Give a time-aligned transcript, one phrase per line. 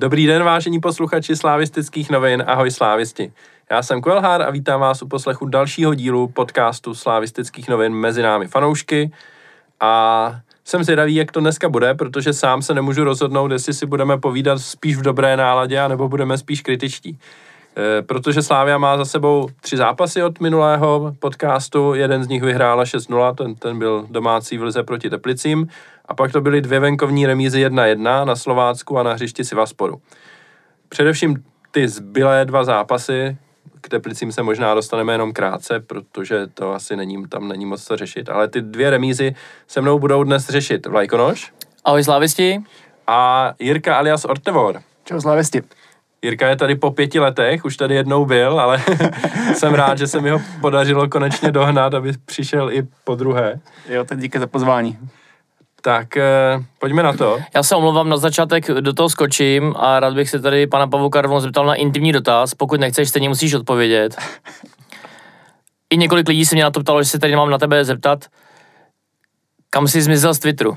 [0.00, 3.32] Dobrý den, vážení posluchači slávistických novin, ahoj slávisti.
[3.70, 8.48] Já jsem Kvelhár a vítám vás u poslechu dalšího dílu podcastu slávistických novin mezi námi
[8.48, 9.10] fanoušky.
[9.80, 14.18] A jsem zvědavý, jak to dneska bude, protože sám se nemůžu rozhodnout, jestli si budeme
[14.18, 17.18] povídat spíš v dobré náladě, nebo budeme spíš kritičtí.
[17.76, 22.84] E, protože Slávia má za sebou tři zápasy od minulého podcastu, jeden z nich vyhrála
[22.84, 25.68] 6-0, ten, ten byl domácí v Lize proti Teplicím,
[26.10, 30.00] a pak to byly dvě venkovní remízy 1-1 na Slovácku a na hřišti Sivasporu.
[30.88, 33.36] Především ty zbylé dva zápasy,
[33.80, 37.96] k Teplicím se možná dostaneme jenom krátce, protože to asi není, tam není moc co
[37.96, 39.34] řešit, ale ty dvě remízy
[39.68, 41.52] se mnou budou dnes řešit Vlajkonoš.
[41.84, 42.62] Ahoj slávisti.
[43.06, 44.82] A Jirka alias Ortevor.
[45.04, 45.62] Čau slávisti.
[46.22, 48.82] Jirka je tady po pěti letech, už tady jednou byl, ale
[49.54, 53.60] jsem rád, že se mi ho podařilo konečně dohnat, aby přišel i po druhé.
[53.88, 54.98] Jo, tak díky za pozvání.
[55.80, 56.24] Tak eh,
[56.78, 57.38] pojďme na to.
[57.54, 61.20] Já se omlouvám, na začátek do toho skočím a rád bych se tady pana Pavouka
[61.20, 62.54] rovnou zeptal na intimní dotaz.
[62.54, 64.16] Pokud nechceš, stejně musíš odpovědět.
[65.90, 68.26] I několik lidí se mě na to ptalo, že se tady mám na tebe zeptat.
[69.70, 70.76] Kam jsi zmizel z Twitteru?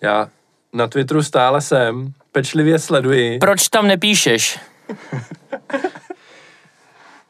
[0.00, 0.28] Já
[0.72, 3.38] na Twitteru stále jsem, pečlivě sleduji.
[3.38, 4.58] Proč tam nepíšeš?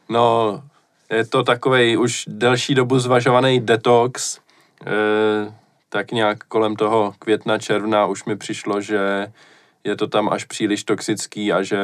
[0.09, 0.61] No,
[1.11, 4.39] je to takový už delší dobu zvažovaný detox.
[4.85, 5.53] E,
[5.89, 9.31] tak nějak kolem toho května, června už mi přišlo, že
[9.83, 11.79] je to tam až příliš toxický a že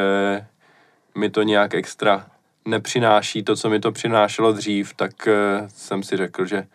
[1.16, 2.26] mi to nějak extra
[2.66, 5.34] nepřináší to, co mi to přinášelo dřív, tak e,
[5.68, 6.68] jsem si řekl, že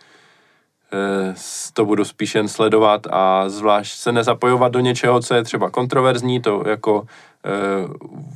[0.93, 1.35] Eh,
[1.75, 6.41] to budu spíš jen sledovat a zvlášť se nezapojovat do něčeho, co je třeba kontroverzní,
[6.41, 7.07] to jako
[7.47, 7.51] eh,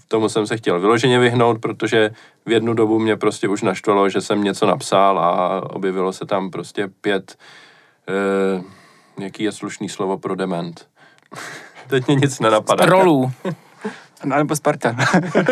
[0.08, 2.11] tomu jsem se chtěl vyloženě vyhnout, protože
[2.47, 6.51] v jednu dobu mě prostě už naštvalo, že jsem něco napsal a objevilo se tam
[6.51, 7.39] prostě pět,
[8.08, 8.63] eh,
[9.19, 10.89] jaký je slušný slovo pro dement.
[11.86, 12.86] Teď mě nic nenapadá.
[12.86, 13.33] Rolů.
[14.25, 14.97] Nebo Spartan.
[14.97, 15.42] Uh,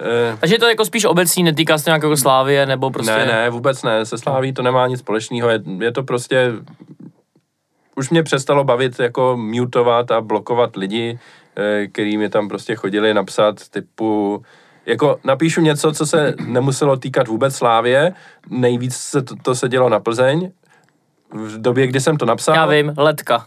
[0.40, 3.12] Takže to je jako spíš obecný, netýká se nějakého Slávie, nebo prostě...
[3.12, 6.52] Ne, ne, vůbec ne, se Sláví to nemá nic společného, je, je to prostě...
[7.96, 11.18] Už mě přestalo bavit jako mutovat a blokovat lidi,
[11.56, 14.42] eh, který mi tam prostě chodili napsat typu...
[14.86, 18.14] Jako napíšu něco, co se nemuselo týkat vůbec Slávě,
[18.48, 20.52] nejvíc se to, to se dělo na Plzeň,
[21.32, 22.54] v době, kdy jsem to napsal...
[22.54, 23.46] Já vím, letka.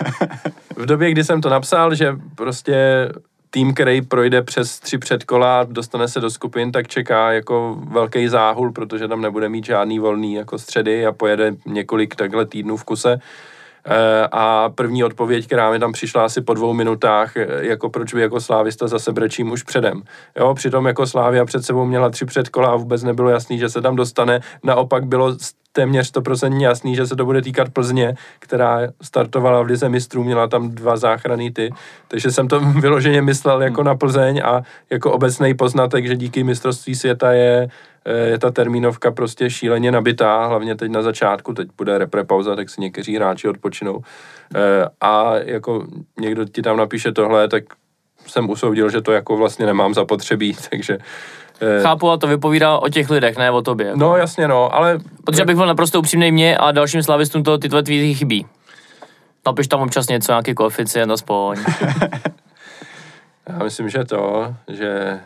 [0.76, 3.08] v době, kdy jsem to napsal, že prostě
[3.50, 8.72] tým, který projde přes tři předkola, dostane se do skupin, tak čeká jako velký záhul,
[8.72, 13.20] protože tam nebude mít žádný volný jako středy a pojede několik takhle týdnů v kuse.
[13.86, 18.14] Eh, a první odpověď, která mi tam přišla asi po dvou minutách, eh, jako proč
[18.14, 20.02] by jako slávista zase brečím už předem.
[20.38, 23.82] Jo, přitom jako Slávia před sebou měla tři předkola a vůbec nebylo jasný, že se
[23.82, 24.40] tam dostane.
[24.62, 25.36] Naopak bylo
[25.74, 30.46] téměř 100% jasný, že se to bude týkat Plzně, která startovala v Lize mistrů, měla
[30.46, 31.70] tam dva záchrany ty,
[32.08, 36.94] takže jsem to vyloženě myslel jako na Plzeň a jako obecný poznatek, že díky mistrovství
[36.94, 37.68] světa je,
[38.04, 42.70] eh, je ta termínovka prostě šíleně nabitá, hlavně teď na začátku, teď bude reprepauza, tak
[42.70, 44.00] si někteří hráči odpočinou.
[44.54, 45.86] Eh, a jako
[46.20, 47.64] někdo ti tam napíše tohle, tak
[48.26, 50.98] jsem usoudil, že to jako vlastně nemám zapotřebí, takže
[51.82, 53.92] Chápu, a to vypovídá o těch lidech, ne o tobě.
[53.94, 54.98] No jasně, no, ale...
[55.24, 58.46] Protože bych byl naprosto upřímný mě a dalším slavistům to ty tvoje tweety chybí.
[59.46, 61.58] Napiš tam občas něco, nějaký koeficient aspoň.
[63.48, 65.20] Já myslím, že to, že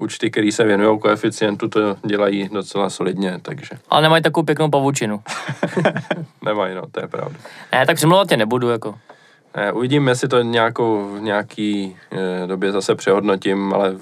[0.00, 3.70] účty, které se věnují koeficientu, to dělají docela solidně, takže...
[3.88, 5.22] Ale nemají takovou pěknou pavučinu.
[6.44, 7.38] nemají, no, to je pravda.
[7.72, 8.94] Ne, tak přemlouvat tě nebudu, jako.
[9.56, 13.94] Ne, uvidíme, jestli to nějakou, v nějaký e, době zase přehodnotím, ale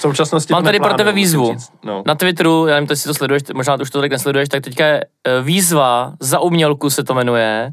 [0.00, 1.56] současnosti Mám tady pro tebe výzvu.
[1.84, 2.02] No.
[2.06, 5.04] Na Twitteru, já nevím, jestli to sleduješ, možná už to tak nesleduješ, tak teďka je
[5.24, 7.70] e, výzva za umělku se to jmenuje.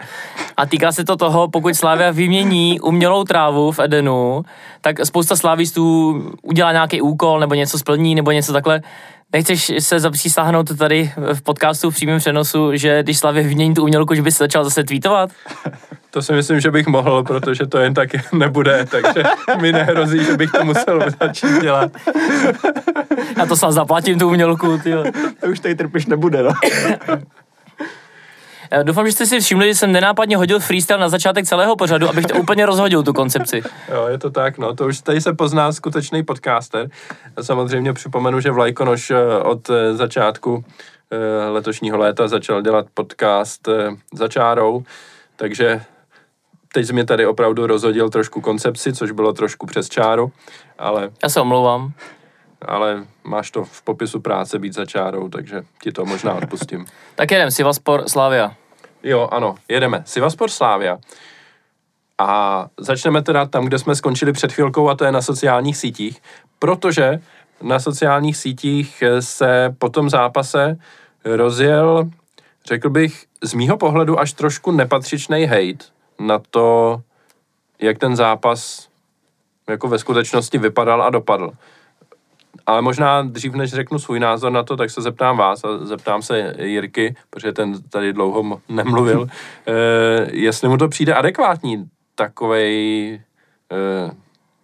[0.58, 4.44] A týká se to toho, pokud Slávia vymění umělou trávu v Edenu,
[4.81, 8.81] tak spousta slávistů udělá nějaký úkol nebo něco splní nebo něco takhle.
[9.34, 14.16] Nechceš se zapřísáhnout tady v podcastu v přímém přenosu, že když Slavě vymění tu umělku,
[14.16, 15.30] že by se začal zase tweetovat?
[16.12, 19.24] To si myslím, že bych mohl, protože to jen tak nebude, takže
[19.62, 21.92] mi nehrozí, že bych to musel začít dělat.
[23.38, 24.92] Já to sám zaplatím, tu umělku, ty.
[25.42, 26.52] To už tady trpiš nebude, no.
[28.84, 32.25] Doufám, že jste si všimli, že jsem nenápadně hodil freestyle na začátek celého pořadu, abych
[32.25, 33.62] to úplně rozhodil, tu koncepci.
[33.94, 36.90] Jo, je to tak, no, to už tady se pozná skutečný podcaster.
[37.42, 40.66] Samozřejmě připomenu, že Vlajkonoš eh, od eh, začátku
[41.12, 43.69] eh, letošního léta začal dělat podcast
[44.14, 44.84] za čárou,
[45.36, 45.81] takže
[46.73, 50.31] teď jsi mě tady opravdu rozhodil trošku koncepci, což bylo trošku přes čáru,
[50.77, 51.09] ale...
[51.23, 51.94] Já se omlouvám.
[52.65, 56.85] Ale máš to v popisu práce být za čárou, takže ti to možná odpustím.
[57.15, 58.56] tak jedem, Sivaspor, Slavia.
[59.03, 60.03] Jo, ano, jedeme.
[60.06, 60.97] Sivaspor, Slávia.
[62.18, 66.21] A začneme teda tam, kde jsme skončili před chvilkou, a to je na sociálních sítích,
[66.59, 67.19] protože
[67.62, 70.77] na sociálních sítích se po tom zápase
[71.25, 72.09] rozjel,
[72.65, 77.01] řekl bych, z mýho pohledu až trošku nepatřičný hate na to,
[77.81, 78.89] jak ten zápas
[79.69, 81.51] jako ve skutečnosti vypadal a dopadl.
[82.65, 86.21] Ale možná dřív, než řeknu svůj názor na to, tak se zeptám vás a zeptám
[86.21, 89.27] se Jirky, protože ten tady dlouho nemluvil,
[89.68, 89.71] eh,
[90.31, 93.13] jestli mu to přijde adekvátní takovej,
[93.71, 94.12] eh,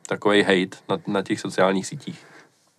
[0.07, 2.27] takovej hate na, na těch sociálních sítích.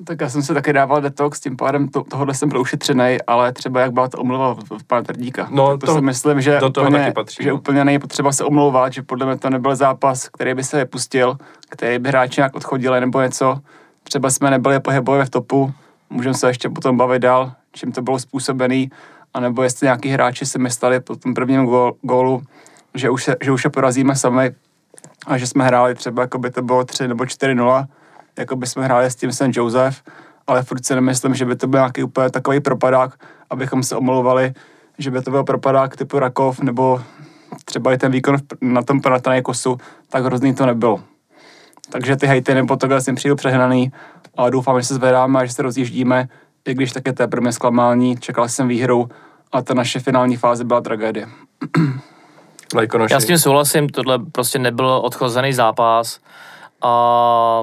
[0.05, 3.53] Tak já jsem se taky dával detox, tím pádem to, tohle jsem byl ušetřený, ale
[3.53, 5.49] třeba jak byla to omluva v, pana Tvrdíka.
[5.51, 7.55] No, to, to si myslím, že, do toho úplně, taky patří, že no.
[7.55, 11.39] úplně není potřeba se omlouvat, že podle mě to nebyl zápas, který by se vypustil,
[11.69, 13.61] který by hráči nějak odchodili nebo něco.
[14.03, 15.73] Třeba jsme nebyli pohybově v topu,
[16.11, 18.91] můžeme se ještě potom bavit dál, čím to bylo způsobený,
[19.35, 22.43] anebo jestli nějaký hráči si mysleli po tom prvním gól, gólu,
[22.95, 24.55] že už, se, že už je porazíme sami
[25.27, 27.87] a že jsme hráli třeba, jako by to bylo 3 nebo 4-0,
[28.39, 29.57] jako by jsme hráli s tím St.
[29.57, 30.03] Joseph,
[30.47, 34.53] ale furt si nemyslím, že by to byl nějaký úplně takový propadák, abychom se omlouvali,
[34.99, 37.01] že by to byl propadák typu Rakov, nebo
[37.65, 41.01] třeba i ten výkon na tom Panathinaikosu, tak hrozný to nebylo.
[41.91, 43.93] Takže ty hejty nebo tohle jsem přijdu přehnaný,
[44.37, 46.29] ale doufám, že se zvedáme a že se rozjíždíme,
[46.65, 49.09] i když také to je pro mě zklamání, čekal jsem výhru
[49.53, 51.29] a ta naše finální fáze byla tragédie.
[52.75, 53.15] Lajkonoši.
[53.15, 56.21] Já s tím souhlasím, tohle prostě nebyl odchozený zápas
[56.83, 57.63] a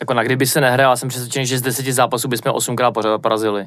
[0.00, 3.66] jako na kdyby se nehrál, jsem přesvědčený, že z deseti zápasů bychom osmkrát pořád porazili.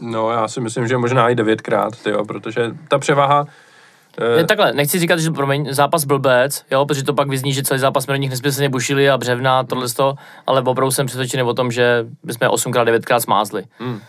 [0.00, 3.46] No, já si myslím, že možná i devětkrát, tyjo, protože ta převaha...
[4.36, 7.62] Je Eh, takhle, nechci říkat, že promiň, zápas blbec, jo, protože to pak vyzní, že
[7.62, 10.14] celý zápas jsme do nich nesmyslně bušili a břevna, tohle to,
[10.46, 13.64] ale opravdu jsem přesvědčený o tom, že bychom osmkrát, devětkrát smázli.
[13.80, 14.00] Eh,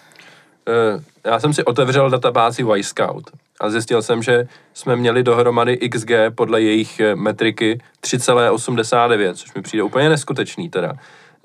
[1.26, 3.24] já jsem si otevřel databázi Y-Scout
[3.62, 9.62] a zjistil jsem, že jsme měli dohromady XG podle jejich eh, metriky 3,89, což mi
[9.62, 10.94] přijde úplně neskutečný teda.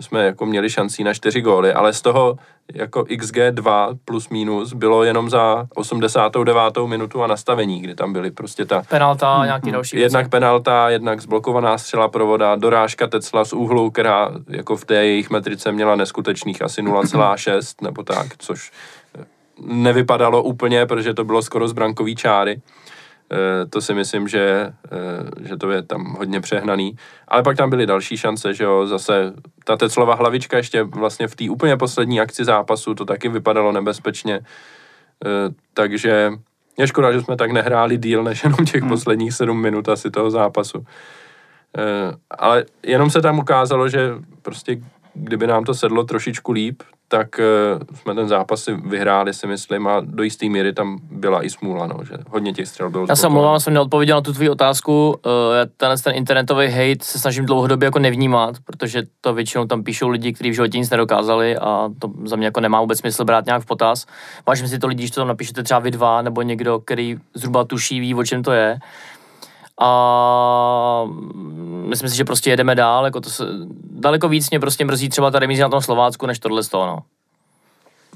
[0.00, 2.38] Jsme jako měli šancí na 4 góly, ale z toho
[2.75, 6.77] jako XG2 plus minus bylo jenom za 89.
[6.87, 10.31] minutu a nastavení, kdy tam byly prostě ta Penalta a nějaký další Jednak věci.
[10.31, 15.73] penalta, jednak zblokovaná střela provoda, dorážka Tecla z úhlu, která jako v té jejich metrice
[15.73, 19.04] měla neskutečných asi 0,6 nebo tak, což eh,
[19.61, 22.61] nevypadalo úplně, protože to bylo skoro z brankový čáry.
[23.33, 26.97] Eh, To si myslím, že, eh, že to je tam hodně přehnaný.
[27.29, 29.33] Ale pak tam byly další šance, že jo, zase
[29.65, 34.41] ta Teclova hlavička ještě vlastně v té úplně poslední akci zápasu, to taky vypadalo nebezpečně.
[35.27, 36.33] Eh, Takže
[36.79, 40.31] je škoda, že jsme tak nehráli díl než jenom těch posledních sedm minut asi toho
[40.31, 40.87] zápasu.
[41.79, 44.11] Eh, Ale jenom se tam ukázalo, že
[44.43, 44.77] prostě
[45.15, 46.83] kdyby nám to sedlo trošičku líp,
[47.14, 51.44] tak eh, jsme ten zápas si vyhráli, si myslím, a do jisté míry tam byla
[51.44, 53.06] i smůla, no, že hodně těch střel bylo.
[53.08, 55.08] Já se omlouvám, jsem neodpověděl na tu tvou otázku.
[55.26, 59.82] Uh, já ten, ten internetový hate se snažím dlouhodobě jako nevnímat, protože to většinou tam
[59.84, 63.25] píšou lidi, kteří v životě nic nedokázali a to za mě jako nemá vůbec smysl
[63.25, 64.06] brát nějak v potaz.
[64.46, 67.64] Vážím si to lidi, když to tam napíšete třeba vy dva, nebo někdo, který zhruba
[67.64, 68.78] tuší, ví, o čem to je.
[69.81, 71.05] A
[71.87, 73.44] myslím si, že prostě jedeme dál, jako to se,
[73.91, 76.87] daleko víc mě prostě mrzí třeba ta remíza na tom Slovácku, než tohle z toho,
[76.87, 76.98] no.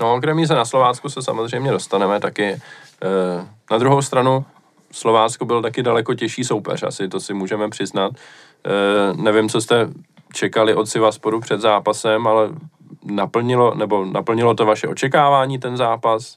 [0.00, 2.61] No, k remíze na Slovácku se samozřejmě dostaneme taky.
[3.02, 4.44] Eh, Na druhou stranu,
[4.92, 8.12] Slovácko byl taky daleko těžší soupeř, asi to si můžeme přiznat.
[8.66, 9.88] Eh, Nevím, co jste
[10.32, 12.49] čekali od Sivasporu před zápasem, ale
[13.04, 16.37] naplnilo, nebo naplnilo to vaše očekávání ten zápas?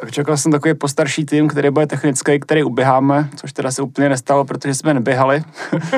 [0.00, 4.08] Tak čekal jsem takový postarší tým, který bude technický, který uběháme, což teda se úplně
[4.08, 5.42] nestalo, protože jsme neběhali.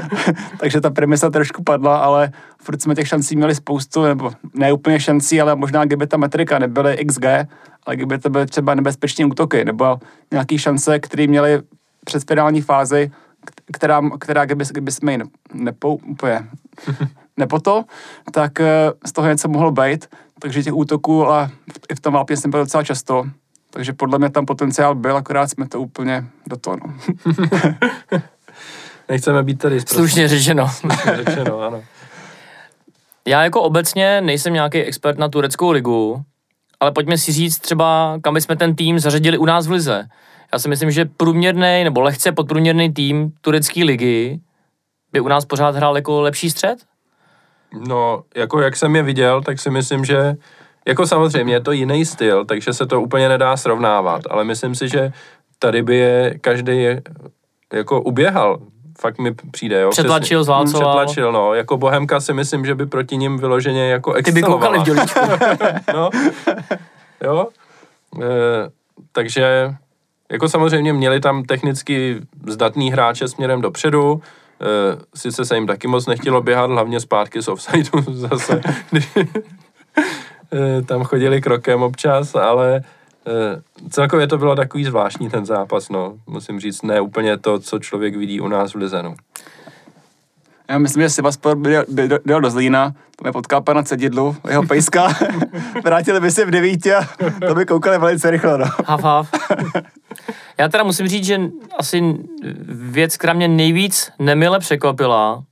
[0.61, 2.33] Takže ta premisa trošku padla, ale
[2.63, 6.59] furt jsme těch šancí měli spoustu, nebo ne úplně šancí, ale možná kdyby ta metrika
[6.59, 7.25] nebyly XG,
[7.87, 9.99] ale kdyby to byly třeba nebezpečné útoky, nebo
[10.33, 11.63] nějaké šance, které měly
[12.05, 13.11] před finální fázi,
[13.73, 15.19] která, která kdyby, kdyby jsme ji
[15.55, 16.49] nepou, úplně
[17.37, 17.85] nepoto,
[18.33, 20.07] tak eh, z toho něco mohlo být.
[20.39, 21.51] Takže těch útoků a
[21.91, 23.25] i v tom vápně jsem byl docela často.
[23.75, 26.77] Takže podle mě tam potenciál byl, akorát jsme to úplně do toho.
[26.77, 26.95] No.
[29.09, 30.71] Nechceme být tady zprostí Slušně řečeno.
[31.15, 31.83] řečeno, ano.
[33.27, 36.23] Já jako obecně nejsem nějaký expert na tureckou ligu,
[36.81, 40.09] ale pojďme si říct třeba, kam bychom ten tým zařadili u nás v lize.
[40.53, 44.41] Já si myslím, že průměrný nebo lehce podprůměrný tým turecké ligy
[45.13, 46.79] by u nás pořád hrál jako lepší střed?
[47.89, 50.35] No, jako jak jsem je viděl, tak si myslím, že
[50.89, 54.89] jako samozřejmě je to jiný styl, takže se to úplně nedá srovnávat, ale myslím si,
[54.89, 55.13] že
[55.59, 56.87] tady by je každý
[57.73, 58.59] jako uběhal.
[59.01, 59.91] Fakt mi přijde, jo.
[59.91, 60.97] Přetlačil, zválcoval.
[60.97, 61.55] Přetlačil, no.
[61.55, 64.61] Jako Bohemka si myslím, že by proti ním vyloženě jako Ty by excelovala.
[64.61, 65.21] koukali v dělíčku.
[65.95, 66.11] no.
[67.25, 67.49] Jo.
[68.23, 68.27] E,
[69.13, 69.75] takže
[70.33, 74.23] jako samozřejmě měli tam technicky zdatný hráče směrem dopředu,
[74.61, 78.61] Uh, sice se jim taky moc nechtělo běhat, hlavně zpátky z offsideu zase,
[78.91, 79.09] když
[80.87, 82.83] tam chodili krokem občas, ale
[83.27, 86.15] uh, celkově to bylo takový zvláštní ten zápas, no.
[86.27, 89.15] Musím říct, ne úplně to, co člověk vidí u nás v Lizenu.
[90.69, 94.67] Já myslím, že Sebaspor byl, byl, byl do Zlína, to mě potkal pana Cedidlu, jeho
[94.67, 95.09] pejska,
[95.85, 97.09] vrátili by se v devíti a
[97.47, 98.65] to by koukali velice rychle, no.
[98.87, 99.31] Hav, hav.
[100.59, 101.41] Já teda musím říct, že
[101.79, 102.17] asi
[102.69, 105.45] věc, která mě nejvíc nemile překvapila,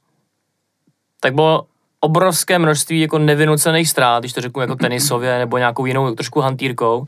[1.21, 1.67] tak bylo
[2.05, 7.07] obrovské množství jako nevynucených ztrát, když to řeknu jako tenisově nebo nějakou jinou trošku hantýrkou.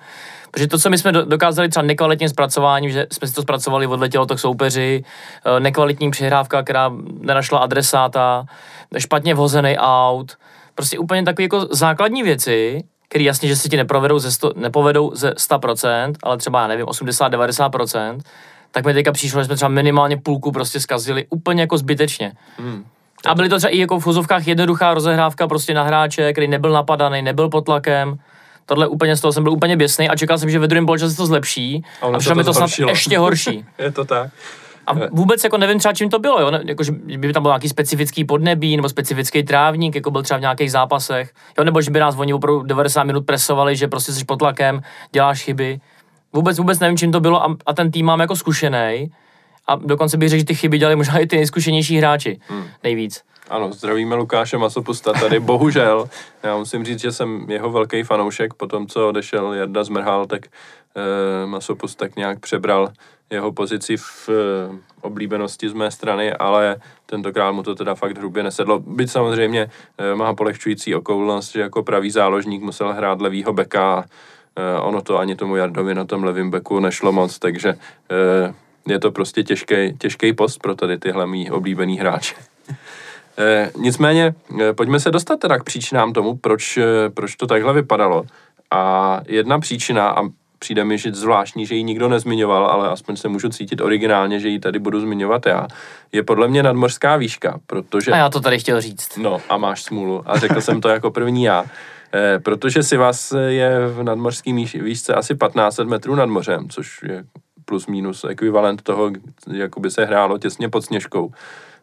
[0.50, 4.26] Protože to, co my jsme dokázali třeba nekvalitním zpracováním, že jsme si to zpracovali, odletělo
[4.26, 5.04] to k soupeři,
[5.44, 8.44] eh, nekvalitní přihrávka, která nenašla adresáta,
[8.98, 10.32] špatně vhozený aut,
[10.74, 15.14] prostě úplně takové jako základní věci, které jasně, že se ti neprovedou ze sto, nepovedou
[15.14, 18.20] ze 100%, ale třeba, já nevím, 80-90%,
[18.70, 22.32] tak mi teďka přišlo, že jsme třeba minimálně půlku prostě zkazili úplně jako zbytečně.
[22.58, 22.84] Hmm.
[23.26, 26.72] A byly to třeba i jako v fuzovkách jednoduchá rozehrávka prostě na hráče, který nebyl
[26.72, 28.18] napadaný, nebyl pod tlakem.
[28.66, 31.16] Tohle úplně z toho jsem byl úplně běsný a čekal jsem, že ve druhém poločase
[31.16, 33.64] to zlepší a, a přišlo mi to snad ještě horší.
[33.78, 34.30] Je to tak.
[34.86, 36.50] A vůbec jako nevím třeba, čím to bylo, jo?
[36.64, 40.40] Jako, že by tam byl nějaký specifický podnebí nebo specifický trávník, jako byl třeba v
[40.40, 41.64] nějakých zápasech, jo?
[41.64, 45.42] nebo že by nás oni opravdu 90 minut presovali, že prostě jsi pod tlakem, děláš
[45.42, 45.80] chyby.
[46.32, 49.10] Vůbec, vůbec nevím, čím to bylo a, a ten tým mám jako zkušený.
[49.66, 52.40] A dokonce bych řekl, že ty chyby dělali možná i ty nejzkušenější hráči.
[52.48, 52.64] Hmm.
[52.82, 53.22] Nejvíc.
[53.48, 56.08] Ano, zdravíme Lukáše Masopusta tady, bohužel.
[56.42, 60.46] Já musím říct, že jsem jeho velký fanoušek, po tom, co odešel Jarda Zmrhal, tak
[60.46, 62.92] eh, Masopust tak nějak přebral
[63.30, 68.42] jeho pozici v eh, oblíbenosti z mé strany, ale tentokrát mu to teda fakt hrubě
[68.42, 68.78] nesedlo.
[68.78, 74.04] Byť samozřejmě eh, má polehčující okolnost, že jako pravý záložník musel hrát levýho beka
[74.56, 77.68] eh, ono to ani tomu Jardovi na tom levém beku nešlo moc, takže
[78.10, 78.54] eh,
[78.88, 82.34] je to prostě těžký, těžký post pro tady tyhle mý oblíbený hráče.
[83.38, 87.72] E, nicméně, e, pojďme se dostat teda k příčinám tomu, proč, e, proč to takhle
[87.72, 88.24] vypadalo.
[88.70, 90.22] A jedna příčina, a
[90.58, 94.48] přijde mi že zvláštní, že ji nikdo nezmiňoval, ale aspoň se můžu cítit originálně, že
[94.48, 95.66] ji tady budu zmiňovat já,
[96.12, 98.12] je podle mě nadmořská výška, protože...
[98.12, 99.16] A já to tady chtěl říct.
[99.16, 100.22] No, a máš smůlu.
[100.26, 101.64] A řekl jsem to jako první já.
[102.14, 107.24] E, protože si vás je v nadmořské výšce asi 1500 metrů nad mořem, což je
[107.74, 109.10] plus minus ekvivalent toho,
[109.50, 111.32] jako by se hrálo těsně pod Sněžkou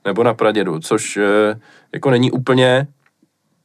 [0.05, 1.59] nebo na Pradědu, což e,
[1.91, 2.87] jako není úplně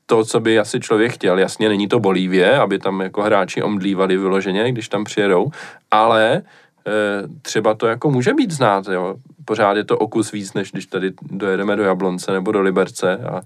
[0.06, 1.38] to, co by asi člověk chtěl.
[1.38, 5.50] Jasně, není to Bolívie, aby tam jako hráči omdlívali vyloženě, když tam přijedou,
[5.90, 6.42] ale e,
[7.42, 9.14] třeba to jako může být znát, jo.
[9.44, 13.38] Pořád je to okus víc, než když tady dojedeme do Jablonce nebo do Liberce a
[13.38, 13.42] e,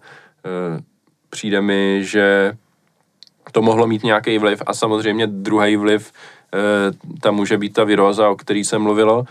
[1.30, 2.52] přijde mi, že
[3.52, 6.12] to mohlo mít nějaký vliv a samozřejmě druhý vliv
[7.20, 9.24] tam může být ta viróza, o který se mluvilo,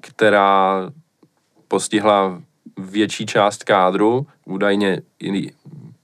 [0.00, 0.80] která
[1.68, 2.42] postihla
[2.78, 5.02] větší část kádru, údajně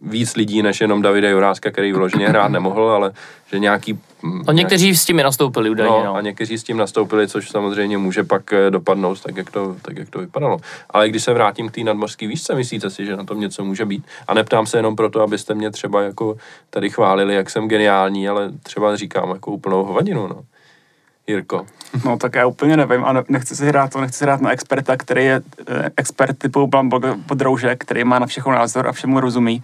[0.01, 3.13] víc lidí než jenom Davida Juráska, který vloženě hrát nemohl, ale
[3.53, 3.99] že nějaký...
[4.23, 6.15] Mm, a někteří s tím nastoupili údajně, no, no.
[6.15, 9.99] A někteří s tím nastoupili, což samozřejmě může pak eh, dopadnout tak, jak to, tak,
[9.99, 10.59] jak to vypadalo.
[10.91, 13.85] Ale když se vrátím k té nadmořské výšce, myslíte si, že na tom něco může
[13.85, 14.05] být?
[14.29, 16.37] A neptám se jenom proto, abyste mě třeba jako
[16.71, 20.43] tady chválili, jak jsem geniální, ale třeba říkám jako úplnou hovadinu, no.
[21.27, 21.67] Jirko.
[22.05, 24.97] No tak já úplně nevím a nechci si hrát to, nechci si hrát na experta,
[24.97, 26.91] který je eh, expert typu Blan
[27.27, 29.63] Podroužek, který má na všechno názor a všemu rozumí.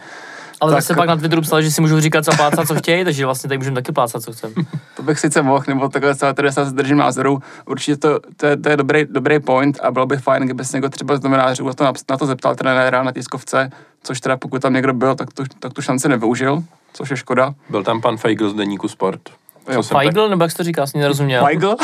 [0.60, 0.82] Ale tak...
[0.82, 3.48] zase pak na Twitteru psal, že si můžu říkat, co plácat, co chtějí, takže vlastně
[3.48, 4.54] tady můžeme taky plácat, co chcem.
[4.96, 7.42] to bych sice mohl, nebo takhle celé tady se držím názoru.
[7.66, 10.76] Určitě to, to, je, to je dobrý, dobrý point a bylo by fajn, kdyby se
[10.76, 13.70] někdo třeba z novinářů to, na to zeptal trenéra na tiskovce,
[14.02, 17.54] což teda pokud tam někdo byl, tak tu, tak tu šanci nevyužil, což je škoda.
[17.70, 19.20] Byl tam pan Feigl z Deníku Sport.
[19.72, 20.30] Jo, Feigl, tak...
[20.30, 21.44] nebo jak jsi to říká, jsi nerozuměl.
[21.44, 21.76] Feigl?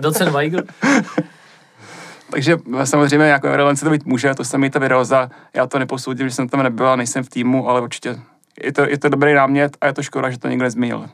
[0.00, 0.62] Docen Weigl.
[2.30, 6.28] Takže samozřejmě jako relevance to být může, to se mi ta viróza, já to neposoudím,
[6.28, 8.16] že jsem tam nebyla, nejsem v týmu, ale určitě
[8.62, 11.08] je to, je to dobrý námět a je to škoda, že to nikdo nezmínil.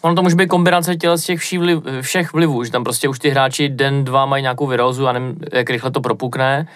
[0.00, 3.08] Ono to může být kombinace těle z těch všech, vliv, všech vlivů, že tam prostě
[3.08, 6.68] už ty hráči den, dva mají nějakou virózu a nevím, jak rychle to propukne.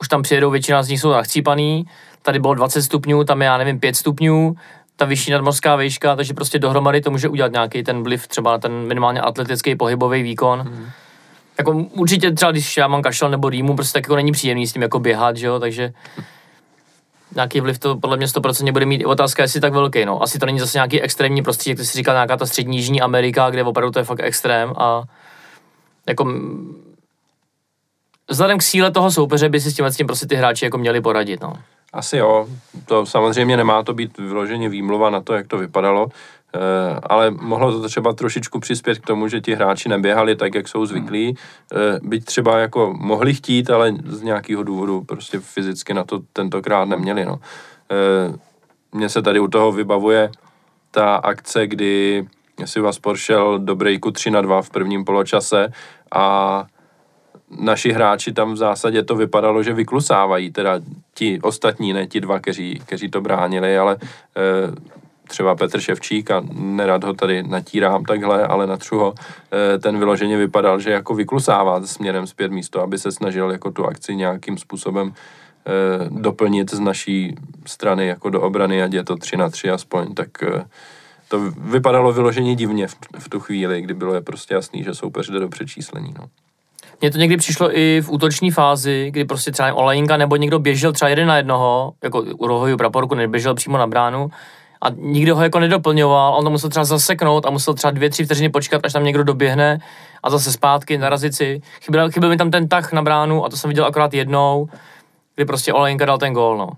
[0.00, 1.86] Už tam přijedou, většina z nich jsou nachcípaný,
[2.22, 4.56] tady bylo 20 stupňů, tam je, já nevím, 5 stupňů,
[4.96, 8.58] ta vyšší nadmořská výška, takže prostě dohromady to může udělat nějaký ten vliv třeba na
[8.58, 10.58] ten minimálně atletický pohybový výkon.
[10.58, 10.86] Mm.
[11.58, 14.72] Jako určitě třeba, když já mám kašel nebo rýmu, prostě tak jako není příjemný s
[14.72, 15.92] tím jako běhat, že jo, takže
[17.34, 19.04] nějaký vliv to podle mě 100% bude mít.
[19.04, 20.22] Otázka, jestli tak velký, no.
[20.22, 23.00] Asi to není zase nějaký extrémní prostředí, jak ty si říkal, nějaká ta střední jižní
[23.00, 25.02] Amerika, kde opravdu to je fakt extrém a
[26.08, 26.32] jako
[28.30, 30.78] vzhledem k síle toho soupeře by si s tím, s tím prostě ty hráči jako
[30.78, 31.52] měli poradit, no.
[31.96, 32.46] Asi jo,
[32.84, 36.08] to samozřejmě nemá to být vyloženě výmluva na to, jak to vypadalo.
[36.54, 40.68] Eh, ale mohlo to třeba trošičku přispět k tomu, že ti hráči neběhali tak, jak
[40.68, 41.36] jsou zvyklí,
[41.72, 46.84] eh, byť třeba jako mohli chtít, ale z nějakého důvodu prostě fyzicky na to tentokrát
[46.84, 47.24] neměli.
[47.24, 47.38] No.
[47.90, 48.36] Eh,
[48.92, 50.30] mně se tady u toho vybavuje
[50.90, 52.26] ta akce, kdy
[52.64, 55.68] si vás šel do breaku 3 na 2 v prvním poločase
[56.12, 56.66] a
[57.50, 60.80] naši hráči tam v zásadě to vypadalo, že vyklusávají, teda
[61.14, 63.98] ti ostatní, ne ti dva, kteří, kteří to bránili, ale
[65.26, 69.14] třeba Petr Ševčík a nerad ho tady natírám takhle, ale natřu ho,
[69.74, 73.86] eh, ten vyloženě vypadal, že jako vyklusává směrem zpět místo, aby se snažil jako tu
[73.86, 77.34] akci nějakým způsobem eh, doplnit z naší
[77.66, 80.64] strany jako do obrany, ať je to 3 na 3 aspoň, tak eh,
[81.28, 85.30] to vypadalo vyloženě divně v, v tu chvíli, kdy bylo je prostě jasný, že soupeř
[85.30, 86.14] jde do přečíslení.
[86.18, 86.26] No.
[87.00, 90.92] Mně to někdy přišlo i v útoční fázi, kdy prostě třeba Olajinka nebo někdo běžel
[90.92, 94.30] třeba jeden na jednoho, jako u rohového praporku, neběžel přímo na bránu,
[94.82, 98.24] a nikdo ho jako nedoplňoval, on to musel třeba zaseknout a musel třeba dvě, tři
[98.24, 99.78] vteřiny počkat, až tam někdo doběhne
[100.22, 101.60] a zase zpátky narazit si.
[101.80, 104.68] Chyběl, chyběl mi tam ten tah na bránu a to jsem viděl akorát jednou,
[105.34, 106.68] kdy prostě Olejnka dal ten gól, no.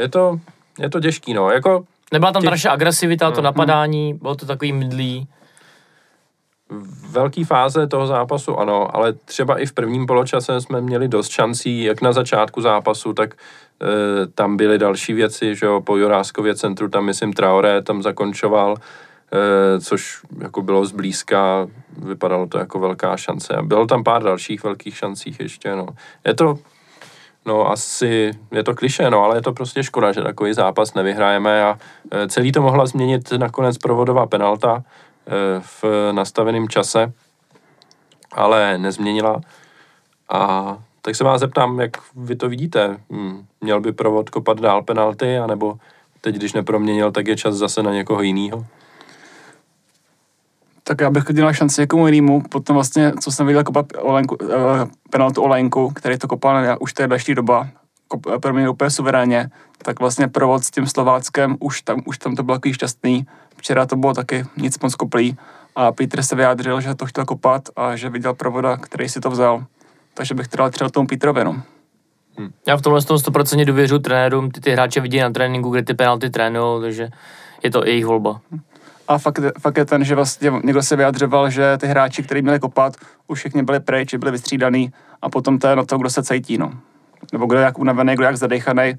[0.00, 0.40] Je to,
[0.78, 1.84] je to těžký, no, jako...
[2.12, 5.28] Nebyla tam ta naše agresivita, to mm, napadání, bylo to takový mydlý
[7.14, 11.82] velké fáze toho zápasu ano, ale třeba i v prvním poločase jsme měli dost šancí,
[11.82, 16.88] jak na začátku zápasu, tak e, tam byly další věci, že jo, po Juráskově centru,
[16.88, 21.66] tam myslím Traoré tam zakončoval, e, což jako bylo zblízka,
[21.98, 25.86] vypadalo to jako velká šance a bylo tam pár dalších velkých šancí ještě, no.
[26.26, 26.58] Je to,
[27.46, 31.64] no asi, je to kliše, no, ale je to prostě škoda, že takový zápas nevyhrajeme
[31.64, 31.78] a
[32.10, 34.84] e, celý to mohla změnit nakonec provodová penalta,
[35.60, 37.12] v nastaveném čase,
[38.32, 39.40] ale nezměnila.
[40.28, 43.00] A tak se vás zeptám, jak vy to vidíte.
[43.10, 45.78] Hmm, měl by provod kopat dál penalty, anebo
[46.20, 48.66] teď, když neproměnil, tak je čas zase na někoho jiného?
[50.84, 54.50] Tak já bych udělal šanci někomu jinému, potom vlastně, co jsem viděl kopat Olenku, uh,
[55.10, 57.68] penaltu Olenku, který to kopal už té další doba,
[58.34, 59.50] eh, proměnil úplně suverénně,
[59.82, 63.26] tak vlastně provod s tím Slováckem, už tam, už tam to bylo takový šťastný,
[63.64, 65.36] Včera to bylo taky nic moc koplý
[65.76, 69.30] a Peter se vyjádřil, že to chtěl kopat a že viděl provoda, který si to
[69.30, 69.64] vzal.
[70.14, 71.62] Takže bych teda třeba tomu Petrovi, no.
[72.38, 72.50] Hmm.
[72.66, 76.30] Já v tomhle 100% důvěřuji trenérům, ty, ty hráče vidí na tréninku, kde ty penalty
[76.30, 77.08] trénují, takže
[77.62, 78.40] je to jejich volba.
[79.08, 82.60] A fakt, fakt je ten, že vlastně někdo se vyjadřoval, že ty hráči, kteří měli
[82.60, 82.96] kopat,
[83.26, 86.58] už všichni byli pryč, byli vystřídaný a potom to je na to, kdo se cítí,
[86.58, 86.72] no.
[87.32, 88.94] Nebo kdo je jak unavený, kdo jak zadechaný,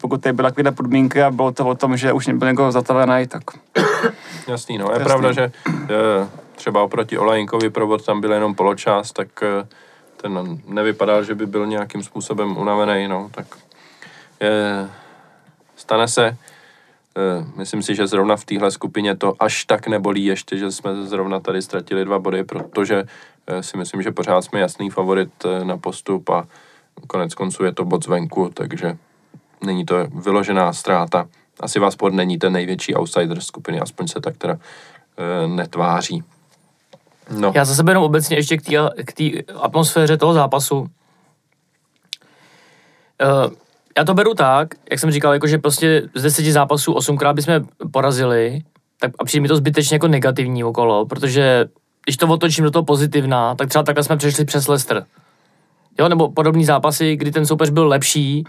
[0.00, 3.26] pokud tady byla taková podmínka a bylo to o tom, že už nebyl někoho zatavený,
[3.26, 3.42] tak...
[4.48, 4.86] Jasný, no.
[4.86, 5.04] Je Jasný.
[5.04, 5.52] pravda, že
[5.88, 6.28] je,
[6.60, 9.68] třeba oproti Olajinkovi provod tam byl jenom poločas, tak eh,
[10.16, 13.46] ten nevypadal, že by byl nějakým způsobem unavený, no, tak
[14.40, 14.88] je,
[15.76, 20.58] stane se, eh, myslím si, že zrovna v téhle skupině to až tak nebolí ještě,
[20.58, 23.04] že jsme zrovna tady ztratili dva body, protože
[23.46, 25.30] eh, si myslím, že pořád jsme jasný favorit
[25.62, 26.46] na postup a
[27.06, 28.98] konec konců je to bod zvenku, takže
[29.64, 31.28] není to vyložená ztráta.
[31.60, 34.58] Asi vás pod není ten největší outsider skupiny, aspoň se tak teda
[35.16, 36.24] e, netváří.
[37.30, 37.52] No.
[37.54, 38.56] Já za sebe jenom obecně ještě
[39.04, 40.86] k té atmosféře toho zápasu.
[43.20, 43.26] E,
[43.98, 47.54] já to beru tak, jak jsem říkal, jako že prostě z deseti zápasů osmkrát bychom
[47.92, 48.62] porazili,
[49.00, 51.68] tak a přijde mi to zbytečně jako negativní okolo, protože
[52.04, 55.06] když to otočím do toho pozitivna, tak třeba takhle jsme přešli přes Leicester.
[55.98, 58.44] Jo, nebo podobný zápasy, kdy ten soupeř byl lepší,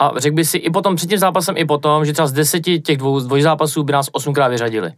[0.00, 2.80] a řekl by si i potom, před tím zápasem, i potom, že třeba z deseti
[2.80, 4.92] těch dvou, zápasů by nás osmkrát vyřadili.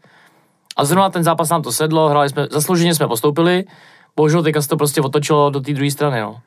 [0.76, 3.64] A zrovna ten zápas nám to sedlo, hráli jsme, zaslouženě jsme postoupili,
[4.16, 6.40] bohužel teďka se to prostě otočilo do té druhé strany, no.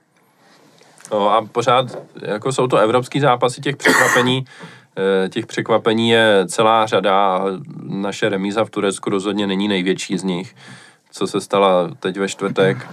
[1.12, 1.86] No a pořád,
[2.22, 4.46] jako jsou to evropský zápasy těch překvapení,
[4.98, 7.46] eh, těch překvapení je celá řada a
[7.84, 10.56] naše remíza v Turecku rozhodně není největší z nich,
[11.12, 12.88] co se stala teď ve čtvrtek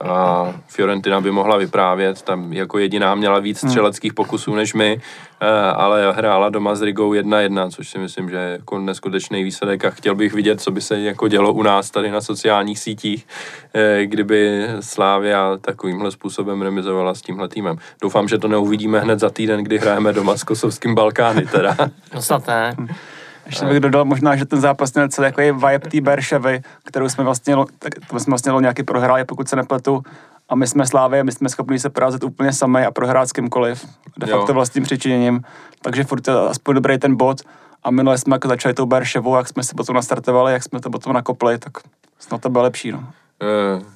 [0.00, 3.70] a Fiorentina by mohla vyprávět, tam jako jediná měla víc hmm.
[3.70, 5.00] střeleckých pokusů než my,
[5.40, 9.84] eh, ale hrála doma s Rigou 1-1, což si myslím, že je jako neskutečný výsledek
[9.84, 13.26] a chtěl bych vidět, co by se jako dělo u nás tady na sociálních sítích,
[13.74, 17.76] eh, kdyby Slávia takovýmhle způsobem remizovala s tímhle týmem.
[18.02, 21.76] Doufám, že to neuvidíme hned za týden, kdy hrajeme doma s kosovským Balkány teda.
[22.14, 22.76] No snad ne.
[23.48, 27.24] Ještě bych dodal možná, že ten zápas měl celý jako vibe té Berševy, kterou jsme
[27.24, 30.02] vlastně, tak to jsme vlastně nějaký prohráli, pokud se nepletu.
[30.48, 33.86] A my jsme Slávě, my jsme schopni se porazit úplně sami a prohrát s kýmkoliv.
[34.18, 35.42] De facto vlastním přičiněním.
[35.82, 37.40] Takže furt je aspoň dobrý ten bod.
[37.84, 40.90] A minule jsme jako začali tou Berševou, jak jsme se potom nastartovali, jak jsme to
[40.90, 41.72] potom nakopli, tak
[42.18, 42.92] snad to bylo lepší.
[42.92, 43.04] No.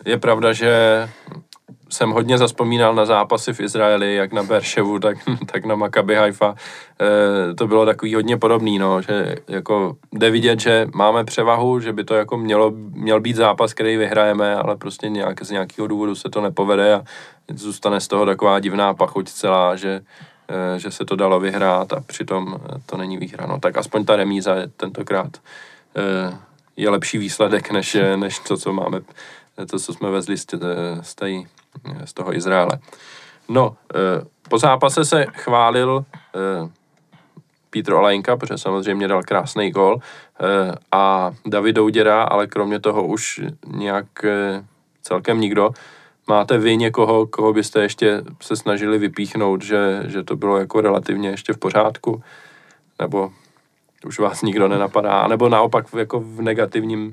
[0.04, 1.08] Je pravda, že
[1.92, 5.18] jsem hodně zaspomínal na zápasy v Izraeli, jak na Berševu, tak,
[5.52, 6.54] tak na Maccabi Haifa.
[7.00, 11.92] E, to bylo takový hodně podobný, no, že jako jde vidět, že máme převahu, že
[11.92, 16.14] by to jako mělo, měl být zápas, který vyhrajeme, ale prostě nějak, z nějakého důvodu
[16.14, 17.02] se to nepovede a
[17.54, 20.00] zůstane z toho taková divná pachuť celá, že,
[20.48, 23.46] e, že se to dalo vyhrát a přitom to není výhra.
[23.46, 25.36] No, tak aspoň ta remíza je tentokrát
[25.96, 29.00] e, je lepší výsledek, než, než to, co máme,
[29.70, 30.46] to, co jsme vezli z,
[31.00, 31.28] z, té,
[32.04, 32.78] z toho Izraele.
[33.48, 36.04] No, eh, po zápase se chválil
[36.34, 36.68] eh,
[37.70, 43.40] Petr Olajnka, protože samozřejmě dal krásný gol eh, a David Douděra, ale kromě toho už
[43.66, 44.06] nějak
[45.02, 45.70] celkem nikdo.
[46.28, 51.28] Máte vy někoho, koho byste ještě se snažili vypíchnout, že, že to bylo jako relativně
[51.28, 52.22] ještě v pořádku?
[53.00, 53.32] Nebo
[54.06, 57.12] už vás nikdo nenapadá, nebo naopak jako v negativním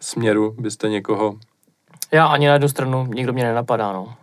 [0.00, 1.34] směru byste někoho...
[2.12, 4.14] Já ani na jednu stranu nikdo mě nenapadá, no.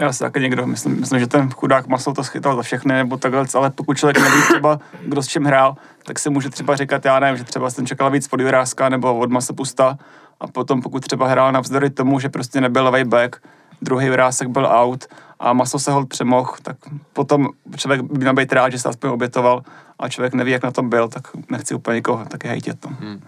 [0.00, 3.16] Já si taky někdo, myslím, myslím, že ten chudák maslo to schytal za všechny, nebo
[3.16, 7.04] takhle, ale pokud člověk neví třeba, kdo s čím hrál, tak si může třeba říkat,
[7.04, 9.98] já nevím, že třeba jsem čekal víc od Juráska nebo od Masopusta
[10.40, 13.36] a potom pokud třeba hrál navzdory tomu, že prostě nebyl levý back,
[13.82, 15.04] druhý Jurásek byl out
[15.40, 16.76] a maso se hold přemohl, tak
[17.12, 19.62] potom člověk by měl být rád, že se aspoň obětoval
[19.98, 22.84] a člověk neví, jak na tom byl, tak nechci úplně nikoho taky hejtět.
[22.84, 22.96] No.
[23.00, 23.20] Hmm.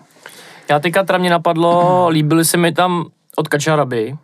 [0.69, 3.07] Já teďka teda mě napadlo, líbily se mi tam
[3.41, 4.17] od Kačaraby,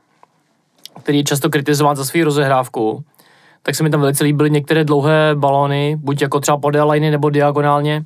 [1.02, 3.04] který je často kritizován za svou rozehrávku,
[3.62, 7.30] tak se mi tam velice líbily některé dlouhé balony, buď jako třeba po liny nebo
[7.30, 8.04] diagonálně.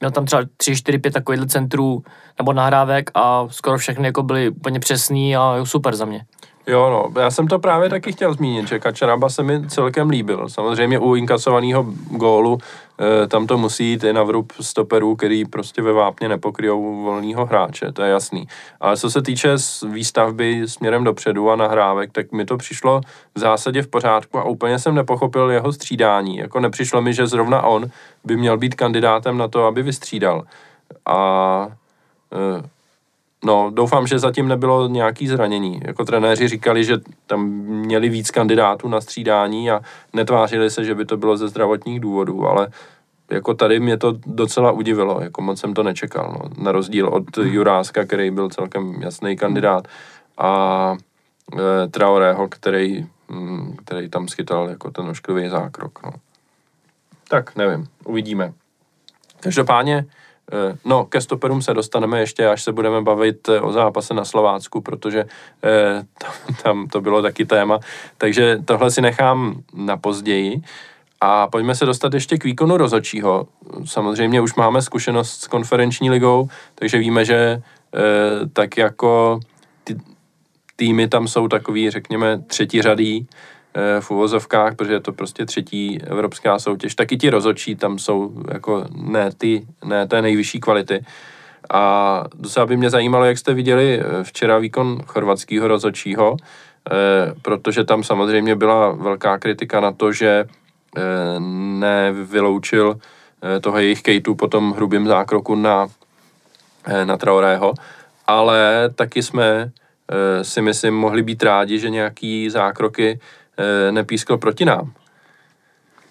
[0.00, 2.02] Měl tam třeba 3, 4, 5 takovýchhle centrů
[2.38, 6.24] nebo nahrávek a skoro všechny jako byly úplně přesný a super za mě.
[6.66, 10.48] Jo, no, já jsem to právě taky chtěl zmínit, že Kačaraba se mi celkem líbil.
[10.48, 12.58] Samozřejmě u inkasovaného gólu
[13.22, 17.46] e, tam to musí jít i na vrub stoperů, který prostě ve vápně nepokryjou volného
[17.46, 18.48] hráče, to je jasný.
[18.80, 19.54] Ale co se týče
[19.88, 23.00] výstavby směrem dopředu a nahrávek, tak mi to přišlo
[23.34, 26.36] v zásadě v pořádku a úplně jsem nepochopil jeho střídání.
[26.36, 27.90] Jako nepřišlo mi, že zrovna on
[28.24, 30.44] by měl být kandidátem na to, aby vystřídal.
[31.06, 31.68] A
[32.32, 32.79] e,
[33.44, 35.80] No, doufám, že zatím nebylo nějaký zranění.
[35.84, 39.80] Jako trenéři říkali, že tam měli víc kandidátů na střídání a
[40.12, 42.68] netvářili se, že by to bylo ze zdravotních důvodů, ale
[43.30, 46.64] jako tady mě to docela udivilo, jako moc jsem to nečekal, no.
[46.64, 49.88] na rozdíl od Juráska, který byl celkem jasný kandidát
[50.38, 50.96] a
[51.58, 56.12] e, Traorého, který, mm, který tam schytal jako ten ošklivý zákrok, no.
[57.28, 58.52] Tak, nevím, uvidíme.
[59.40, 60.06] Každopádně,
[60.84, 64.80] no, ke stoperům se dostaneme ještě, až se budeme bavit eh, o zápase na Slovácku,
[64.80, 65.24] protože
[65.64, 66.02] eh,
[66.62, 67.78] tam to bylo taky téma.
[68.18, 70.62] Takže tohle si nechám na později.
[71.20, 73.46] A pojďme se dostat ještě k výkonu rozočího.
[73.84, 77.62] Samozřejmě už máme zkušenost s konferenční ligou, takže víme, že
[78.52, 79.40] tak jako
[79.84, 79.96] ty
[80.76, 83.59] týmy tam jsou takový, řekněme, třetí řadý, Eh,
[84.00, 88.84] v uvozovkách, protože je to prostě třetí evropská soutěž, taky ti rozočí tam jsou jako
[88.94, 91.04] ne ty, ne té nejvyšší kvality.
[91.70, 96.94] A docela by mě zajímalo, jak jste viděli eh, včera výkon chorvatského rozočího, eh,
[97.42, 100.44] protože tam samozřejmě byla velká kritika na to, že
[101.78, 102.98] nevyloučil
[103.60, 105.88] toho jejich Kejtu po tom hrubým zákroku na,
[107.04, 107.74] na Traorého,
[108.26, 109.70] ale taky jsme
[110.42, 113.39] si myslím mohli být rádi, že nějaký zákroky Eh,
[113.90, 114.92] nepískl proti nám.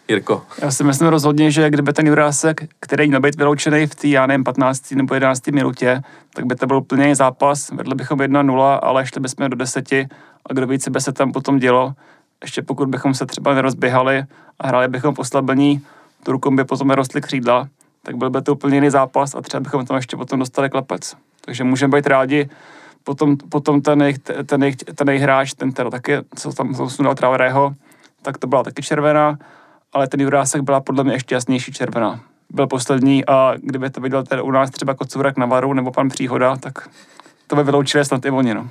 [0.08, 0.44] Jirko.
[0.62, 4.26] Já si myslím rozhodně, že kdyby ten Jurásek, který měl být vyloučený v té, já
[4.26, 4.92] nevím, 15.
[4.92, 5.48] nebo 11.
[5.48, 6.02] minutě,
[6.34, 10.08] tak by to byl plný zápas, vedli bychom 1-0, ale šli bychom do deseti
[10.50, 11.94] a kdo víc by se tam potom dělo,
[12.42, 14.24] ještě pokud bychom se třeba nerozběhali
[14.60, 15.82] a hráli bychom poslabení,
[16.24, 17.68] Turkům by potom nerostly křídla,
[18.04, 21.16] tak byl by to úplně jiný zápas a třeba bychom tam ještě potom dostali klepec.
[21.46, 22.50] Takže můžeme být rádi,
[23.10, 27.16] potom, potom ten, jejich, ten, jejich, ten jejich hráč, ten teda taky, co tam zasunul
[27.16, 27.74] Traorého,
[28.22, 29.38] tak to byla taky červená,
[29.94, 32.20] ale ten Jurásek byla podle mě ještě jasnější červená.
[32.50, 36.10] Byl poslední a kdyby to viděl teda u nás třeba Kocurek na varu nebo pan
[36.10, 36.90] Příhoda, tak
[37.48, 38.70] to by vyloučili snad i oni, no.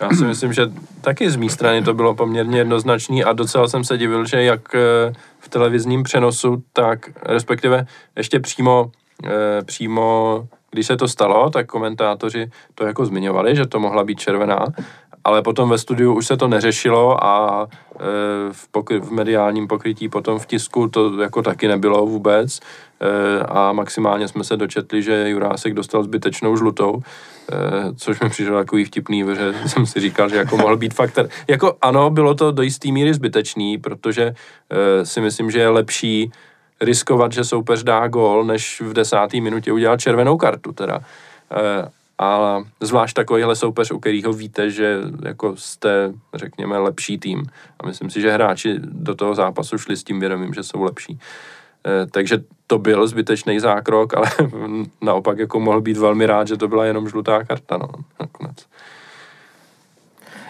[0.00, 0.62] Já si myslím, že
[1.00, 4.74] taky z mé strany to bylo poměrně jednoznačný a docela jsem se divil, že jak
[4.74, 8.90] eh, v televizním přenosu, tak respektive ještě přímo,
[9.24, 14.20] eh, přímo když se to stalo, tak komentátoři to jako zmiňovali, že to mohla být
[14.20, 14.66] červená,
[15.24, 17.98] ale potom ve studiu už se to neřešilo a e,
[18.52, 23.72] v, pokry, v mediálním pokrytí potom v tisku to jako taky nebylo vůbec e, a
[23.72, 29.24] maximálně jsme se dočetli, že Jurásek dostal zbytečnou žlutou, e, což mi přišlo takový vtipný,
[29.24, 31.28] protože jsem si říkal, že jako mohl být faktor.
[31.48, 34.34] Jako ano, bylo to do jisté míry zbytečný, protože
[35.02, 36.32] si myslím, že je lepší
[36.80, 41.00] riskovat, že soupeř dá gól, než v desáté minutě udělat červenou kartu teda.
[41.50, 47.44] E, A zvlášť takovýhle soupeř, u kterého víte, že jako jste, řekněme, lepší tým.
[47.80, 51.18] A myslím si, že hráči do toho zápasu šli s tím vědomím, že jsou lepší.
[51.86, 54.30] Eh, takže to byl zbytečný zákrok, ale
[55.02, 57.88] naopak jako mohl být velmi rád, že to byla jenom žlutá karta, no,
[58.20, 58.66] nakonec.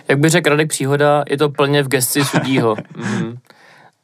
[0.09, 2.75] Jak by řekl Radek Příhoda, je to plně v gesci sudího.
[2.75, 3.39] mm-hmm.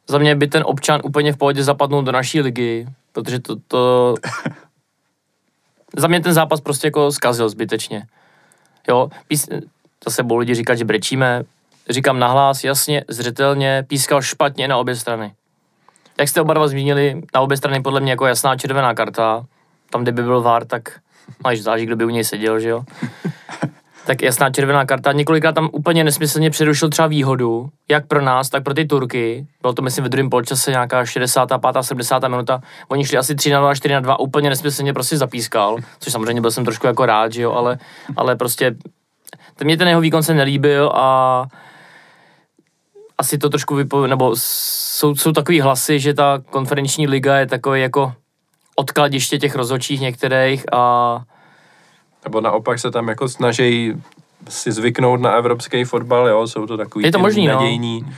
[0.07, 4.15] Za mě by ten občan úplně v pohodě zapadnul do naší ligy, protože to, to...
[5.97, 8.07] Za mě ten zápas prostě jako zkazil zbytečně.
[8.87, 9.49] Jo, pís...
[10.05, 11.43] zase budou lidi říkat, že brečíme.
[11.89, 15.33] Říkám nahlas, jasně, zřetelně, pískal špatně na obě strany.
[16.19, 19.45] Jak jste oba dva zmínili, na obě strany podle mě jako jasná červená karta.
[19.89, 20.99] Tam, kde by byl VAR, tak
[21.43, 22.83] máš záží, kdo by u něj seděl, že jo?
[24.05, 25.11] tak jasná červená karta.
[25.11, 29.47] Několikrát tam úplně nesmyslně přerušil třeba výhodu, jak pro nás, tak pro ty Turky.
[29.61, 31.75] Bylo to, myslím, ve druhém polčase nějaká 65.
[31.81, 32.27] 70.
[32.27, 32.61] minuta.
[32.87, 36.41] Oni šli asi 3 na 2, 4 na 2, úplně nesmyslně prostě zapískal, což samozřejmě
[36.41, 37.77] byl jsem trošku jako rád, že jo, ale,
[38.15, 38.75] ale prostě
[39.55, 41.45] ten mě ten jeho výkon se nelíbil a
[43.17, 44.07] asi to trošku vypo...
[44.07, 48.13] nebo jsou, jsou takový hlasy, že ta konferenční liga je takový jako
[48.75, 51.21] odkladiště těch rozhodčích některých a
[52.23, 53.93] nebo naopak se tam jako snaží
[54.49, 58.01] si zvyknout na evropský fotbal, jo, jsou to takový je to možný, nadějní.
[58.01, 58.13] No.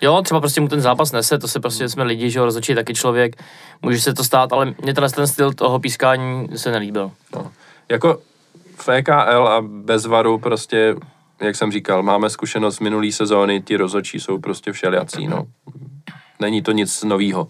[0.00, 2.74] Jo, třeba prostě mu ten zápas nese, to se prostě jsme lidi, že ho rozhodčí
[2.74, 3.42] taky člověk,
[3.82, 7.10] může se to stát, ale mě tenhle ten styl toho pískání se nelíbil.
[7.34, 7.50] No.
[7.88, 8.20] Jako
[8.76, 10.94] v EKL a bez varu prostě,
[11.40, 15.44] jak jsem říkal, máme zkušenost z minulý sezóny, ti rozhodčí jsou prostě všelijací, no.
[16.40, 17.48] Není to nic novýho.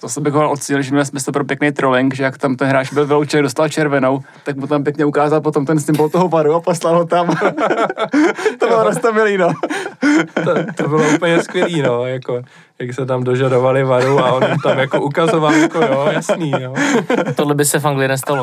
[0.00, 2.68] To se bych ho ocenil, že měl smysl pro pěkný trolling, že jak tam ten
[2.68, 6.54] hráč byl vyloučený, dostal červenou, tak mu tam pěkně ukázal potom ten symbol toho varu
[6.54, 7.36] a poslal ho tam.
[8.58, 9.48] to bylo roztomilý, no.
[10.44, 12.42] to, to, bylo úplně skvělý, no, jako,
[12.78, 16.74] jak se tam dožadovali varu a on tam jako ukazoval, jako jo, jasný, jo.
[17.36, 18.42] Tohle by se v Anglii nestalo.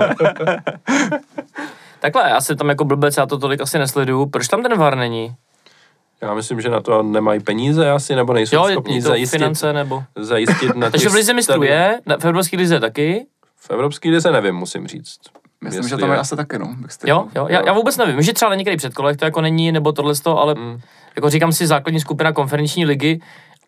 [2.00, 4.26] Takhle, já se tam jako blbec, já to tolik asi nesleduju.
[4.26, 5.36] Proč tam ten var není?
[6.26, 9.38] Já myslím, že na to nemají peníze asi, nebo nejsou jo, schopni zajistit.
[9.38, 10.04] finance, nebo...
[10.16, 13.26] Zajistit na Takže v Lize mistrů je, v Evropské lize taky?
[13.56, 15.20] V Evropské lize nevím, musím říct.
[15.64, 16.76] Myslím, že to je asi taky, no.
[17.06, 18.22] Jo, jo, já, já, vůbec nevím.
[18.22, 20.80] Že třeba na některých předkolech to jako není, nebo tohle, ale mm.
[21.16, 23.22] jako říkám si, základní skupina konferenční ligy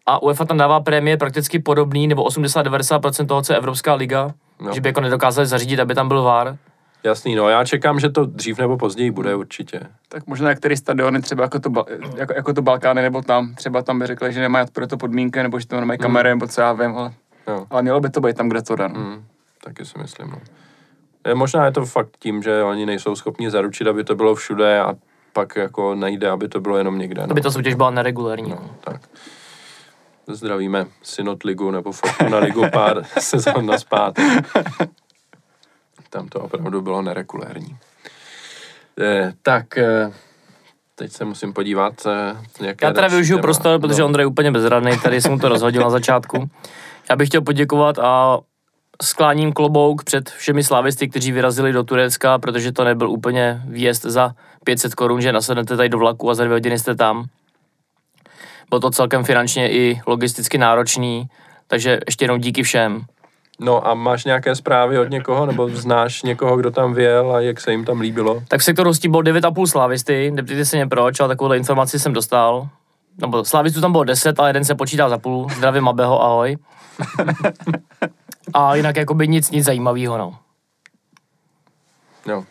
[0.05, 4.33] a UEFA tam dává prémie prakticky podobný, nebo 80-90% toho, co je Evropská liga,
[4.65, 4.73] jo.
[4.73, 6.57] že by jako nedokázali zařídit, aby tam byl VAR.
[7.03, 9.79] Jasný, no já čekám, že to dřív nebo později bude určitě.
[10.09, 11.69] Tak možná některé stadiony, třeba jako to,
[12.15, 15.43] jako, jako to Balkány nebo tam, třeba tam by řekli, že nemají pro to podmínky,
[15.43, 16.39] nebo že to nemají kamery, mm.
[16.39, 17.13] nebo co já vím, ale,
[17.47, 17.65] jo.
[17.69, 18.87] ale mělo by to být tam, kde to dá.
[18.87, 19.25] Mm,
[19.63, 20.41] taky si myslím, no.
[21.27, 24.79] Je, možná je to fakt tím, že oni nejsou schopni zaručit, aby to bylo všude
[24.79, 24.95] a
[25.33, 27.21] pak jako nejde, aby to bylo jenom někde.
[27.21, 27.31] No.
[27.31, 28.49] Aby ta soutěž byla neregulární.
[28.49, 29.01] No, tak.
[30.27, 34.25] Zdravíme Synod ligu nebo Fortuna ligu pár sezon na zpátek.
[36.17, 37.77] Tam to opravdu bylo neregulérní.
[39.01, 40.11] Eh, tak, eh,
[40.95, 41.93] teď se musím podívat.
[42.05, 44.05] Eh, jaké Já teda využiju prostor, protože no.
[44.05, 46.49] Ondrej je úplně bezradný, tady jsem to rozhodil na začátku.
[47.09, 48.39] Já bych chtěl poděkovat a
[49.01, 54.31] skláním klobouk před všemi slavisty, kteří vyrazili do Turecka, protože to nebyl úplně výjezd za
[54.63, 57.25] 500 korun, že nasednete tady do vlaku a za dvě hodiny jste tam.
[58.69, 61.27] Bylo to celkem finančně i logisticky náročný,
[61.67, 63.05] takže ještě jednou díky všem.
[63.59, 67.61] No a máš nějaké zprávy od někoho, nebo znáš někoho, kdo tam věl a jak
[67.61, 68.43] se jim tam líbilo?
[68.47, 72.13] Tak v sektoru hostí bylo 9,5 slávisty, neptejte se mě proč, ale takovouhle informaci jsem
[72.13, 72.69] dostal.
[73.21, 75.47] Nebo slávistů tam bylo 10, ale jeden se počítá za půl.
[75.49, 76.57] Zdravím Abeho, ahoj.
[78.53, 80.35] a jinak jako by nic, nic zajímavého, no.
[82.27, 82.43] Jo.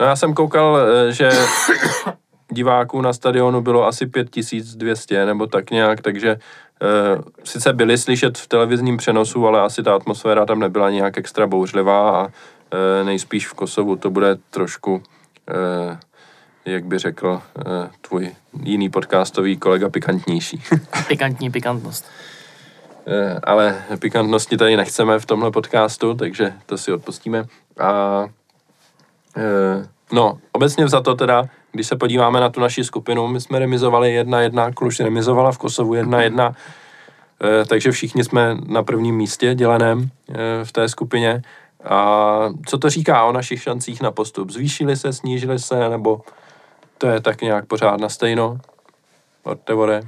[0.00, 1.30] No já jsem koukal, eh, že
[2.52, 6.36] diváků na stadionu bylo asi 5200 nebo tak nějak, takže
[7.44, 12.10] sice byli slyšet v televizním přenosu, ale asi ta atmosféra tam nebyla nějak extra bouřlivá
[12.10, 12.30] a uh,
[13.04, 15.96] nejspíš v Kosovu to bude trošku, uh,
[16.64, 17.42] jak by řekl
[18.00, 18.30] tvůj
[18.62, 20.62] jiný podcastový kolega, pikantnější.
[21.08, 22.04] Pikantní pikantnost.
[23.44, 27.44] ale pikantnosti tady nechceme v tomhle podcastu, takže to si odpustíme.
[27.78, 28.24] A
[30.12, 34.12] no, obecně za to teda, když se podíváme na tu naši skupinu, my jsme remizovali
[34.12, 36.54] jedna jedna, Kluž remizovala v Kosovu jedna jedna,
[37.42, 41.42] eh, takže všichni jsme na prvním místě děleném eh, v té skupině.
[41.84, 44.50] A co to říká o našich šancích na postup?
[44.50, 46.20] Zvýšili se, snížili se, nebo
[46.98, 48.58] to je tak nějak pořád na stejno?
[49.42, 50.02] Od Tevore?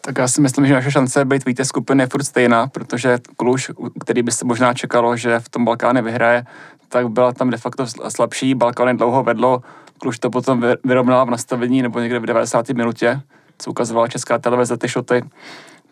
[0.00, 3.70] Tak já si myslím, že naše šance být vítěz skupiny je furt stejná, protože Kluž,
[4.00, 6.44] který by se možná čekalo, že v tom Balkáne vyhraje,
[6.88, 8.54] tak byla tam de facto slabší.
[8.54, 9.62] Balkán dlouho vedlo,
[10.00, 12.68] Kluž to potom vyrovnala v nastavení nebo někde v 90.
[12.68, 13.20] minutě,
[13.58, 15.24] co ukazovala česká televize ty šoty.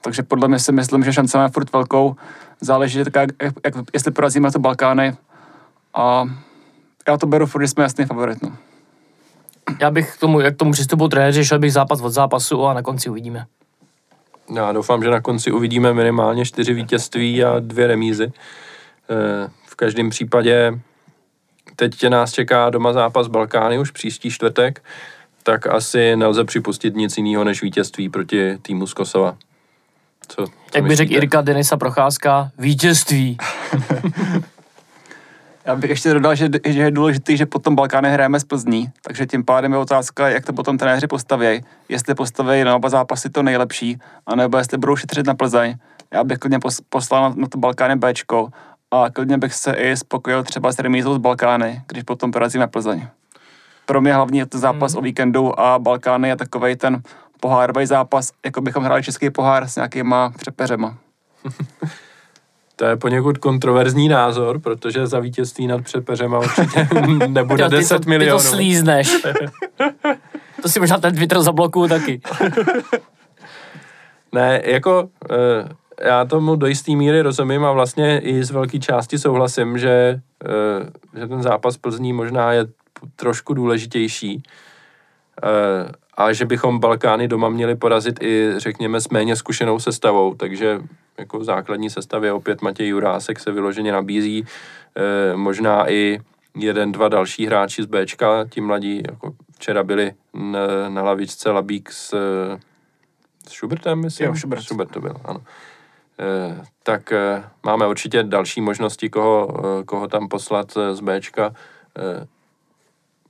[0.00, 2.16] Takže podle mě si myslím, že šance máme furt velkou.
[2.60, 5.16] Záleží tak, jak, jak, jestli porazíme to Balkány.
[5.94, 6.24] A
[7.08, 8.42] já to beru furt, že jsme jasný favorit.
[8.42, 8.56] No.
[9.80, 12.74] já bych k tomu, jak k tomu přistupu trenéři, šel bych zápas od zápasu a
[12.74, 13.46] na konci uvidíme.
[14.54, 18.32] Já doufám, že na konci uvidíme minimálně čtyři vítězství a dvě remízy.
[19.10, 20.80] Eh, v každém případě
[21.78, 24.84] teď tě nás čeká doma zápas Balkány už příští čtvrtek,
[25.42, 29.36] tak asi nelze připustit nic jiného než vítězství proti týmu z Kosova.
[30.28, 33.36] Co, co Jak by řekl Irka Denisa Procházka, vítězství.
[35.66, 39.26] Já bych ještě dodal, že, že je důležité, že potom Balkány hrajeme z Plzní, takže
[39.26, 41.64] tím pádem je otázka, jak to potom trenéři postaví.
[41.88, 45.74] Jestli postaví na oba zápasy to nejlepší, anebo jestli budou šetřit na Plzeň.
[46.12, 48.48] Já bych klidně poslal na, na to Balkány Bčko
[48.90, 53.06] a klidně bych se i spokojil třeba s remízou z Balkány, když potom porazíme Plzeň.
[53.86, 54.98] Pro mě hlavní je to zápas hmm.
[54.98, 57.02] o víkendu a Balkány je takový ten
[57.40, 60.98] pohárový zápas, jako bychom hráli český pohár s nějakýma přepeřema.
[62.78, 66.88] To je poněkud kontroverzní názor, protože za vítězství nad Přepeřema určitě
[67.28, 68.38] nebude jo, ty 10 to, milionů.
[68.38, 69.16] Ty to slízneš.
[70.62, 72.20] to si možná ten Twitter zablokuju taky.
[74.32, 75.68] ne, jako eh,
[76.00, 81.18] já tomu do jisté míry rozumím a vlastně i z velké části souhlasím, že, eh,
[81.20, 82.66] že ten zápas Plzní možná je
[83.16, 84.42] trošku důležitější
[85.42, 90.80] eh, a že bychom Balkány doma měli porazit i, řekněme, s méně zkušenou sestavou, takže
[91.18, 94.44] jako v základní sestavě opět Matěj Jurásek se vyloženě nabízí,
[94.96, 96.20] e, možná i
[96.56, 101.92] jeden, dva další hráči z Bčka, ti mladí, jako včera byli na, na lavičce Labík
[101.92, 102.14] s,
[103.48, 104.26] s Schubertem, myslím?
[104.26, 104.62] Jo, Schubert.
[104.62, 105.40] Schubert to byl, ano.
[106.20, 109.48] E, tak e, máme určitě další možnosti, koho,
[109.80, 111.54] e, koho tam poslat z Bčka.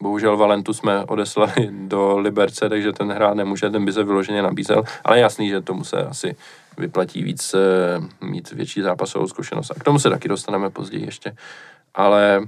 [0.02, 4.82] Bohužel Valentu jsme odeslali do Liberce, takže ten hrát nemůže, ten by se vyloženě nabízel,
[5.04, 6.36] ale jasný, že tomu se asi
[6.78, 9.70] vyplatí víc eh, mít větší zápasovou zkušenost.
[9.70, 11.36] A k tomu se taky dostaneme později ještě.
[11.94, 12.40] Ale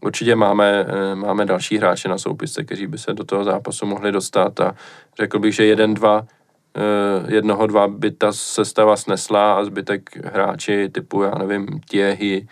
[0.00, 4.12] určitě máme, eh, máme další hráče na soupisce, kteří by se do toho zápasu mohli
[4.12, 4.74] dostat a
[5.16, 6.26] řekl bych, že jeden, dva, eh,
[7.28, 12.48] jednoho, dva by ta sestava snesla a zbytek hráči typu, já nevím, Těhy,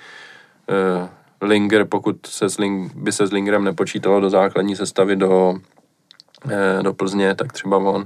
[1.43, 5.55] Linger, pokud se s Ling, by se s Lingerem nepočítalo do základní sestavy do,
[6.83, 8.05] do Plzně, tak třeba on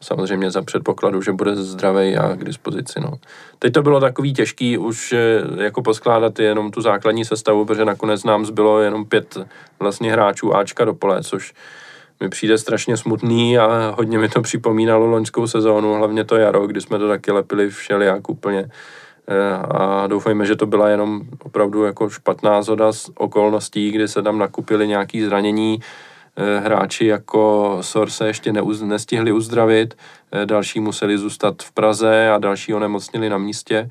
[0.00, 3.00] Samozřejmě za předpokladu, že bude zdravý a k dispozici.
[3.00, 3.12] No.
[3.58, 8.24] Teď to bylo takový těžký už eh, jako poskládat jenom tu základní sestavu, protože nakonec
[8.24, 9.38] nám zbylo jenom pět
[9.78, 11.54] vlastně hráčů Ačka do pole, což
[12.20, 16.80] mi přijde strašně smutný a hodně mi to připomínalo loňskou sezónu, hlavně to jaro, kdy
[16.80, 18.70] jsme to taky lepili všelijak úplně.
[19.28, 24.22] Eh, a doufejme, že to byla jenom opravdu jako špatná zoda z okolností, kdy se
[24.22, 25.80] tam nakupili nějaký zranění,
[26.38, 29.96] Eh, hráči jako Sor se ještě neuz, nestihli uzdravit,
[30.32, 33.90] eh, další museli zůstat v Praze a další onemocnili na místě,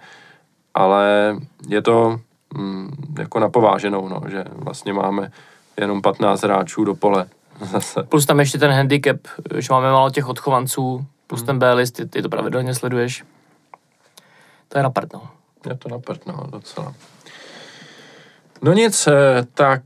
[0.74, 1.36] ale
[1.68, 2.20] je to
[2.58, 5.32] mm, jako napováženou, no, že vlastně máme
[5.80, 7.26] jenom 15 hráčů do pole
[7.62, 8.04] zase.
[8.04, 9.18] Plus tam ještě ten handicap,
[9.58, 11.48] že máme málo těch odchovanců, plus hmm.
[11.48, 13.24] ten B-list, ty, ty to pravidelně sleduješ.
[14.68, 15.30] To je na prd, no.
[15.70, 16.94] Je to na prd, no, docela.
[18.62, 19.14] No nic, eh,
[19.54, 19.82] tak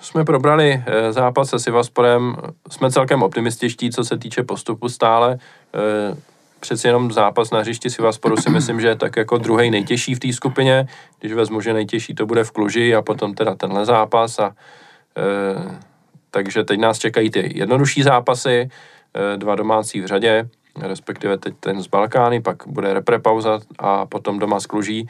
[0.00, 2.36] jsme probrali eh, zápas se Sivasporem,
[2.70, 5.38] jsme celkem optimističtí, co se týče postupu stále.
[5.74, 6.16] Eh,
[6.60, 10.20] přeci jenom zápas na hřišti Sivasporu si myslím, že je tak jako druhý nejtěžší v
[10.20, 10.88] té skupině,
[11.20, 14.38] když vezmu, že nejtěžší to bude v Kluži a potom teda tenhle zápas.
[14.38, 14.54] A,
[16.34, 18.68] takže teď nás čekají ty jednodušší zápasy,
[19.14, 20.48] e, dva domácí v řadě,
[20.80, 25.08] respektive teď ten z Balkány, pak bude reprepauza a potom doma z Kluží.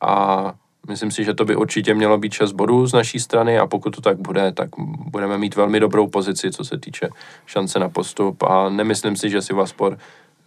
[0.00, 0.52] A
[0.88, 3.90] Myslím si, že to by určitě mělo být 6 bodů z naší strany a pokud
[3.96, 4.68] to tak bude, tak
[5.10, 7.08] budeme mít velmi dobrou pozici, co se týče
[7.46, 8.42] šance na postup.
[8.42, 9.98] A nemyslím si, že si Vaspor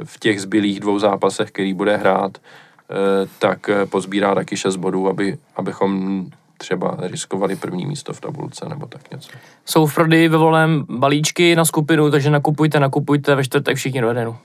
[0.04, 5.10] v těch zbylých dvou zápasech, který bude hrát, eh, tak eh, pozbírá taky 6 bodů,
[5.10, 6.26] aby, abychom
[6.62, 9.30] třeba riskovali první místo v tabulce nebo tak něco.
[9.66, 14.08] Jsou v prodeji ve volném balíčky na skupinu, takže nakupujte, nakupujte ve čtvrtek všichni do
[14.08, 14.38] jednu.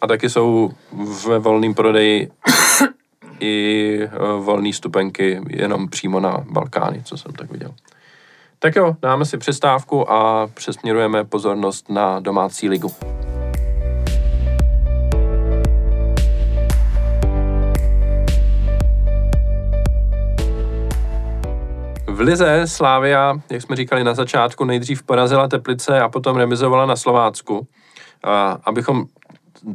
[0.00, 0.70] A taky jsou
[1.28, 2.30] ve volném prodeji
[3.40, 4.08] i eh,
[4.40, 7.74] volné stupenky jenom přímo na Balkány, co jsem tak viděl.
[8.58, 12.90] Tak jo, dáme si přestávku a přesměrujeme pozornost na domácí ligu.
[22.14, 26.96] V Lize Slávia, jak jsme říkali na začátku, nejdřív porazila Teplice a potom remizovala na
[26.96, 27.66] Slovácku.
[28.24, 29.04] A abychom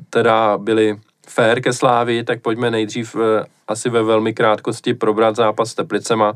[0.09, 5.69] teda byli fair ke Slávi, tak pojďme nejdřív eh, asi ve velmi krátkosti probrat zápas
[5.69, 6.33] s Teplicema.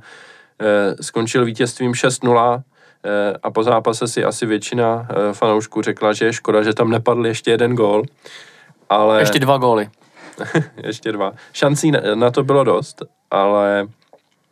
[0.62, 2.62] Eh, skončil vítězstvím 6-0
[3.04, 7.28] eh, a po zápase si asi většina fanoušků řekla, že je škoda, že tam nepadl
[7.28, 8.04] ještě jeden gól.
[8.90, 9.20] Ale...
[9.20, 9.90] Ještě dva góly.
[10.84, 11.34] ještě dva.
[11.54, 13.02] Šancí na to bylo dost,
[13.32, 13.88] ale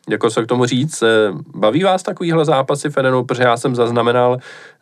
[0.10, 1.08] jako se k tomu říct, eh,
[1.56, 4.38] baví vás takovýhle zápasy Fedenu, protože já jsem zaznamenal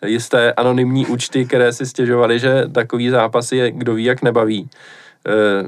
[0.06, 4.70] jisté anonymní účty, které si stěžovaly, že takový zápasy je, kdo ví, jak nebaví.
[5.28, 5.68] Eh,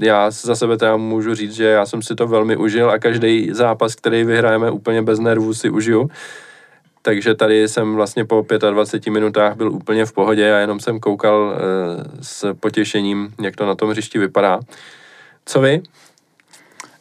[0.00, 3.50] já za sebe teda můžu říct, že já jsem si to velmi užil a každý
[3.52, 6.10] zápas, který vyhrajeme úplně bez nervů si užiju.
[7.02, 11.56] Takže tady jsem vlastně po 25 minutách byl úplně v pohodě a jenom jsem koukal
[12.20, 14.60] s potěšením, jak to na tom hřišti vypadá.
[15.44, 15.82] Co vy?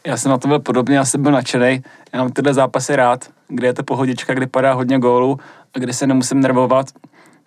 [0.08, 1.84] Já jsem na to byl podobně, já jsem byl nadšený.
[2.14, 5.40] Já mám tyhle zápasy rád, kde je to pohodička, kde padá hodně gólů
[5.76, 6.86] a kde se nemusím nervovat.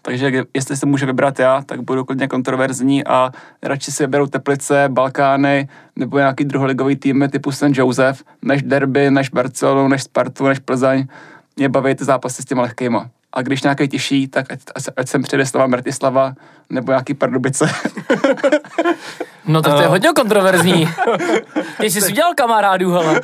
[0.03, 3.33] Takže jestli se může vybrat já, tak budu klidně kontroverzní a
[3.63, 7.65] radši si vyberu Teplice, Balkány nebo nějaký druholigový týmy typu St.
[7.73, 11.07] Joseph, než Derby, než Barcelonu, než Spartu, než Plzeň.
[11.57, 13.11] Mě baví ty zápasy s těma lehkýma.
[13.35, 14.61] A když nějaký těžší, tak ať,
[14.97, 16.35] ať sem přijde Slava Mrtislava
[16.71, 17.71] nebo nějaký Pardubice.
[19.47, 20.89] No to, to je hodně kontroverzní.
[21.81, 23.21] Ty jsi udělal kamarádů, hele.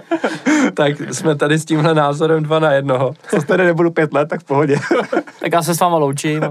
[0.74, 3.14] tak jsme tady s tímhle názorem dva na jednoho.
[3.30, 4.76] Co tady nebudu pět let, tak v pohodě.
[5.40, 6.42] tak já se s váma loučím.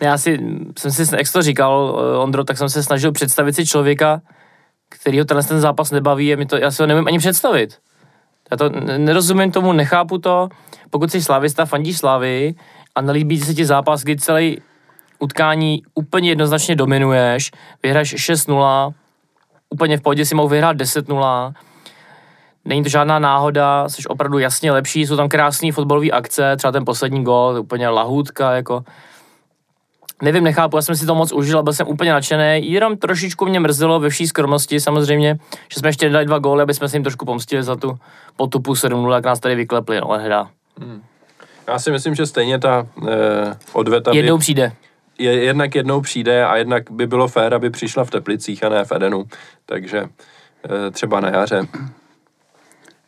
[0.00, 0.38] Já si,
[0.78, 4.20] jsem si, jak to říkal, eh, Ondro, tak jsem se snažil představit si člověka,
[4.88, 7.78] kterýho tenhle ten zápas nebaví a mi to, já si ho nevím ani představit.
[8.50, 10.48] Já to nerozumím tomu, nechápu to.
[10.90, 12.54] Pokud jsi slávista, fandíš slávy
[12.94, 14.58] a nelíbí se ti zápas, kdy celý
[15.18, 17.50] utkání úplně jednoznačně dominuješ,
[17.82, 18.92] vyhraješ 6-0,
[19.70, 21.52] úplně v pohodě si mohl vyhrát 10-0,
[22.64, 26.84] není to žádná náhoda, jsi opravdu jasně lepší, jsou tam krásné fotbalové akce, třeba ten
[26.84, 28.84] poslední gol, úplně lahůdka, jako
[30.22, 33.60] nevím, nechápu, já jsem si to moc užil, byl jsem úplně nadšený, jenom trošičku mě
[33.60, 35.38] mrzelo ve vší skromnosti samozřejmě,
[35.74, 37.98] že jsme ještě dali dva góly, aby jsme si jim trošku pomstili za tu
[38.36, 40.50] potupu 7 jak nás tady vyklepli, no, hra.
[40.80, 41.02] Hmm.
[41.68, 44.40] Já si myslím, že stejně ta eh, odveta Jednou by...
[44.40, 44.72] přijde
[45.18, 48.84] je, jednak jednou přijde a jednak by bylo fér, aby přišla v Teplicích a ne
[48.84, 49.24] v Edenu.
[49.66, 51.62] Takže e, třeba na jaře.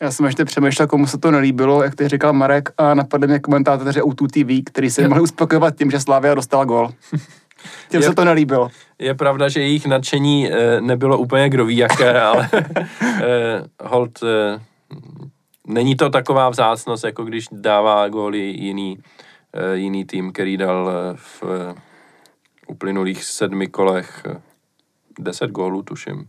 [0.00, 3.38] Já jsem ještě přemýšlel, komu se to nelíbilo, jak ty říkal Marek, a napadly mě
[3.38, 6.90] komentátoři O2 TV, který se mohli uspokojovat tím, že Slavia dostala gol.
[7.88, 8.70] Těm je, se to nelíbilo.
[8.98, 14.60] Je pravda, že jejich nadšení e, nebylo úplně kdo ví jaké, ale e, hold, e,
[15.66, 18.98] není to taková vzácnost, jako když dává góly jiný,
[19.52, 21.42] e, jiný tým, který dal v
[22.66, 24.22] uplynulých sedmi kolech
[25.18, 26.28] deset gólů, tuším.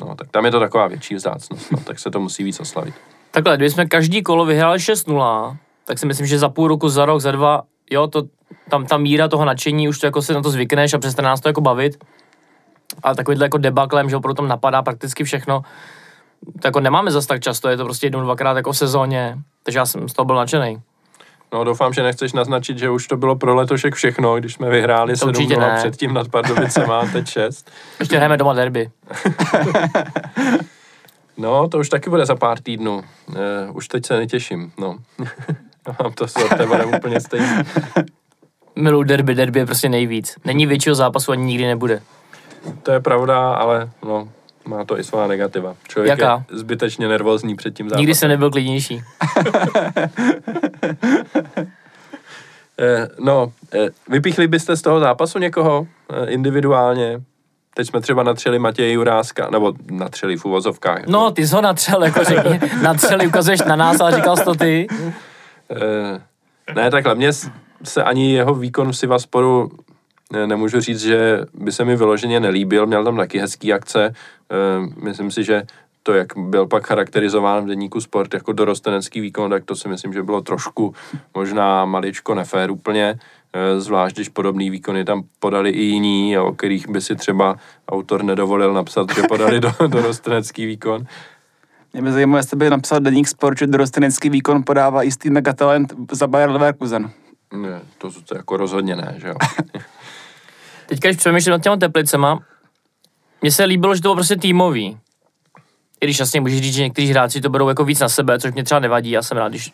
[0.00, 2.94] No, tak tam je to taková větší vzácnost, no, tak se to musí víc oslavit.
[3.30, 7.04] Takhle, kdyby jsme každý kolo vyhráli 6-0, tak si myslím, že za půl roku, za
[7.04, 8.22] rok, za dva, jo, to,
[8.70, 11.40] tam ta míra toho nadšení, už to jako si na to zvykneš a přestane nás
[11.40, 12.04] to jako bavit.
[13.02, 15.62] A takovýhle jako debaklem, že opravdu tam napadá prakticky všechno,
[16.60, 19.78] to jako nemáme zas tak často, je to prostě jednou, dvakrát jako v sezóně, takže
[19.78, 20.82] já jsem z toho byl nadšený.
[21.52, 25.16] No doufám, že nechceš naznačit, že už to bylo pro letošek všechno, když jsme vyhráli
[25.16, 27.70] 7 0 předtím nad Pardubicem a teď 6.
[28.00, 28.90] Ještě hrajeme doma derby.
[31.36, 33.02] no, to už taky bude za pár týdnů.
[33.28, 33.36] Uh,
[33.76, 34.98] už teď se netěším, no.
[36.02, 37.62] Mám to s tebe úplně stejný.
[38.76, 40.36] Milu derby, derby je prostě nejvíc.
[40.44, 42.02] Není většího zápasu ani nikdy nebude.
[42.82, 44.28] To je pravda, ale no,
[44.64, 45.76] má to i svá negativa.
[45.88, 46.44] Člověk Jaká?
[46.50, 48.00] je zbytečně nervózní před tím zápasem.
[48.00, 49.02] Nikdy jsem nebyl klidnější.
[52.78, 57.22] Eh, no, eh, vypíchli byste z toho zápasu někoho eh, individuálně?
[57.74, 61.06] Teď jsme třeba natřeli Matěje Juráska, nebo natřeli v uvozovkách.
[61.06, 62.60] No, ty jsi ho natřel, jako řekni.
[62.82, 64.86] natřeli, ukazuješ na nás, ale říkal jsi to ty.
[66.74, 67.32] Ne, takhle, mně
[67.84, 69.70] se ani jeho výkon v Sivasporu
[70.46, 74.14] nemůžu říct, že by se mi vyloženě nelíbil, měl tam taky hezký akce,
[74.96, 75.62] myslím si, že
[76.02, 80.12] to, jak byl pak charakterizován v deníku sport jako dorostenecký výkon, tak to si myslím,
[80.12, 80.94] že bylo trošku
[81.34, 83.18] možná maličko nefér úplně,
[83.52, 87.56] eh, zvlášť když podobný výkony tam podali i jiní, o kterých by si třeba
[87.88, 91.06] autor nedovolil napsat, že podali do, dorostenecký výkon.
[91.92, 96.26] Mě by zajímalo, jestli by napsal deník sport, že dorostenecký výkon podává jistý megatalent za
[96.26, 97.10] Bayer Leverkusen.
[97.52, 99.34] Ne, to, to jako rozhodně ne, že jo.
[100.92, 102.38] Teďka, když přemýšlím nad těma teplicema,
[103.42, 104.98] mně se líbilo, že to bylo prostě týmový
[106.02, 108.52] i když jasně můžeš říct, že někteří hráči to berou jako víc na sebe, což
[108.54, 109.72] mě třeba nevadí, já jsem rád, když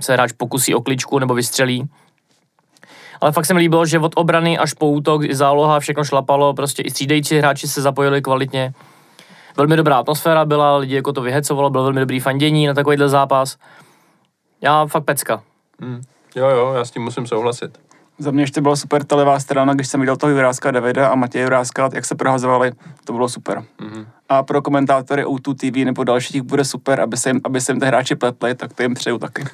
[0.00, 1.88] se hráč pokusí o kličku nebo vystřelí.
[3.20, 6.54] Ale fakt se mi líbilo, že od obrany až po útok, i záloha, všechno šlapalo,
[6.54, 8.72] prostě i střídající hráči se zapojili kvalitně.
[9.56, 13.56] Velmi dobrá atmosféra byla, lidi jako to vyhecovalo, bylo velmi dobrý fandění na takovýhle zápas.
[14.60, 15.42] Já fakt pecka.
[15.80, 16.02] Mm.
[16.34, 17.78] Jo, jo, já s tím musím souhlasit.
[18.20, 21.14] Za mě ještě byla super ta levá strana, když jsem viděl toho Juráska Davida a
[21.14, 22.72] Matěje Juráska, jak se prohazovali,
[23.04, 23.58] to bylo super.
[23.58, 24.06] Mm-hmm.
[24.28, 27.80] A pro komentátory O2 TV nebo dalších bude super, aby se jim, aby se jim
[27.80, 29.44] ty hráči pletli, tak to jim přeju taky.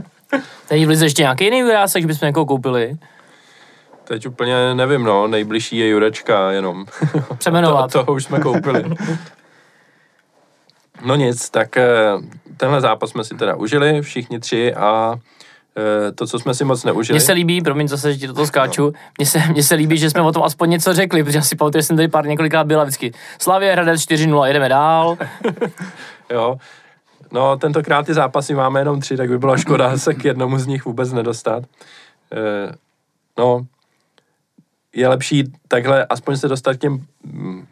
[0.68, 2.96] Teď v ještě nějaký jiný Jurásek, že bychom někoho koupili?
[4.04, 6.86] Teď úplně nevím, no, nejbližší je Jurečka jenom.
[7.38, 7.92] Přemenovat.
[7.92, 8.84] to, toho už jsme koupili.
[11.04, 11.86] No nic, tak eh,
[12.56, 15.16] tenhle zápas jsme si teda užili, všichni tři a
[16.14, 17.16] to, co jsme si moc neužili.
[17.16, 18.92] Mně se líbí, promiň zase, že ti do toho skáču, no.
[19.18, 21.56] mně, se, mně se líbí, že jsme o tom aspoň něco řekli, protože já si
[21.56, 25.16] pamatuju, že jsem tady pár několikrát byla vždycky Slavě Hradec 4-0, jedeme dál.
[26.32, 26.56] jo,
[27.32, 30.66] no tentokrát ty zápasy máme jenom tři, tak by byla škoda se k jednomu z
[30.66, 31.64] nich vůbec nedostat.
[32.32, 32.72] E,
[33.38, 33.66] no,
[34.96, 37.04] je lepší takhle aspoň se dostat k těm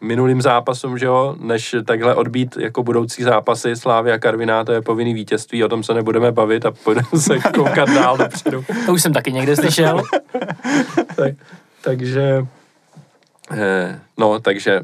[0.01, 4.81] minulým zápasům, že jo, než takhle odbít jako budoucí zápasy Slávy a Karviná, to je
[4.81, 8.65] povinný vítězství, o tom se nebudeme bavit a půjdeme se koukat dál dopředu.
[8.85, 10.01] To už jsem taky někde slyšel.
[11.15, 11.33] tak,
[11.81, 12.45] takže,
[13.51, 14.81] eh, no, takže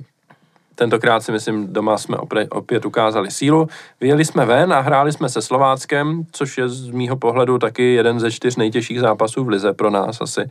[0.76, 2.18] tentokrát si myslím, doma jsme
[2.50, 3.68] opět ukázali sílu.
[4.02, 8.20] Vyjeli jsme ven a hráli jsme se Slováckem, což je z mýho pohledu taky jeden
[8.20, 10.50] ze čtyř nejtěžších zápasů v Lize pro nás asi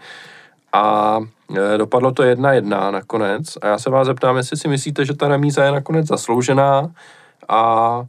[0.72, 1.18] a
[1.74, 5.14] e, dopadlo to jedna jedna nakonec a já se vás zeptám, jestli si myslíte, že
[5.14, 6.90] ta remíza je nakonec zasloužená
[7.48, 8.02] a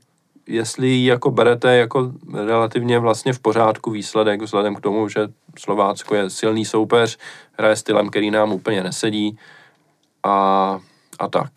[0.47, 5.27] jestli ji jako berete jako relativně vlastně v pořádku výsledek vzhledem k tomu, že
[5.59, 7.17] Slovácko je silný soupeř,
[7.57, 9.37] hraje stylem, který nám úplně nesedí
[10.23, 10.79] a,
[11.19, 11.51] a tak.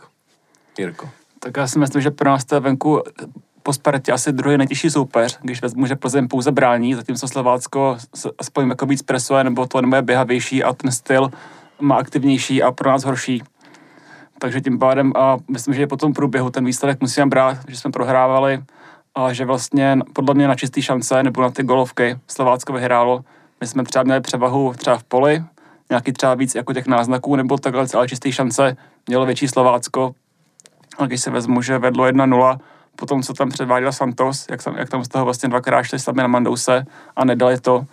[0.79, 1.11] Jirko.
[1.41, 3.03] Tak já si myslím, že pro nás to je venku
[3.67, 7.97] po Spartě asi druhý nejtěžší soupeř, když vezmu, že Plzeň pouze brání, zatímco Slovácko
[8.39, 11.31] aspoň jako víc presuje, nebo to nebo je běhavější a ten styl
[11.81, 13.43] má aktivnější a pro nás horší.
[14.39, 17.91] Takže tím pádem a myslím, že po tom průběhu ten výsledek musíme brát, že jsme
[17.91, 18.63] prohrávali
[19.15, 23.25] a že vlastně podle mě na čistý šance nebo na ty golovky Slovácko vyhrálo.
[23.61, 25.45] My jsme třeba měli převahu třeba v poli,
[25.91, 30.15] nějaký třeba víc jako těch náznaků nebo takhle, ale čistý šance mělo větší Slovácko.
[30.99, 32.59] A když se vezmu, že vedlo 1-0,
[32.97, 36.23] potom, co tam předváděl Santos, jak tam, jak tam z toho vlastně dvakrát šli sami
[36.23, 36.87] na Mandouse
[37.17, 37.87] a nedali to,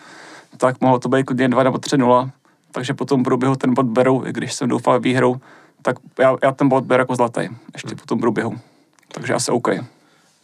[0.57, 2.29] tak mohlo to být klidně 2 nebo 3 0.
[2.71, 5.35] Takže potom průběhu ten bod berou, i když jsem doufal výhrou,
[5.81, 7.41] tak já, já ten bod beru jako zlatý,
[7.73, 7.97] ještě hmm.
[7.97, 8.59] po tom průběhu.
[9.11, 9.67] Takže asi OK.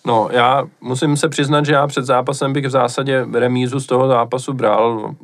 [0.06, 4.08] No, já musím se přiznat, že já před zápasem bych v zásadě remízu z toho
[4.08, 5.16] zápasu bral.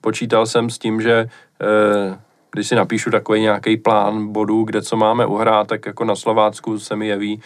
[0.00, 1.26] Počítal jsem s tím, že e,
[2.52, 6.78] když si napíšu takový nějaký plán bodů, kde co máme uhrát, tak jako na Slovácku
[6.78, 7.40] se mi jeví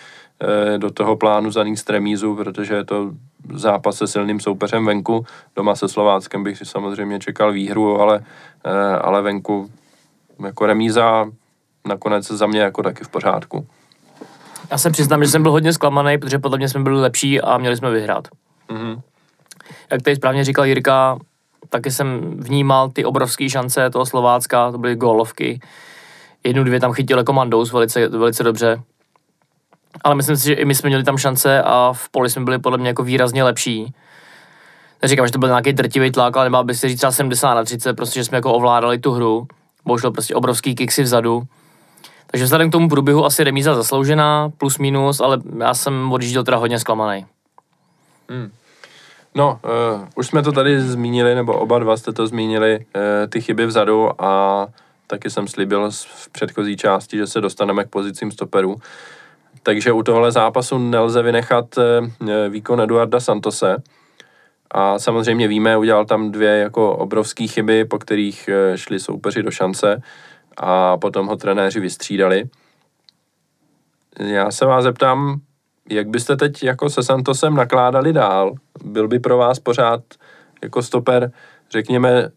[0.76, 3.10] do toho plánu zaníst remízu, protože je to
[3.54, 5.26] zápas se silným soupeřem venku.
[5.56, 8.24] Doma se Slováckem bych si samozřejmě čekal výhru, ale,
[8.64, 9.70] eh, ale venku
[10.44, 11.26] jako remíza
[11.88, 13.66] nakonec za mě jako taky v pořádku.
[14.70, 17.58] Já se přiznám, že jsem byl hodně zklamaný, protože podle mě jsme byli lepší a
[17.58, 18.28] měli jsme vyhrát.
[18.68, 19.00] Mm-hmm.
[19.90, 21.18] Jak tady správně říkal Jirka,
[21.68, 25.60] taky jsem vnímal ty obrovské šance toho Slovácka, to byly gólovky.
[26.44, 28.82] Jednu, dvě tam chytil jako Mandous velice, velice dobře
[30.04, 32.58] ale myslím si, že i my jsme měli tam šance a v poli jsme byli
[32.58, 33.94] podle mě jako výrazně lepší.
[35.02, 37.64] Neříkám, že to byl nějaký drtivý tlak, ale nemá by si říct třeba 70 na
[37.64, 39.46] 30, prostě, že jsme jako ovládali tu hru.
[39.84, 41.42] Bohužel prostě obrovský kiksy vzadu.
[42.26, 46.56] Takže vzhledem k tomu průběhu asi remíza zasloužená, plus minus, ale já jsem odjížděl teda
[46.56, 47.26] hodně zklamaný.
[48.28, 48.50] Hmm.
[49.34, 53.40] No, uh, už jsme to tady zmínili, nebo oba dva jste to zmínili, uh, ty
[53.40, 54.66] chyby vzadu a
[55.06, 58.76] taky jsem slíbil v předchozí části, že se dostaneme k pozicím stoperů.
[59.62, 63.76] Takže u tohle zápasu nelze vynechat eh, výkon Eduarda Santose.
[64.70, 69.50] A samozřejmě víme, udělal tam dvě jako obrovské chyby, po kterých eh, šli soupeři do
[69.50, 70.02] šance
[70.56, 72.44] a potom ho trenéři vystřídali.
[74.18, 75.40] Já se vás zeptám,
[75.90, 78.54] jak byste teď jako se Santosem nakládali dál?
[78.84, 80.00] Byl by pro vás pořád
[80.62, 81.32] jako stoper,
[81.70, 82.28] řekněme,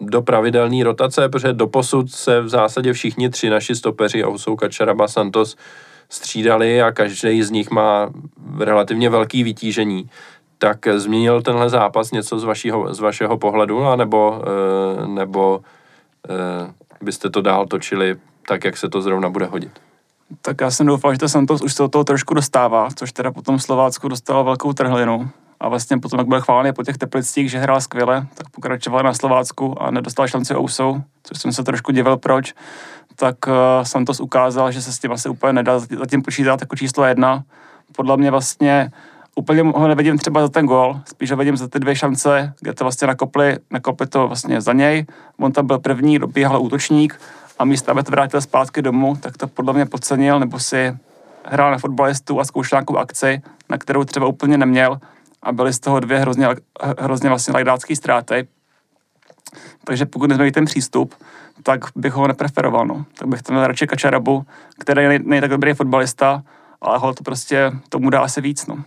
[0.00, 5.56] do pravidelné rotace, protože doposud se v zásadě všichni tři naši stopeři, Ousou, Kačaraba, Santos,
[6.08, 8.10] střídali a každý z nich má
[8.58, 10.10] relativně velký vytížení.
[10.58, 13.96] Tak změnil tenhle zápas něco z, vašího, z vašeho pohledu, eh,
[15.06, 15.60] nebo
[16.28, 18.16] eh, byste to dál točili
[18.48, 19.80] tak, jak se to zrovna bude hodit?
[20.42, 23.32] Tak já jsem doufal, že to Santos už se od toho trošku dostává, což teda
[23.32, 25.30] potom Slovácku dostalo velkou trhlinu.
[25.60, 29.14] A vlastně potom, jak byl chválený po těch teplicích, že hrál skvěle, tak pokračoval na
[29.14, 32.54] Slovácku a nedostal šanci Ousou, což jsem se trošku divil proč
[33.16, 37.04] tak uh, Santos ukázal, že se s tím asi úplně nedá zatím počítat jako číslo
[37.04, 37.44] jedna.
[37.96, 38.90] Podle mě vlastně
[39.34, 42.74] úplně ho nevidím třeba za ten gol, spíš ho vidím za ty dvě šance, kde
[42.74, 45.06] to vlastně nakopli, nakopli to vlastně za něj.
[45.38, 47.20] On tam byl první, dobíhal útočník
[47.58, 50.96] a místo, aby to vrátil zpátky domů, tak to podle mě podcenil, nebo si
[51.44, 54.98] hrál na fotbalistu a zkoušel nějakou akci, na kterou třeba úplně neměl
[55.42, 56.48] a byly z toho dvě hrozně,
[56.98, 58.48] hrozně vlastně lajdácký ztráty.
[59.84, 61.14] Takže pokud nezmění ten přístup,
[61.62, 62.86] tak bych ho nepreferoval.
[62.86, 63.04] No.
[63.18, 64.46] Tak bych tam radši Kačarabu,
[64.78, 66.42] který je nej, tak dobrý fotbalista,
[66.80, 68.66] ale ho to prostě tomu dá asi víc.
[68.66, 68.84] No.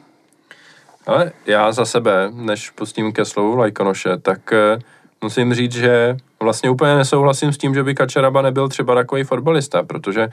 [1.07, 4.81] Ale já za sebe, než pustím ke slovu Lajkonoše, tak uh,
[5.21, 9.83] musím říct, že vlastně úplně nesouhlasím s tím, že by Kačaraba nebyl třeba takový fotbalista,
[9.83, 10.27] protože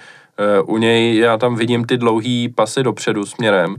[0.64, 3.78] uh, u něj já tam vidím ty dlouhý pasy dopředu směrem, uh,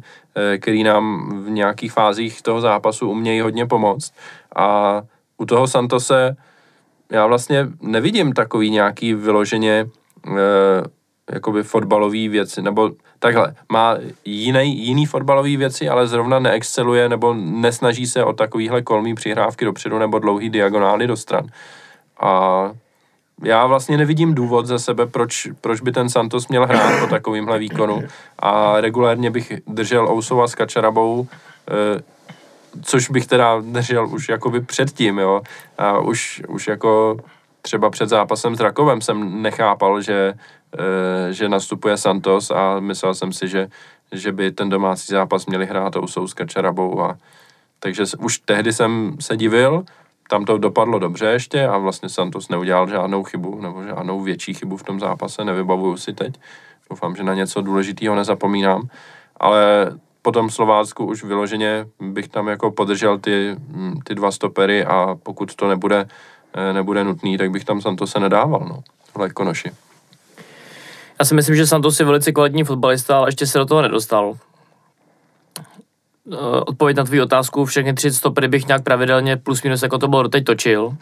[0.59, 4.13] který nám v nějakých fázích toho zápasu umějí hodně pomoct.
[4.55, 5.01] A
[5.37, 6.35] u toho Santose
[7.11, 9.85] já vlastně nevidím takový nějaký vyloženě
[10.27, 10.33] uh,
[11.31, 18.07] jakoby fotbalový věci, nebo takhle, má jiný, jiný fotbalový věci, ale zrovna neexceluje nebo nesnaží
[18.07, 21.47] se o takovýhle kolmý přihrávky dopředu nebo dlouhý diagonály do stran.
[22.19, 22.71] A
[23.43, 27.59] já vlastně nevidím důvod za sebe, proč, proč by ten Santos měl hrát po takovýmhle
[27.59, 28.03] výkonu
[28.39, 31.27] a regulérně bych držel Ousova s Kačarabou,
[31.67, 32.01] eh,
[32.81, 35.41] což bych teda držel už jakoby předtím, jo.
[35.77, 37.17] A už, už jako
[37.61, 40.33] třeba před zápasem s Rakovem jsem nechápal, že,
[40.79, 43.67] eh, že nastupuje Santos a myslel jsem si, že,
[44.11, 47.17] že by ten domácí zápas měli hrát Ousou s Kačarabou a
[47.79, 49.85] takže už tehdy jsem se divil,
[50.29, 54.77] tam to dopadlo dobře ještě a vlastně Santos neudělal žádnou chybu nebo žádnou větší chybu
[54.77, 56.39] v tom zápase, nevybavuju si teď.
[56.89, 58.89] Doufám, že na něco důležitého nezapomínám,
[59.37, 59.91] ale
[60.25, 63.55] po tom Slovácku už vyloženě bych tam jako podržel ty,
[64.03, 66.07] ty dva stopery a pokud to nebude,
[66.53, 68.83] eh, nebude nutný, tak bych tam Santose nedával, no,
[69.15, 69.71] v konoši.
[71.19, 74.33] Já si myslím, že Santos je velice kvalitní fotbalista, ale ještě se do toho nedostal.
[76.33, 80.07] Eh, odpověď na tvou otázku, všechny tři stopery bych nějak pravidelně plus minus jako to
[80.07, 80.97] bylo doteď točil.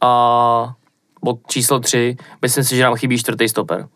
[0.00, 0.72] A
[1.24, 3.88] bod číslo tři, myslím si, že nám chybí čtvrtý stoper.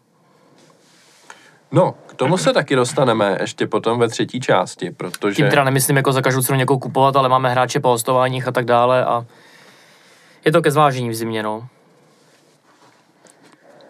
[1.73, 5.37] No, k tomu se taky dostaneme ještě potom ve třetí části, protože...
[5.37, 8.53] Tím teda nemyslím jako za každou cenu někoho kupovat, ale máme hráče po hostováních a
[8.53, 9.27] tak dále a
[10.45, 11.69] je to ke zvážení v zimě, no.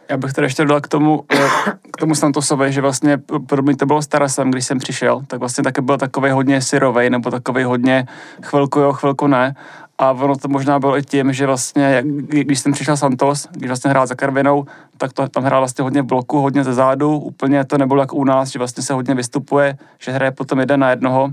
[0.08, 1.48] Já bych teda ještě dodal k tomu, eh,
[1.92, 3.18] k tomu Santosovi, že vlastně
[3.48, 7.10] podobně to bylo s Tarasem, když jsem přišel, tak vlastně taky byl takový hodně syrovej,
[7.10, 8.06] nebo takový hodně
[8.42, 9.54] chvilku jo, chvilku ne.
[10.00, 13.90] A ono to možná bylo i tím, že vlastně, když jsem přišel Santos, když vlastně
[13.90, 14.64] hrál za Karvinou,
[14.96, 18.24] tak to tam hrál vlastně hodně bloku, hodně ze zádu, úplně to nebylo jako u
[18.24, 21.28] nás, že vlastně se hodně vystupuje, že hraje potom jeden na jednoho.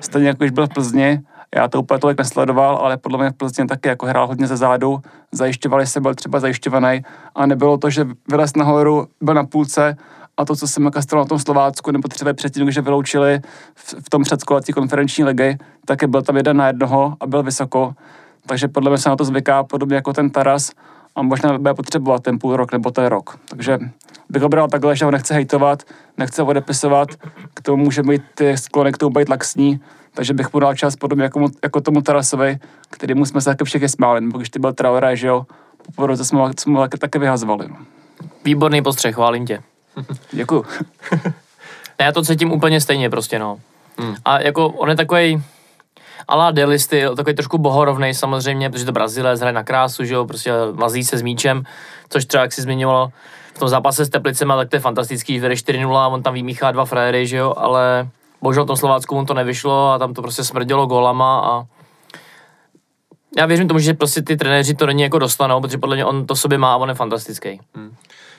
[0.00, 1.20] Stejně jako když byl v Plzni,
[1.54, 4.56] já to úplně tolik nesledoval, ale podle mě v Plzně taky jako hrál hodně ze
[4.56, 5.00] zádu,
[5.32, 7.02] zajišťovali se, byl třeba zajišťovaný.
[7.34, 9.96] A nebylo to, že vylez nahoru, byl na půlce
[10.40, 13.40] a to, co jsem nakastroval na tom Slovácku, nebo třeba předtím, když vyloučili
[13.74, 17.94] v, v tom předskolecí konferenční ligy, taky byl tam jeden na jednoho a byl vysoko.
[18.46, 20.70] Takže podle mě se na to zvyká podobně jako ten Taras
[21.16, 23.38] a možná bude potřebovat ten půl rok nebo ten rok.
[23.48, 23.78] Takže
[24.28, 25.82] bych ho bral takhle, že ho nechce hejtovat,
[26.18, 27.08] nechce odepisovat,
[27.54, 29.80] k tomu může být ty sklony k tomu být laxní,
[30.14, 32.58] takže bych mu dal čas podobně jako, jako tomu Tarasovi,
[32.90, 35.46] kterýmu jsme se taky všichni smáli, nebo když ty byl Traoré, že jo,
[35.86, 37.68] po poroze jsme, jsme taky vyhazovali.
[37.68, 37.76] No.
[38.44, 39.62] Výborný postřeh, chválím tě.
[40.32, 40.64] Děkuju.
[42.00, 43.60] já to cítím úplně stejně prostě, no.
[43.98, 44.14] Hmm.
[44.24, 45.42] A jako on je takový
[46.28, 50.26] ala Deli styl, takový trošku bohorovnej samozřejmě, protože to Brazílie hraje na krásu, že jo,
[50.26, 51.64] prostě mazí se s míčem,
[52.08, 53.12] což třeba, jak si zmiňovalo,
[53.54, 56.70] v tom zápase s Teplicema, tak to je fantastický, že 4-0 a on tam vymíchá
[56.70, 58.08] dva frajery, že jo, ale
[58.42, 61.64] bohužel tom Slovácku mu to nevyšlo a tam to prostě smrdělo golama a
[63.36, 66.26] já věřím tomu, že prostě ty trenéři to není jako dostanou, protože podle mě on
[66.26, 67.60] to sobě má a on je fantastický.
[67.74, 67.94] Hmm.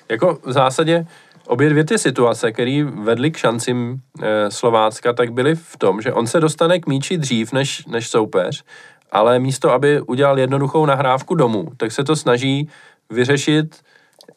[0.10, 1.06] Jako v zásadě
[1.52, 6.14] obě dvě ty situace, které vedly k šancím e, Slovácka, tak byly v tom, že
[6.14, 8.64] on se dostane k míči dřív než, než soupeř,
[9.12, 12.70] ale místo, aby udělal jednoduchou nahrávku domů, tak se to snaží
[13.10, 13.76] vyřešit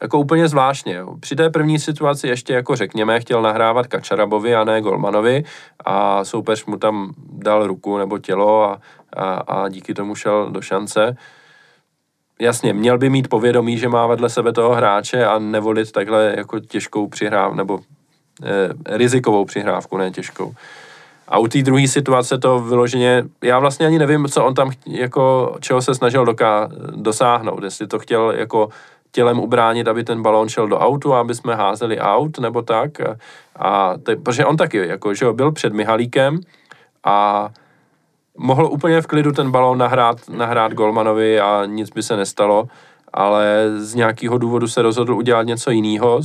[0.03, 1.01] jako úplně zvláštně.
[1.21, 5.45] Při té první situaci ještě jako řekněme, chtěl nahrávat Kačarabovi a ne Golmanovi
[5.85, 8.81] a soupeř mu tam dal ruku nebo tělo a,
[9.13, 11.17] a, a díky tomu šel do šance.
[12.41, 16.61] Jasně, měl by mít povědomí, že má vedle sebe toho hráče a nevolit takhle jako
[16.61, 17.81] těžkou přihrávku, nebo
[18.43, 20.55] eh, rizikovou přihrávku, ne těžkou.
[21.29, 25.57] A u té druhé situace to vyloženě, já vlastně ani nevím, co on tam, jako,
[25.61, 28.69] čeho se snažil doká, dosáhnout, jestli to chtěl jako
[29.13, 33.01] tělem ubránit, aby ten balón šel do autu, aby jsme házeli aut, nebo tak.
[33.01, 33.17] A,
[33.57, 36.41] a te, protože on taky, jako, že byl před Mihalíkem
[37.05, 37.49] a
[38.39, 42.69] mohl úplně v klidu ten balón nahrát, nahrát Golmanovi a nic by se nestalo,
[43.13, 46.21] ale z nějakého důvodu se rozhodl udělat něco jiného,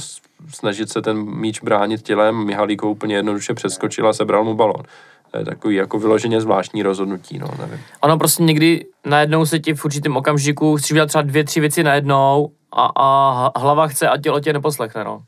[0.53, 4.83] snažit se ten míč bránit tělem, Mihalík ho úplně jednoduše přeskočil a sebral mu balón.
[5.31, 7.79] To je takový jako vyloženě zvláštní rozhodnutí, no, nevím.
[8.01, 11.83] Ono prostě někdy najednou se ti v určitém okamžiku chceš udělat třeba dvě, tři věci
[11.83, 15.21] najednou a, a hlava chce a tělo tě neposlechne, no.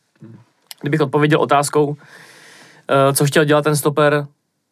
[0.82, 1.96] Kdybych odpověděl otázkou,
[2.90, 4.28] eh, co chtěl dělat ten stoper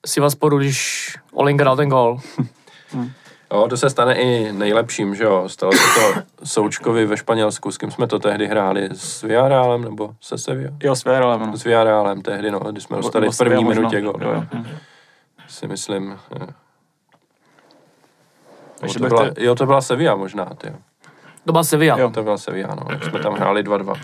[0.06, 2.20] Sivasporu, když Olinka dal ten gol.
[3.54, 5.50] Jo, to se stane i nejlepším, že jo.
[5.50, 10.16] Stalo se to Součkovi ve Španělsku, s kým jsme to tehdy hráli, s Villarrealem nebo
[10.22, 10.72] se Sevilla?
[10.84, 11.58] Jo, s Villarrealem, no.
[11.58, 14.14] S Villarrealem tehdy, no, když jsme dostali v první minutě gol.
[14.22, 14.64] Jo, jo.
[15.47, 16.20] Si myslím.
[16.39, 16.47] Je.
[18.93, 20.74] To byla, jo, to byla Sevilla možná, ty.
[21.45, 22.00] To byla Sevilla.
[22.00, 22.10] Jo.
[22.10, 22.86] To byla Sevilla, no.
[22.89, 24.00] Jak jsme tam hráli 2-2.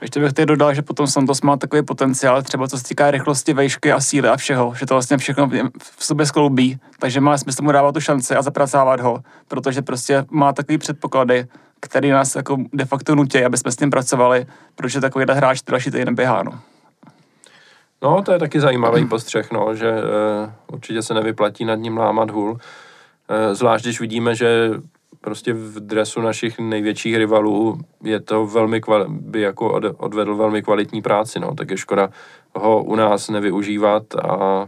[0.00, 3.54] Ještě bych tady dodal, že potom Santos má takový potenciál, třeba co se týká rychlosti,
[3.54, 7.62] vejšky a síly a všeho, že to vlastně všechno v sobě skloubí, takže má smysl
[7.62, 9.18] mu dávat tu šanci a zapracávat ho,
[9.48, 11.46] protože prostě má takový předpoklady,
[11.80, 15.90] který nás jako de facto nutí, aby jsme s tím pracovali, protože takovýhle hráč další
[15.90, 16.42] týden běhá.
[16.42, 16.60] No.
[18.02, 20.02] No, to je taky zajímavý postřeh, no, že e,
[20.72, 22.58] určitě se nevyplatí nad ním lámat hůl.
[23.28, 24.70] E, zvlášť, když vidíme, že
[25.26, 30.62] prostě v dresu našich největších rivalů je to velmi kvali- by jako od, odvedl velmi
[30.62, 32.10] kvalitní práci, no, tak je škoda
[32.54, 34.66] ho u nás nevyužívat a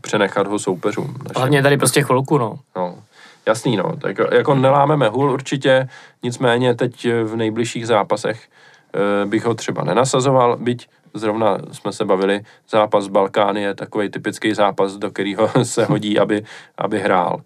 [0.00, 1.14] přenechat ho soupeřům.
[1.36, 2.58] Hlavně tady prostě chvilku, no.
[2.76, 2.98] no.
[3.46, 5.88] Jasný, no, tak jako nelámeme hůl určitě,
[6.22, 8.48] nicméně teď v nejbližších zápasech
[9.22, 14.54] e, bych ho třeba nenasazoval, byť zrovna jsme se bavili, zápas Balkány je takový typický
[14.54, 16.44] zápas, do kterého se hodí, aby,
[16.78, 17.40] aby hrál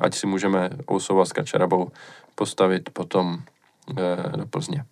[0.00, 1.90] ať si můžeme Ousova s Kačarabou
[2.34, 3.38] postavit potom
[3.98, 4.84] e, do Plzně.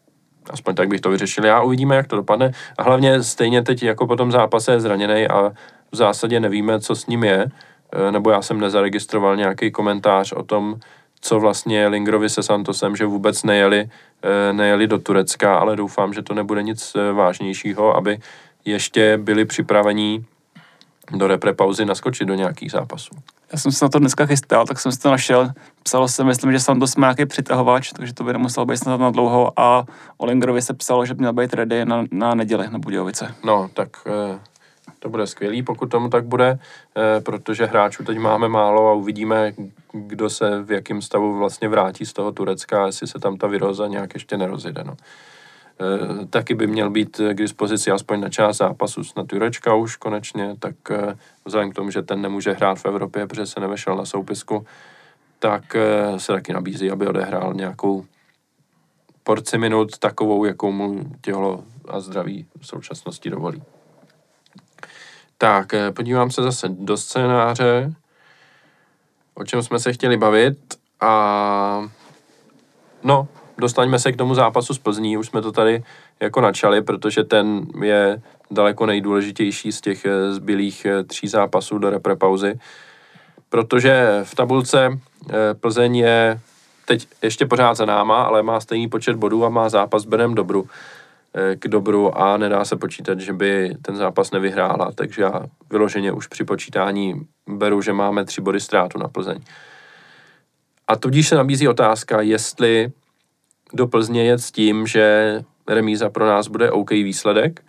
[0.51, 1.45] Aspoň tak bych to vyřešil.
[1.45, 2.53] Já uvidíme, jak to dopadne.
[2.79, 5.53] A hlavně stejně teď jako po tom zápase je zraněný a
[5.93, 7.47] v zásadě nevíme, co s ním je,
[7.93, 10.77] e, nebo já jsem nezaregistroval nějaký komentář o tom,
[11.21, 13.91] co vlastně Lingrovi se Santosem, že vůbec nejeli,
[14.23, 18.19] e, nejeli do Turecka, ale doufám, že to nebude nic vážnějšího, aby
[18.65, 20.27] ještě byli připravení
[21.13, 23.11] do repre pauzy naskočit do nějakých zápasů.
[23.53, 25.53] Já jsem se na to dneska chystal, tak jsem si to našel.
[25.83, 29.11] Psalo se, myslím, že Santos má nějaký přitahovač, takže to by nemuselo být snad na
[29.11, 29.85] dlouho a
[30.17, 33.35] o Lingerovi se psalo, že by měl být ready na, na neděli na Budějovice.
[33.45, 34.39] No, tak eh,
[34.99, 36.59] to bude skvělý, pokud tomu tak bude,
[36.97, 39.53] eh, protože hráčů teď máme málo a uvidíme,
[39.93, 43.87] kdo se v jakém stavu vlastně vrátí z toho Turecka, jestli se tam ta viroza
[43.87, 44.85] nějak ještě nerozjede.
[44.85, 44.97] No.
[45.81, 50.57] Eh, taky by měl být k dispozici aspoň na část zápasu na Turečka už konečně,
[50.59, 54.05] tak eh, vzhledem k tomu, že ten nemůže hrát v Evropě, protože se nevešel na
[54.05, 54.67] soupisku,
[55.39, 58.05] tak eh, se taky nabízí, aby odehrál nějakou
[59.23, 63.63] porci minut takovou, jakou mu tělo a zdraví v současnosti dovolí.
[65.39, 67.95] Tak, podívám se zase do scénáře,
[69.35, 70.59] o čem jsme se chtěli bavit
[71.01, 71.89] a
[73.03, 73.29] no,
[73.61, 75.83] dostaňme se k tomu zápasu z Plzní, už jsme to tady
[76.21, 81.91] jako načali, protože ten je daleko nejdůležitější z těch eh, zbylých eh, tří zápasů do
[81.91, 82.59] reprepauzy,
[83.49, 84.89] protože v tabulce
[85.31, 86.41] eh, Plzeň je
[86.85, 90.69] teď ještě pořád za náma, ale má stejný počet bodů a má zápas Benem Dobru.
[91.59, 96.27] K dobru a nedá se počítat, že by ten zápas nevyhrála, takže já vyloženě už
[96.27, 97.15] při počítání
[97.49, 99.39] beru, že máme tři body ztrátu na Plzeň.
[100.89, 102.93] A tudíž se nabízí otázka, jestli
[103.73, 107.63] do Plzně jet s tím, že remíza pro nás bude OK výsledek,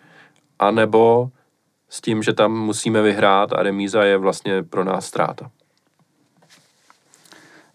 [0.60, 1.30] anebo
[1.90, 5.52] s tím, že tam musíme vyhrát a remíza je vlastně pro nás ztráta.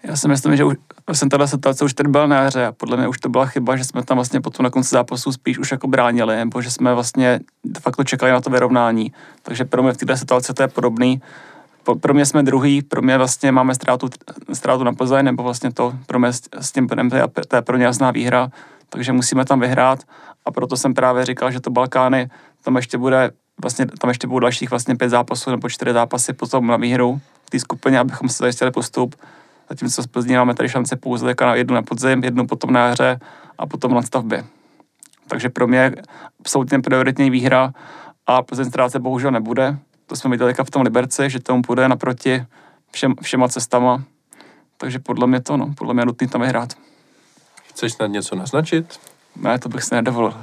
[0.03, 0.77] Já si myslím, že už,
[1.13, 3.77] jsem tato situace už tady byla na hře a podle mě už to byla chyba,
[3.77, 6.95] že jsme tam vlastně potom na konci zápasu spíš už jako bránili, nebo že jsme
[6.95, 9.13] vlastně de facto čekali na to vyrovnání.
[9.43, 11.23] Takže pro mě v této situaci to je podobný
[11.95, 14.09] pro mě jsme druhý, pro mě vlastně máme ztrátu,
[14.53, 17.17] ztrátu na Plzeň, nebo vlastně to pro mě s tím pnem, to
[17.57, 18.49] je, pro ně jasná výhra,
[18.89, 20.03] takže musíme tam vyhrát
[20.45, 22.31] a proto jsem právě říkal, že to Balkány,
[22.65, 23.31] tam ještě bude
[23.63, 27.51] vlastně, tam ještě budou dalších vlastně pět zápasů nebo čtyři zápasy potom na výhru v
[27.51, 29.15] té skupině, abychom se zajistili postup.
[29.69, 33.21] Zatímco z Plzně máme tady šance pouze na jednu na podzim, jednu potom na hře
[33.59, 34.45] a potom na stavbě.
[35.29, 35.95] Takže pro mě
[36.41, 37.73] absolutně prioritní výhra
[38.27, 42.45] a Plzeň ztráce bohužel nebude, to jsme viděli v tom Liberci, že tomu půjde naproti
[42.93, 44.05] všem, všema cestama.
[44.77, 46.73] Takže podle mě to, no, podle mě je nutný tam vyhrát.
[47.69, 49.01] Chceš snad něco naznačit?
[49.37, 50.35] Ne, to bych si nedovolil.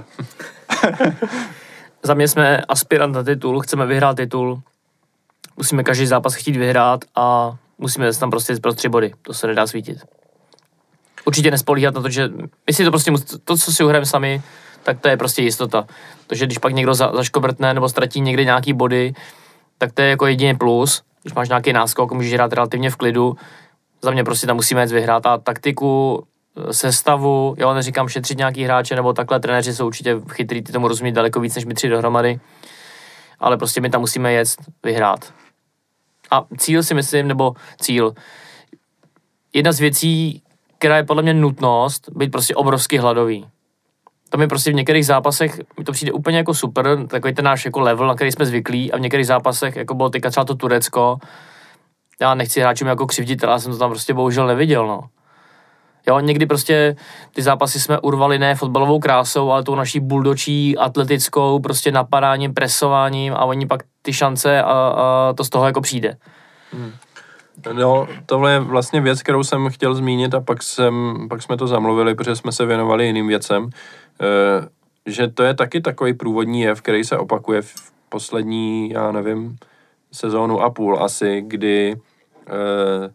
[2.03, 4.61] Za mě jsme aspirant na titul, chceme vyhrát titul,
[5.57, 9.67] musíme každý zápas chtít vyhrát a musíme tam prostě pro tři body, to se nedá
[9.67, 9.97] svítit.
[11.25, 12.29] Určitě nespolíhat na to, že
[12.67, 13.11] my si to prostě,
[13.43, 14.41] to, co si uhrajeme sami,
[14.83, 15.87] tak to je prostě jistota.
[16.27, 19.13] Takže když pak někdo za, zaškobrtne nebo ztratí někdy nějaký body,
[19.77, 21.03] tak to je jako jediný plus.
[21.21, 23.35] Když máš nějaký náskok, můžeš hrát relativně v klidu.
[24.01, 26.23] Za mě prostě tam musíme jít vyhrát a taktiku,
[26.57, 30.87] eh, sestavu, jo, neříkám šetřit nějaký hráče, nebo takhle trenéři jsou určitě chytrý, ty tomu
[30.87, 32.39] rozumí daleko víc než my tři dohromady,
[33.39, 34.47] ale prostě my tam musíme jet
[34.83, 35.33] vyhrát.
[36.31, 38.13] A cíl si myslím, nebo cíl,
[39.53, 40.41] jedna z věcí,
[40.77, 43.45] která je podle mě nutnost, být prostě obrovsky hladový
[44.33, 47.65] to mi prostě v některých zápasech mi to přijde úplně jako super, takový ten náš
[47.65, 50.55] jako level, na který jsme zvyklí a v některých zápasech, jako bylo teďka třeba to
[50.55, 51.17] Turecko,
[52.21, 55.01] já nechci hráčům jako křivdit, ale já jsem to tam prostě bohužel neviděl, no.
[56.07, 56.95] Jo, někdy prostě
[57.35, 63.33] ty zápasy jsme urvali ne fotbalovou krásou, ale tou naší buldočí, atletickou, prostě napadáním, presováním
[63.33, 66.17] a oni pak ty šance a, a to z toho jako přijde.
[66.71, 66.91] Hmm.
[67.73, 71.67] No, tohle je vlastně věc, kterou jsem chtěl zmínit a pak, jsem, pak jsme to
[71.67, 73.69] zamluvili, protože jsme se věnovali jiným věcem, e,
[75.05, 79.57] že to je taky takový průvodní jev, který se opakuje v poslední, já nevím,
[80.11, 83.13] sezónu a půl asi, kdy e,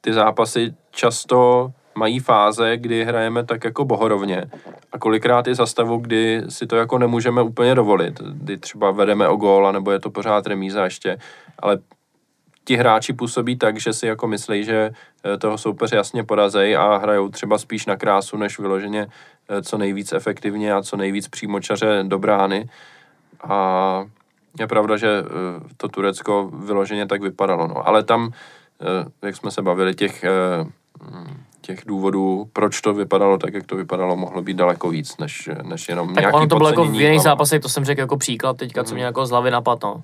[0.00, 4.44] ty zápasy často mají fáze, kdy hrajeme tak jako bohorovně.
[4.92, 9.28] A kolikrát je za stavu, kdy si to jako nemůžeme úplně dovolit, kdy třeba vedeme
[9.28, 11.18] o gól, nebo je to pořád remíza ještě,
[11.58, 11.78] ale
[12.70, 14.90] ti hráči působí tak, že si jako myslí, že
[15.24, 19.06] eh, toho soupeře jasně porazejí a hrajou třeba spíš na krásu, než vyloženě
[19.48, 22.70] eh, co nejvíc efektivně a co nejvíc přímočaře do brány.
[23.42, 24.04] A
[24.58, 25.24] je pravda, že eh,
[25.76, 27.66] to Turecko vyloženě tak vypadalo.
[27.66, 27.88] No.
[27.88, 28.30] Ale tam,
[29.22, 30.24] jak jsme se bavili, těch,
[31.60, 35.88] těch důvodů, proč to vypadalo tak, jak to vypadalo, mohlo být daleko víc, než, než
[35.88, 38.56] jenom tak nějaký ono to bylo jako v jiných zápasech, to jsem řekl jako příklad
[38.56, 39.08] teďka, co mě hmm.
[39.08, 40.02] jako z hlavy napadlo.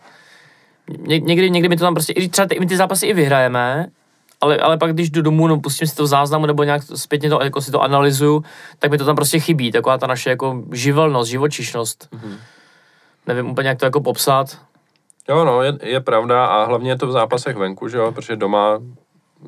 [0.98, 3.86] Ně, někdy, někdy mi to tam prostě, i třeba ty, my ty zápasy i vyhrajeme,
[4.40, 7.30] ale, ale pak když jdu domů, no pustím si to v záznamu nebo nějak zpětně
[7.30, 8.44] to, jako si to analyzuju,
[8.78, 12.08] tak mi to tam prostě chybí, taková ta naše jako živelnost, živočišnost.
[12.12, 12.36] Mm-hmm.
[13.26, 14.58] Nevím úplně, jak to jako popsat.
[15.28, 18.36] Jo, no, je, je pravda a hlavně je to v zápasech venku, že jo, protože
[18.36, 18.78] doma,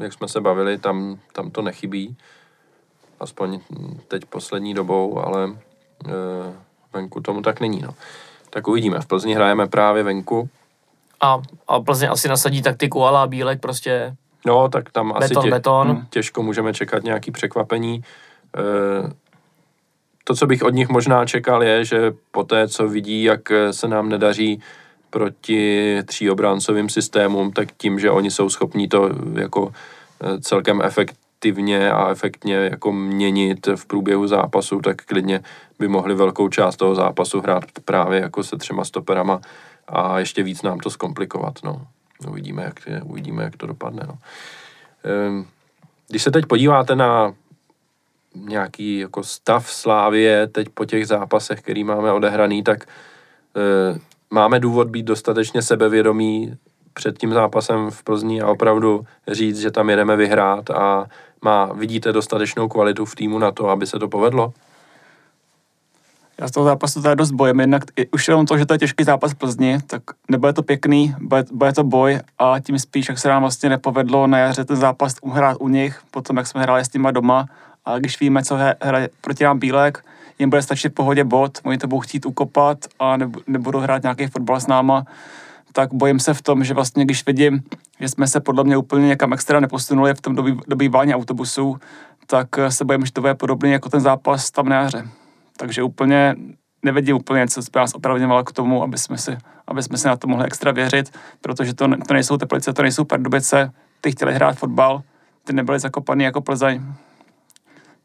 [0.00, 2.16] jak jsme se bavili, tam, tam to nechybí.
[3.20, 3.60] Aspoň
[4.08, 5.52] teď poslední dobou, ale e,
[6.92, 7.94] venku tomu tak není, no.
[8.50, 9.00] Tak uvidíme.
[9.00, 10.48] V Plzni hrajeme právě venku
[11.20, 11.38] a,
[11.68, 14.16] a Plzeň asi nasadí taktiku ala Bílek prostě
[14.46, 16.06] No, tak tam beton, asi tě, beton.
[16.10, 18.02] těžko můžeme čekat nějaký překvapení.
[18.56, 18.62] E,
[20.24, 23.40] to, co bych od nich možná čekal, je, že po té, co vidí, jak
[23.70, 24.62] se nám nedaří
[25.10, 29.72] proti tříobráncovým systémům, tak tím, že oni jsou schopní to jako
[30.20, 35.40] e, celkem efektivně a efektně jako měnit v průběhu zápasu, tak klidně
[35.78, 39.40] by mohli velkou část toho zápasu hrát právě jako se třema stoperama
[39.88, 41.54] a ještě víc nám to zkomplikovat.
[41.64, 41.86] No.
[42.28, 44.02] Uvidíme, jak, uvidíme, jak to dopadne.
[44.06, 44.18] No.
[45.04, 45.46] Ehm,
[46.08, 47.34] když se teď podíváte na
[48.34, 53.98] nějaký jako stav Slávie teď po těch zápasech, který máme odehraný, tak e,
[54.30, 56.56] máme důvod být dostatečně sebevědomí
[56.92, 61.06] před tím zápasem v Plzni a opravdu říct, že tam jedeme vyhrát a
[61.42, 64.52] má, vidíte dostatečnou kvalitu v týmu na to, aby se to povedlo?
[66.40, 67.82] Já z toho zápasu teda dost bojem, jednak
[68.12, 71.44] už jenom to, že to je těžký zápas v Plzni, tak nebude to pěkný, bude,
[71.52, 75.14] bude to boj a tím spíš, jak se nám vlastně nepovedlo na jaře ten zápas
[75.22, 77.46] uhrát u nich, potom jak jsme hráli s nima doma
[77.84, 80.04] a když víme, co hraje proti nám Bílek,
[80.38, 83.16] jim bude stačit v pohodě bod, oni to budou chtít ukopat a
[83.46, 85.04] nebudou hrát nějaký fotbal s náma,
[85.72, 87.62] tak bojím se v tom, že vlastně když vidím,
[88.00, 91.76] že jsme se podle mě úplně někam extra neposunuli v tom dobý, dobývání autobusů,
[92.26, 95.08] tak se bojím, že to bude podobný jako ten zápas tam na jaře.
[95.58, 96.34] Takže úplně
[96.82, 100.28] nevidím úplně co nás opravňovalo k tomu, aby jsme, si, aby jsme si na to
[100.28, 105.02] mohli extra věřit, protože to, to nejsou Teplice, to nejsou Pardubice, ty chtěli hrát fotbal,
[105.44, 106.82] ty nebyli zakopaný jako Plzeň.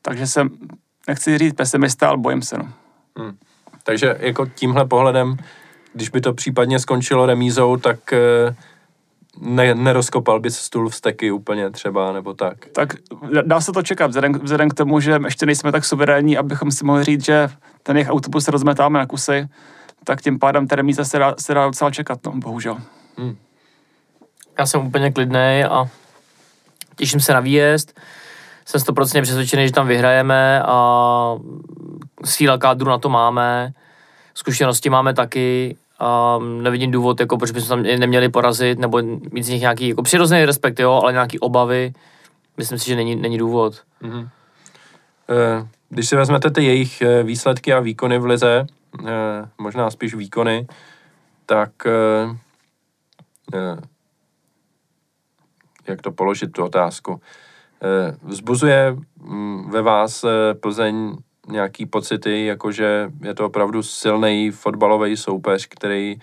[0.01, 0.49] Takže jsem,
[1.08, 2.58] nechci říct pesimista, ale bojím se.
[2.58, 2.70] No.
[3.18, 3.38] Hmm.
[3.84, 5.38] Takže jako tímhle pohledem,
[5.93, 8.56] když by to případně skončilo remízou, tak eh,
[9.39, 12.65] ne, nerozkopal bys stůl v steky úplně třeba, nebo tak.
[12.65, 12.93] Tak
[13.45, 16.86] dá se to čekat, vzhledem, vzhledem k tomu, že ještě nejsme tak suverénní, abychom si
[16.86, 17.49] mohli říct, že
[17.84, 19.47] ten jejich autobus rozmetáme na kusy,
[20.03, 22.77] tak tím pádem ta remíza se dá, se dá docela čekat, no, bohužel.
[23.17, 23.36] Hmm.
[24.59, 25.86] Já jsem úplně klidný a
[26.95, 27.99] těším se na výjezd.
[28.65, 31.36] Jsem 100% přesvědčený, že tam vyhrajeme a
[32.25, 33.73] síla kádru na to máme.
[34.34, 39.49] Zkušenosti máme taky a nevidím důvod, jako, proč bychom tam neměli porazit, nebo mít z
[39.49, 41.93] nich nějaký jako přirozený respekt, jo, ale nějaký obavy.
[42.57, 43.81] Myslím si, že není, není důvod.
[44.01, 44.29] Mm-hmm.
[45.89, 48.65] Když si vezmete ty jejich eh, výsledky a výkony v lize,
[49.07, 50.67] eh, možná spíš výkony,
[51.45, 51.71] tak
[55.87, 57.21] jak to položit tu otázku?
[58.23, 60.25] Vzbuzuje mm, ve vás
[60.59, 61.17] Plzeň
[61.47, 66.19] nějaký pocity, jakože je to opravdu silný fotbalový soupeř, který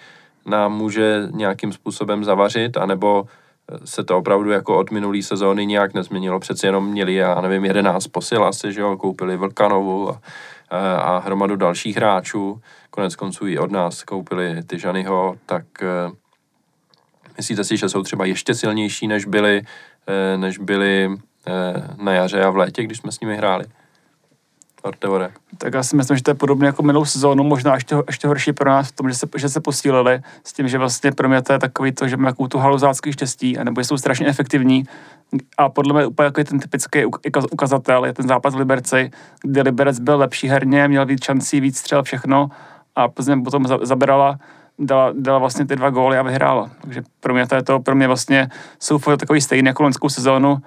[0.46, 3.26] nám může nějakým způsobem zavařit, anebo
[3.84, 6.40] se to opravdu jako od minulý sezóny nějak nezměnilo.
[6.40, 10.20] Přeci jenom měli, já nevím, 11 posil asi, že jo, koupili Vlkanovu a,
[10.70, 12.60] a, a hromadu dalších hráčů.
[12.90, 16.14] Konec konců i od nás koupili Tyžanyho, tak uh,
[17.36, 19.62] myslíte si, že jsou třeba ještě silnější, než byli,
[20.36, 21.18] než byli
[21.96, 23.64] na jaře a v létě, když jsme s nimi hráli?
[24.84, 25.30] Artevore.
[25.58, 28.52] Tak já si myslím, že to je podobně jako minulou sezónu, možná ještě, ještě horší
[28.52, 31.42] pro nás v tom, že se, že se posílili s tím, že vlastně pro mě
[31.42, 34.84] to je takový to, že mají tu haluzácký štěstí, nebo jsou strašně efektivní.
[35.58, 37.04] A podle mě úplně jako ten typický
[37.50, 39.10] ukazatel je ten zápas v Liberci,
[39.42, 42.48] kde Liberec byl lepší herně, měl víc šancí, víc střel, všechno
[42.96, 44.38] a Plzeň potom zabirala
[44.80, 46.70] dala, dala vlastně ty dva góly a vyhrála.
[46.80, 48.48] Takže pro mě to je to, pro mě vlastně
[48.80, 50.58] jsou takový stejný jako loňskou sezónu.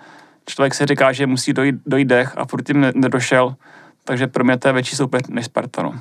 [0.45, 3.55] Člověk si říká, že musí dojít, dojít dech a furt tím nedošel.
[4.03, 5.83] Takže pro mě to je větší soupeř než Sparta.
[5.83, 5.93] No.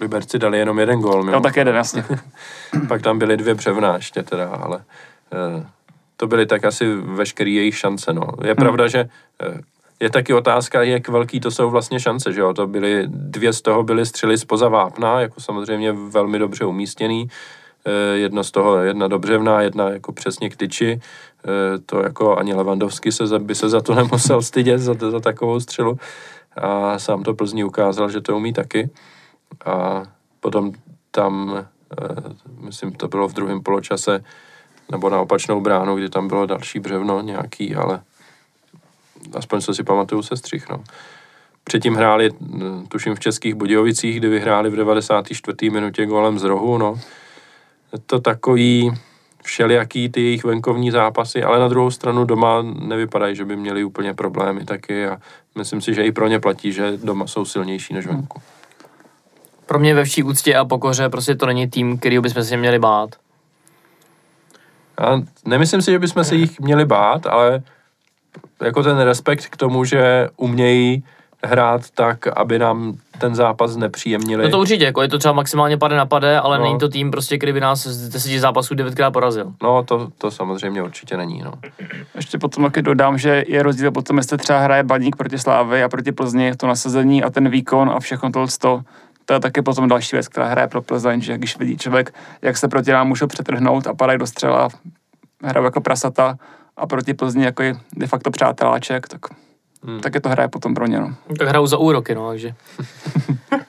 [0.00, 1.30] Liberci dali jenom jeden gól.
[1.30, 2.04] Jo, tak jeden, jasně.
[2.88, 4.84] Pak tam byly dvě břevná ještě teda, ale
[5.32, 5.66] eh,
[6.16, 8.12] to byly tak asi veškerý jejich šance.
[8.12, 8.22] No.
[8.42, 8.56] Je hmm.
[8.56, 9.08] pravda, že
[9.42, 9.60] eh,
[10.00, 12.54] je taky otázka, jak velký to jsou vlastně šance, že jo?
[12.54, 17.28] To byly, dvě z toho byly střely spoza vápna, jako samozřejmě velmi dobře umístěný.
[17.86, 21.00] Eh, jedno z toho, jedna dobřevná, jedna jako přesně k tyči.
[21.44, 25.60] Eh, to jako ani Levandovský se, by se za to nemusel stydět, za, za takovou
[25.60, 25.98] střelu.
[26.56, 28.90] A sám to Plzni ukázal, že to umí taky.
[29.64, 30.02] A
[30.40, 30.72] potom
[31.10, 31.64] tam, eh,
[32.60, 34.24] myslím, to bylo v druhém poločase,
[34.90, 38.02] nebo na opačnou bránu, kdy tam bylo další břevno nějaký, ale
[39.34, 40.84] aspoň co si pamatuju se střih, no.
[41.64, 42.30] Předtím hráli,
[42.88, 45.70] tuším, v Českých Budějovicích, kdy vyhráli v 94.
[45.70, 47.00] minutě golem z rohu, no.
[47.92, 48.92] Je to takový
[49.46, 54.14] všelijaký ty jejich venkovní zápasy, ale na druhou stranu doma nevypadají, že by měli úplně
[54.14, 55.18] problémy taky a
[55.54, 58.40] myslím si, že i pro ně platí, že doma jsou silnější než venku.
[59.66, 62.78] Pro mě ve vší úctě a pokoře prostě to není tým, který bychom si měli
[62.78, 63.10] bát.
[65.00, 67.62] Já nemyslím si, že bychom se jich měli bát, ale
[68.62, 71.04] jako ten respekt k tomu, že umějí
[71.44, 74.44] hrát tak, aby nám ten zápas nepříjemnili.
[74.44, 76.64] No to určitě, jako je to třeba maximálně pade na pade, ale no.
[76.64, 79.52] není to tým prostě, který by nás z deseti zápasů devětkrát porazil.
[79.62, 81.52] No to, to samozřejmě určitě není, no.
[82.14, 85.88] Ještě potom taky dodám, že je rozdíl potom, jestli třeba hraje Baník proti Slávy a
[85.88, 88.80] proti Plzni, to nasazení a ten výkon a všechno to, to,
[89.24, 92.56] to je taky potom další věc, která hraje pro Plzeň, že když vidí člověk, jak
[92.56, 94.68] se proti nám můžou přetrhnout a padají do střela,
[95.44, 96.38] hrajou jako prasata,
[96.76, 99.20] a proti Plzni jako je de facto přáteláček, tak,
[99.84, 100.00] hmm.
[100.00, 101.00] tak je to hraje potom pro ně.
[101.00, 101.14] No.
[101.38, 102.54] Tak hrajou za úroky, no, takže.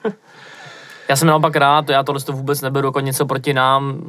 [1.08, 4.02] já jsem naopak rád, já tohle to vůbec neberu jako něco proti nám.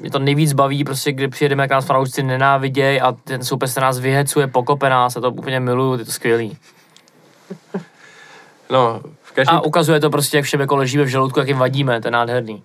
[0.00, 3.80] Mě to nejvíc baví, prostě, kdy přijedeme, jak nás fanoušci nenávidějí a ten soupeř se
[3.80, 6.58] nás vyhecuje, pokope nás a to úplně miluju, je to skvělý.
[8.70, 9.56] No, v každý...
[9.56, 12.12] A ukazuje to prostě, jak všem jako ležíme v žaludku, jak jim vadíme, to je
[12.12, 12.62] nádherný.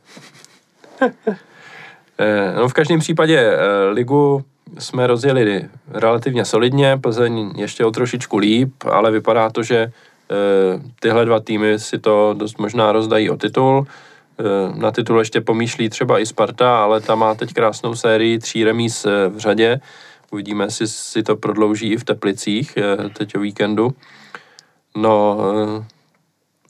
[2.18, 4.46] Eh, no v každém případě eh, ligu
[4.78, 9.92] jsme rozjeli relativně solidně, Plzeň ještě o trošičku líp, ale vypadá to, že eh,
[11.00, 13.88] tyhle dva týmy si to dost možná rozdají o titul.
[14.40, 14.44] Eh,
[14.80, 19.06] na titul ještě pomýšlí třeba i Sparta, ale ta má teď krásnou sérii tří remíz
[19.06, 19.80] eh, v řadě.
[20.32, 22.78] Uvidíme, jestli si to prodlouží i v Teplicích
[23.18, 23.94] teď o víkendu.
[24.98, 25.38] No,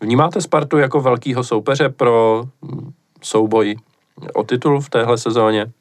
[0.01, 2.91] vnímáte Spartu jako velkýho soupeře pro hm,
[3.21, 3.75] souboj
[4.33, 5.71] o titul v téhle sezóně?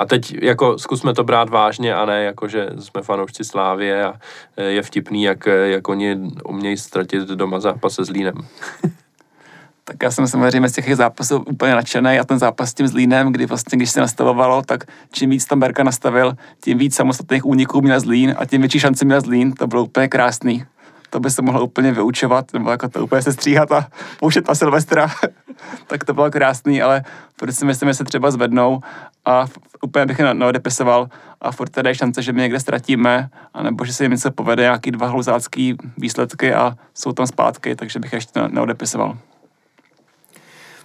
[0.00, 4.14] A teď jako zkusme to brát vážně a ne jako, že jsme fanoušci Slávie a
[4.56, 8.34] e, je vtipný, jak, jak oni umějí ztratit doma zápas se Zlínem.
[9.84, 13.32] tak já jsem samozřejmě z těch zápasů úplně nadšený a ten zápas s tím Zlínem,
[13.32, 16.34] kdy vlastně, když se nastavovalo, tak čím víc tam Berka nastavil,
[16.64, 20.08] tím víc samostatných úniků měl Zlín a tím větší šance měl Zlín, to bylo úplně
[20.08, 20.64] krásný
[21.10, 23.86] to by se mohlo úplně vyučovat, nebo jako to úplně se stříhat a
[24.20, 25.10] pouštět na Silvestra,
[25.86, 27.02] tak to bylo krásný, ale
[27.38, 28.80] furt si myslím, že se třeba zvednou
[29.24, 29.46] a
[29.82, 31.08] úplně bych je neodepisoval
[31.40, 34.62] a furt tady je šance, že my někde ztratíme, anebo že se jim něco povede,
[34.62, 39.18] nějaký dva hluzácký výsledky a jsou tam zpátky, takže bych ještě neodepisoval.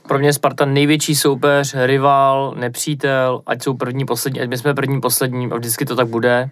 [0.07, 5.01] Pro mě Sparta největší soupeř, rival, nepřítel, ať jsou první, poslední, ať my jsme první,
[5.01, 6.49] poslední a vždycky to tak bude.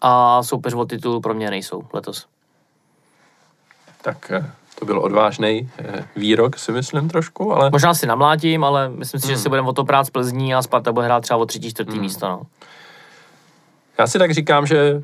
[0.00, 2.26] A soupeř o titul pro mě nejsou letos
[4.06, 7.70] tak eh, to byl odvážný eh, výrok, si myslím trošku, ale...
[7.70, 9.36] Možná si namlátím, ale myslím si, hmm.
[9.36, 11.70] že si budeme o to prát z Plzní a Sparta bude hrát třeba o třetí,
[11.70, 12.00] čtvrtý hmm.
[12.00, 12.28] místo.
[12.28, 12.42] No.
[13.98, 15.02] Já si tak říkám, že e,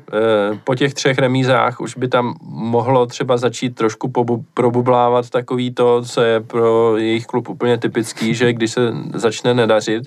[0.63, 6.01] po těch třech remízách už by tam mohlo třeba začít trošku pobu- probublávat takový to,
[6.05, 10.03] co je pro jejich klub úplně typický, že když se začne nedařit,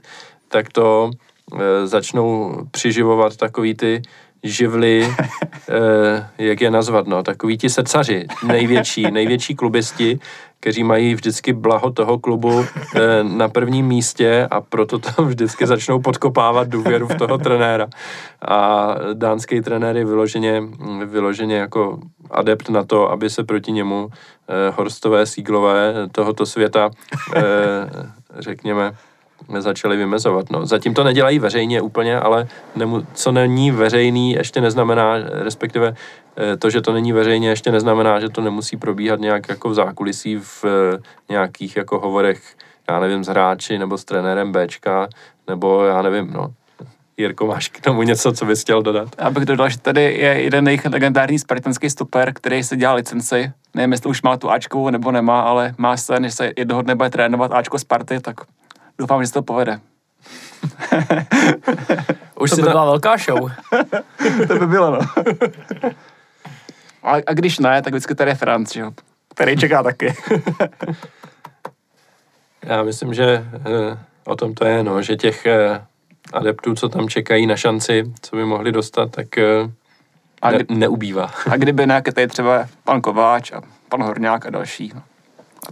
[0.49, 1.11] tak to
[1.59, 4.03] e, začnou přiživovat takový ty
[4.49, 5.09] živly,
[5.69, 10.19] eh, jak je nazvat, no, takový ti srdcaři, největší, největší klubisti,
[10.61, 16.01] kteří mají vždycky blaho toho klubu eh, na prvním místě a proto tam vždycky začnou
[16.01, 17.87] podkopávat důvěru v toho trenéra.
[18.49, 20.63] A dánský trenér je vyloženě,
[21.05, 21.99] vyloženě jako
[22.31, 26.91] adept na to, aby se proti němu eh, horstové síglové tohoto světa,
[27.37, 27.43] eh,
[28.39, 28.93] řekněme,
[29.59, 30.51] začali vymezovat.
[30.51, 30.67] No.
[30.67, 35.95] Zatím to nedělají veřejně úplně, ale nemu, co není veřejný, ještě neznamená, respektive
[36.37, 39.75] eh, to, že to není veřejně, ještě neznamená, že to nemusí probíhat nějak jako v
[39.75, 42.43] zákulisí v eh, nějakých jako hovorech,
[42.91, 45.09] já nevím, s hráči nebo s trenérem Bčka,
[45.49, 46.53] nebo já nevím, no.
[47.19, 49.09] Jirko, máš k tomu něco, co bys chtěl dodat?
[49.19, 53.53] Já bych dodal, že tady je jeden jejich legendární spartanský stoper, který se dělá licenci.
[53.75, 56.95] Nevím, jestli už má tu Ačku nebo nemá, ale má se, než se jednoho dne
[56.95, 58.37] bude trénovat Ačko Sparty, tak
[58.99, 59.81] Doufám, že se to povede.
[62.41, 63.51] Už to by byla velká show.
[64.49, 65.01] to by bylo, no.
[67.03, 68.91] A, a když ne, tak vždycky tady je Franc, jo,
[69.35, 70.15] který čeká taky.
[72.63, 75.85] Já myslím, že eh, o tom to je, no, že těch eh,
[76.33, 79.71] adeptů, co tam čekají na šanci, co by mohli dostat, tak eh,
[80.43, 81.31] a kdy, ne, neubývá.
[81.51, 84.93] A kdyby ne, tady třeba pan Kováč a pan Horňák a další.
[84.95, 85.03] No.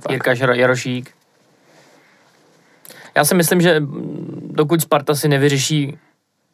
[0.09, 1.14] A Jirka Jarošík.
[3.17, 3.83] Já si myslím, že
[4.51, 5.99] dokud Sparta si nevyřeší,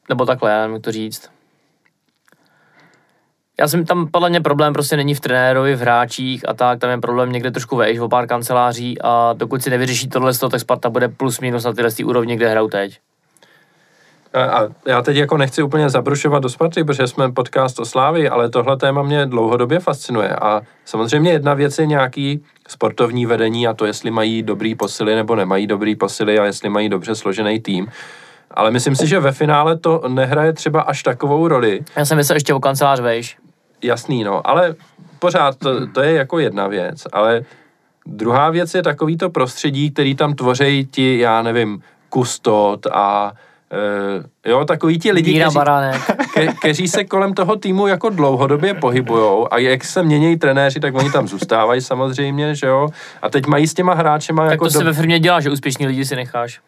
[0.09, 1.31] nebo takhle, já nevím, to říct.
[3.61, 6.91] Já jsem tam, podle mě problém prostě není v trenérovi, v hráčích a tak, tam
[6.91, 10.91] je problém někde trošku vejš, o pár kanceláří a dokud si nevyřeší tohle, tak Sparta
[10.91, 13.01] bude plus minus na tyhle úrovni, kde hrajou teď.
[14.35, 18.51] A já teď jako nechci úplně zabrušovat do Sparty, protože jsme podcast o Slávy, ale
[18.51, 20.29] tohle téma mě dlouhodobě fascinuje.
[20.29, 25.37] A samozřejmě jedna věc je nějaký sportovní vedení a to, jestli mají dobrý posily nebo
[25.37, 27.89] nemají dobrý posily a jestli mají dobře složený tým.
[28.51, 31.81] Ale myslím si, že ve finále to nehraje třeba až takovou roli.
[31.97, 33.37] Já jsem myslel ještě o kancelář vejš.
[33.83, 34.75] Jasný, no, ale
[35.19, 37.43] pořád to, to je jako jedna věc, ale
[38.07, 43.33] druhá věc je takový to prostředí, který tam tvoří ti, já nevím, kustot a
[43.73, 45.59] Uh, jo, takový ti lidi, kteří,
[46.35, 50.95] ke, kteří se kolem toho týmu jako dlouhodobě pohybujou a jak se mění trenéři, tak
[50.95, 52.89] oni tam zůstávají samozřejmě, že jo.
[53.23, 54.65] A teď mají s těma hráčema tak jako...
[54.65, 54.81] Tak to do...
[54.81, 56.61] se ve firmě dělá, že úspěšní lidi si necháš.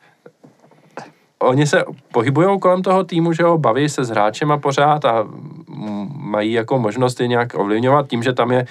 [1.39, 5.27] Oni se pohybují kolem toho týmu, že jo, baví se s hráčema pořád a
[6.17, 8.67] mají jako možnost je nějak ovlivňovat tím, že tam je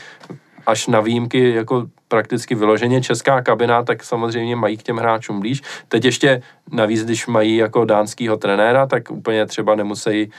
[0.65, 5.61] až na výjimky jako prakticky vyloženě česká kabina, tak samozřejmě mají k těm hráčům blíž.
[5.87, 6.41] Teď ještě
[6.71, 10.29] navíc, když mají jako dánského trenéra, tak úplně třeba nemusí, e,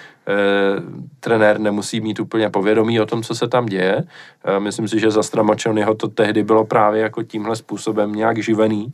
[1.21, 4.05] trenér nemusí mít úplně povědomí o tom, co se tam děje.
[4.45, 8.93] E, myslím si, že za Stramočonyho to tehdy bylo právě jako tímhle způsobem nějak živený.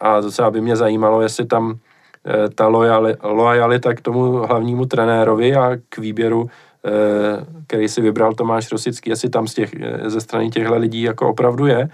[0.00, 1.78] A docela by mě zajímalo, jestli tam
[2.26, 2.68] e, ta
[3.22, 6.50] lojalita k tomu hlavnímu trenérovi a k výběru
[7.66, 11.28] který si vybral Tomáš Rosický, jestli tam z těch, eh, ze strany těchto lidí jako
[11.28, 11.88] opravdu je,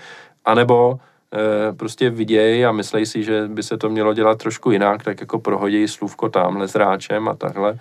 [0.45, 0.99] anebo
[1.33, 5.21] eh, prostě vidějí a myslí si, že by se to mělo dělat trošku jinak, tak
[5.21, 7.79] jako prohodí slůvko tamhle s hráčem a takhle.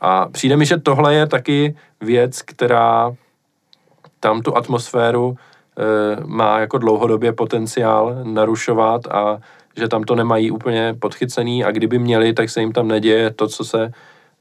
[0.00, 3.12] A přijde mi, že tohle je taky věc, která
[4.20, 5.36] tam tu atmosféru
[6.24, 9.38] má jako dlouhodobě potenciál narušovat a
[9.76, 13.48] že tam to nemají úplně podchycený a kdyby měli, tak se jim tam neděje to,
[13.48, 13.92] co se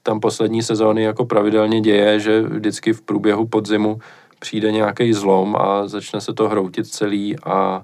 [0.05, 3.99] tam poslední sezóny jako pravidelně děje, že vždycky v průběhu podzimu
[4.39, 7.81] přijde nějaký zlom a začne se to hroutit celý a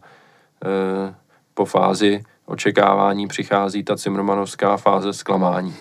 [0.65, 1.13] e,
[1.53, 5.75] po fázi očekávání přichází ta Cimrmanovská fáze zklamání.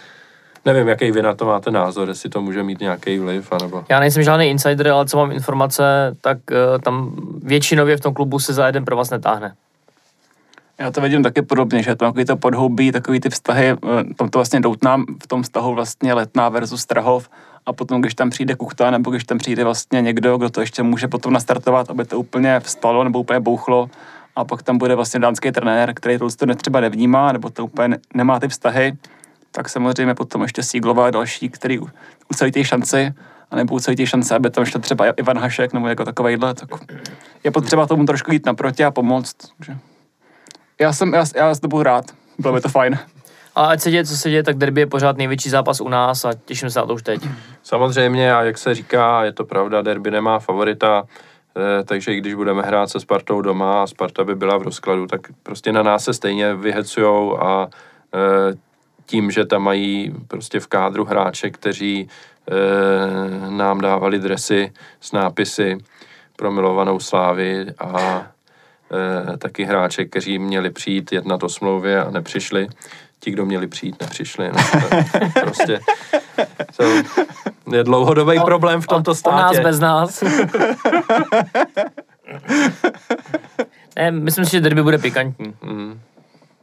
[0.64, 3.84] Nevím, jaký vy na to máte názor, jestli to může mít nějaký vliv, anebo...
[3.88, 8.38] Já nejsem žádný insider, ale co mám informace, tak uh, tam většinově v tom klubu
[8.38, 9.54] se za jeden pro vás netáhne.
[10.78, 14.28] Já to vidím taky podobně, že to takový to podhoubí, takový ty vztahy, eh, tam
[14.28, 17.30] to vlastně doutnám v tom vztahu vlastně letná versus Trahov
[17.66, 20.82] a potom, když tam přijde Kuchta, nebo když tam přijde vlastně někdo, kdo to ještě
[20.82, 23.90] může potom nastartovat, aby to úplně vstalo nebo úplně bouchlo,
[24.36, 28.40] a pak tam bude vlastně dánský trenér, který to netřeba nevnímá, nebo to úplně nemá
[28.40, 28.96] ty vztahy,
[29.50, 31.78] tak samozřejmě potom ještě Síglová a další, který
[32.30, 33.14] ucelí ty šanci,
[33.50, 36.68] a nebo ucelí ty šance, aby tam ještě třeba Ivan Hašek nebo jako takovýhle, tak
[37.44, 39.36] je potřeba tomu trošku jít naproti a pomoct.
[39.66, 39.76] Že?
[40.80, 42.04] Já jsem, já, já to budu rád,
[42.38, 42.98] bylo by to fajn.
[43.54, 46.24] A ať se děje, co se děje, tak derby je pořád největší zápas u nás
[46.24, 47.28] a těším se na to už teď.
[47.62, 51.04] Samozřejmě a jak se říká, je to pravda, derby nemá favorita,
[51.56, 55.06] eh, takže i když budeme hrát se Spartou doma a Sparta by byla v rozkladu,
[55.06, 57.68] tak prostě na nás se stejně vyhecujou a
[58.14, 58.54] eh,
[59.06, 62.08] tím, že tam mají prostě v kádru hráče, kteří
[62.50, 62.54] eh,
[63.50, 65.78] nám dávali dresy s nápisy
[66.36, 68.26] pro milovanou slávy a
[69.38, 72.68] taky hráče, kteří měli přijít jednat o smlouvě a nepřišli.
[73.20, 74.50] Ti, kdo měli přijít, nepřišli.
[74.52, 75.80] No, to, prostě
[76.76, 76.84] to
[77.76, 79.34] je dlouhodobý o, problém v tomto státě.
[79.34, 80.22] O nás bez nás.
[83.96, 85.54] ne, myslím si, že derby bude pikantní.
[85.62, 86.00] Mm,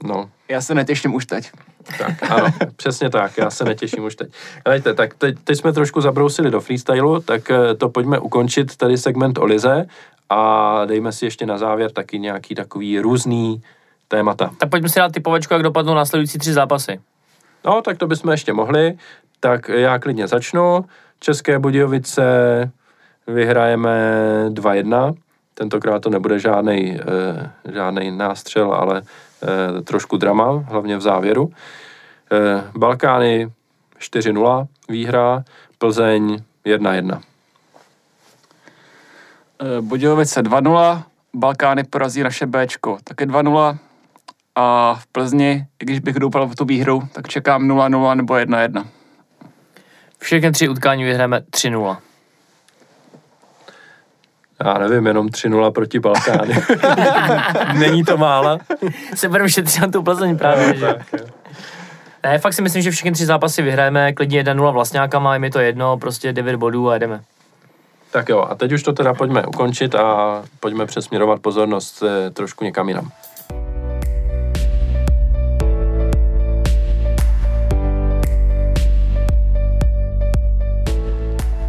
[0.03, 0.29] no.
[0.49, 1.51] Já se netěším už teď.
[1.97, 4.29] Tak, ano, přesně tak, já se netěším už teď.
[4.65, 8.97] Helejte, tak teď, teď jsme trošku zabrousili do freestylu, tak eh, to pojďme ukončit tady
[8.97, 9.85] segment o Lize
[10.31, 13.61] a dejme si ještě na závěr taky nějaký takový různý
[14.07, 14.51] témata.
[14.57, 16.99] Tak pojďme si dát typovečku, jak dopadnou následující tři zápasy.
[17.65, 18.97] No, tak to bychom ještě mohli.
[19.39, 20.85] Tak já klidně začnu.
[21.19, 22.23] České Budějovice
[23.27, 23.91] vyhrajeme
[24.49, 25.15] 2-1.
[25.53, 31.51] Tentokrát to nebude žádný eh, žádnej nástřel, ale eh, trošku drama, hlavně v závěru.
[32.31, 33.51] Eh, Balkány
[33.99, 35.43] 4-0 výhra,
[35.77, 37.21] Plzeň 1-1.
[39.61, 43.77] Eh, Budějovice 2-0, Balkány porazí naše Bčko, také 2-0.
[44.55, 48.85] A v Plzni, i když bych doupal v tu výhru, tak čekám 0-0 nebo 1-1.
[50.19, 51.97] Všechny tři utkání vyhráme 3-0.
[54.65, 56.55] Já nevím, jenom 3-0 proti Balkány.
[57.79, 58.59] Není to mála.
[59.15, 60.95] Se budeme šetřit na tu Plzeň právě, že?
[62.23, 65.59] Ne, fakt si myslím, že všechny tři zápasy vyhrajeme, klidně 1-0 vlastňákama, je mi to
[65.59, 67.21] jedno, prostě 9 bodů a jdeme.
[68.11, 72.63] Tak jo, a teď už to teda pojďme ukončit a pojďme přesměrovat pozornost eh, trošku
[72.63, 73.11] někam jinam.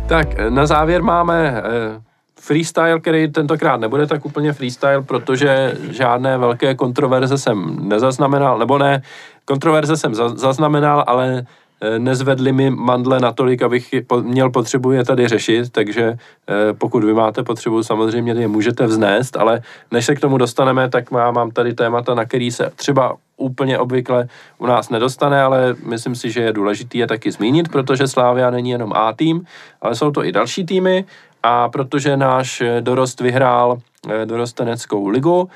[0.09, 2.03] Tak eh, na závěr máme eh,
[2.41, 9.03] freestyle, který tentokrát nebude tak úplně freestyle, protože žádné velké kontroverze jsem nezaznamenal, nebo ne,
[9.45, 11.47] kontroverze jsem zaznamenal, ale
[11.83, 17.15] Eh, nezvedli mi mandle natolik, abych měl potřebu je tady řešit, takže eh, pokud vy
[17.15, 21.51] máte potřebu, samozřejmě je můžete vznést, ale než se k tomu dostaneme, tak má, mám
[21.51, 24.29] tady témata, na který se třeba úplně obvykle
[24.59, 28.71] u nás nedostane, ale myslím si, že je důležitý je taky zmínit, protože Slávia není
[28.71, 29.47] jenom A tým,
[29.81, 31.05] ale jsou to i další týmy.
[31.43, 33.79] A protože náš eh, dorost vyhrál
[34.25, 35.49] dorosteneckou ligu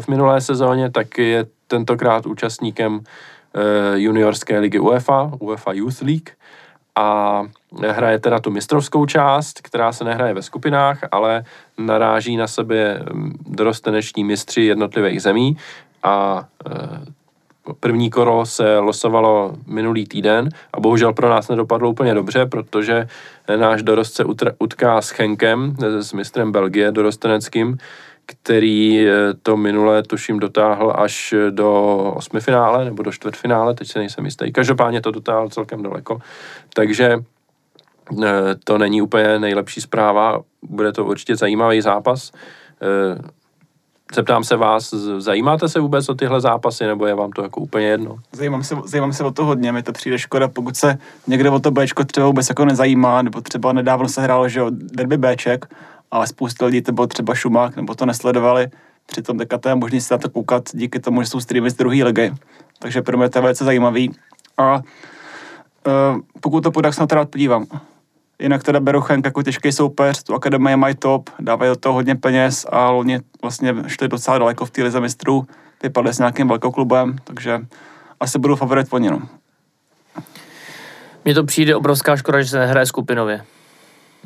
[0.00, 3.00] v minulé sezóně, tak je tentokrát účastníkem
[3.94, 6.30] juniorské ligy UEFA, UEFA Youth League.
[6.96, 7.42] A
[7.88, 11.44] hraje teda tu mistrovskou část, která se nehraje ve skupinách, ale
[11.78, 15.56] naráží na sebe mm, dorosteneční mistři jednotlivých zemí.
[16.02, 16.72] A eh,
[17.80, 23.08] první koro se losovalo minulý týden a bohužel pro nás nedopadlo úplně dobře, protože
[23.56, 24.24] náš dorost se
[24.58, 27.78] utká s Chenkem, s mistrem Belgie dorosteneckým,
[28.30, 34.24] který eh, to minule, tuším, dotáhl až do osmifinále nebo do čtvrtfinále, teď se nejsem
[34.24, 34.52] jistý.
[34.52, 36.18] Každopádně to dotáhl celkem daleko.
[36.74, 37.16] Takže
[38.22, 38.26] eh,
[38.64, 42.32] to není úplně nejlepší zpráva, bude to určitě zajímavý zápas.
[42.82, 43.22] Eh,
[44.14, 47.86] zeptám se vás, zajímáte se vůbec o tyhle zápasy, nebo je vám to jako úplně
[47.86, 48.16] jedno?
[48.32, 51.60] Zajímám se, zajímám se o to hodně, mi to přijde škoda, pokud se někdo o
[51.60, 55.66] to Bčko třeba vůbec jako nezajímá, nebo třeba nedávno se hrálo, že jo, derby Bček,
[56.10, 58.68] ale spousta lidí to byl třeba šumák, nebo to nesledovali.
[59.06, 62.04] Přitom teďka je možné se na to koukat díky tomu, že jsou streamy z druhé
[62.04, 62.34] ligy.
[62.78, 64.14] Takže pro mě to je velice zajímavý.
[64.58, 64.82] A uh,
[66.40, 67.66] pokud to půjde, tak se na to rád podívám.
[68.42, 72.14] Jinak teda beru Chenk jako těžký soupeř, tu akademie mají top, dávají do toho hodně
[72.14, 75.46] peněz a loni vlastně šli docela daleko v té lize mistrů,
[75.82, 77.60] vypadli s nějakým velkoklubem, takže
[78.20, 79.28] asi budu favorit po no.
[81.24, 83.44] Mně to přijde obrovská škoda, že se nehraje skupinově.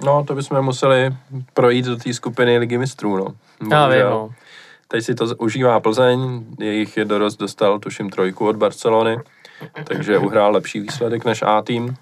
[0.05, 1.16] No, to bychom museli
[1.55, 3.27] projít do té skupiny Ligy mistrů, no.
[3.70, 4.31] Já vím, no.
[4.89, 9.19] Teď si to užívá Plzeň, jejich dorost dostal tuším trojku od Barcelony,
[9.85, 11.97] takže uhrál lepší výsledek než A tým.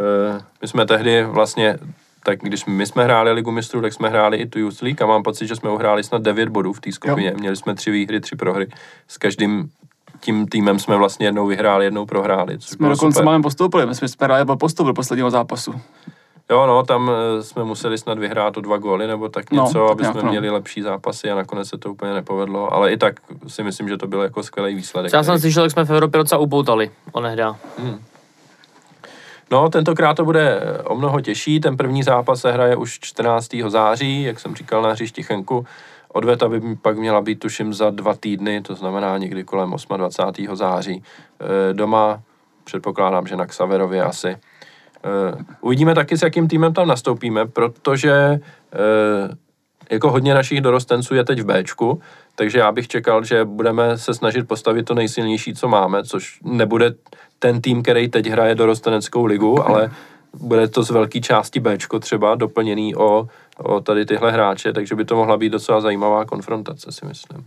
[0.00, 1.78] Eh, my jsme tehdy vlastně,
[2.24, 5.06] tak když my jsme hráli Ligu mistrů, tak jsme hráli i tu Youth League a
[5.06, 7.28] mám pocit, že jsme uhráli snad 9 bodů v té skupině.
[7.28, 7.38] Jo.
[7.38, 8.68] Měli jsme tři výhry, tři prohry.
[9.08, 9.70] S každým
[10.20, 12.56] tím týmem jsme vlastně jednou vyhráli, jednou prohráli.
[12.60, 15.80] Jsme dokonce máme postoupili, my jsme hráli po postup do posledního zápasu.
[16.52, 19.78] Jo, no, tam eh, jsme museli snad vyhrát o dva góly nebo tak no, něco,
[19.78, 20.30] no, aby jsme no.
[20.30, 23.14] měli lepší zápasy a nakonec se to úplně nepovedlo, ale i tak
[23.46, 25.12] si myslím, že to byl jako skvělý výsledek.
[25.12, 27.56] Já jsem slyšel, jak jsme v Evropě docela upoutali, onehdá.
[27.78, 28.00] Hmm.
[29.50, 31.60] No, tentokrát to bude eh, o mnoho těžší.
[31.60, 33.48] Ten první zápas se hraje už 14.
[33.68, 35.66] září, jak jsem říkal na hřišti Chenku.
[36.08, 40.56] Odveta by pak měla být tuším za dva týdny, to znamená někdy kolem 28.
[40.56, 41.02] září.
[41.40, 42.20] Eh, doma
[42.64, 44.36] předpokládám, že na Xaverově asi.
[45.04, 49.34] Uh, uvidíme taky, s jakým týmem tam nastoupíme, protože uh,
[49.90, 52.00] jako hodně našich dorostenců je teď v Bčku,
[52.34, 56.94] takže já bych čekal, že budeme se snažit postavit to nejsilnější, co máme, což nebude
[57.38, 59.90] ten tým, který teď hraje dorosteneckou ligu, ale
[60.34, 65.04] bude to z velké části Bčko třeba doplněný o, o tady tyhle hráče, takže by
[65.04, 67.46] to mohla být docela zajímavá konfrontace, si myslím.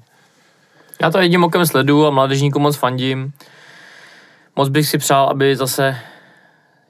[1.01, 3.33] Já to jedním okem sleduju a mládežníku moc fandím.
[4.55, 5.97] Moc bych si přál, aby zase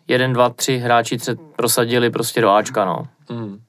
[0.08, 3.08] jeden, dva, tři hráči se prosadili prostě do Ačka, no.
[3.30, 3.60] Mm.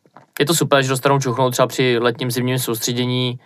[0.40, 3.40] Je to super, že dostanou čuchnout třeba při letním zimním soustředění,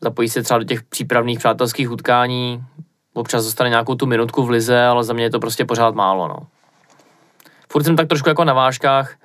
[0.00, 2.64] zapojí se třeba do těch přípravných přátelských utkání,
[3.14, 6.28] občas dostane nějakou tu minutku v lize, ale za mě je to prostě pořád málo,
[6.28, 6.36] no.
[7.72, 9.16] Furt jsem tak trošku jako na vážkách,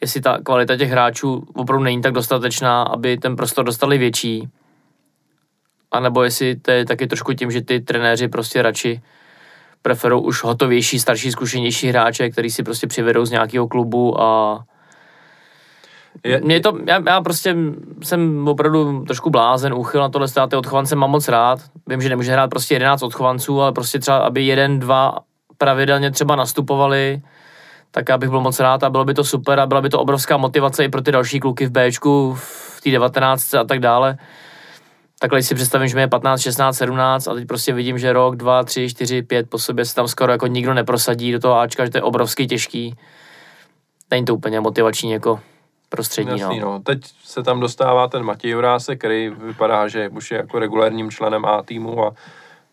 [0.00, 4.48] jestli ta kvalita těch hráčů opravdu není tak dostatečná, aby ten prostor dostali větší,
[5.92, 9.02] a nebo jestli to je taky trošku tím, že ty trenéři prostě radši
[9.84, 14.60] preferují už hotovější, starší, zkušenější hráče, který si prostě přivedou z nějakého klubu a
[16.24, 17.56] je, Mě to, já, já, prostě
[18.02, 21.58] jsem opravdu trošku blázen, úchyl na tohle státy odchovance mám moc rád.
[21.86, 25.18] Vím, že nemůže hrát prostě 11 odchovanců, ale prostě třeba, aby jeden, dva
[25.58, 27.22] pravidelně třeba nastupovali,
[27.90, 30.00] tak já bych byl moc rád a bylo by to super a byla by to
[30.00, 34.16] obrovská motivace i pro ty další kluky v Bčku, v té 19 a tak dále
[35.24, 38.36] takhle si představím, že mi je 15, 16, 17 a teď prostě vidím, že rok,
[38.36, 41.84] dva, tři, čtyři, pět po sobě se tam skoro jako nikdo neprosadí do toho Ačka,
[41.84, 42.94] že to je obrovský těžký.
[44.10, 45.40] Není to úplně motivační jako
[45.88, 46.40] prostředí.
[46.40, 46.72] Jasný, no.
[46.72, 46.80] no.
[46.80, 51.44] Teď se tam dostává ten Matěj Juráse, který vypadá, že už je jako regulárním členem
[51.44, 52.14] A týmu a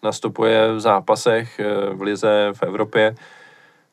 [0.03, 3.15] nastupuje v zápasech eh, v Lize v Evropě,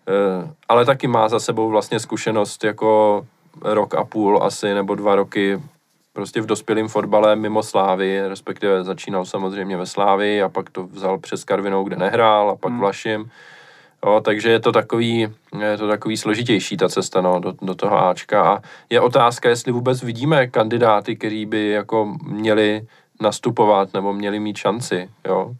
[0.08, 3.22] Eh, ale taky má za sebou vlastně zkušenost jako
[3.62, 5.62] rok a půl asi, nebo dva roky
[6.18, 11.18] prostě v dospělém fotbale mimo Slávy, respektive začínal samozřejmě ve Slávy a pak to vzal
[11.18, 12.80] přes Karvinou, kde nehrál a pak hmm.
[12.80, 13.30] Vlašim.
[14.06, 15.28] Jo, takže je to takový,
[15.60, 19.72] je to takový složitější ta cesta no, do, do toho Ačka a je otázka, jestli
[19.72, 22.86] vůbec vidíme kandidáty, kteří by jako měli
[23.20, 25.54] nastupovat nebo měli mít šanci, jo.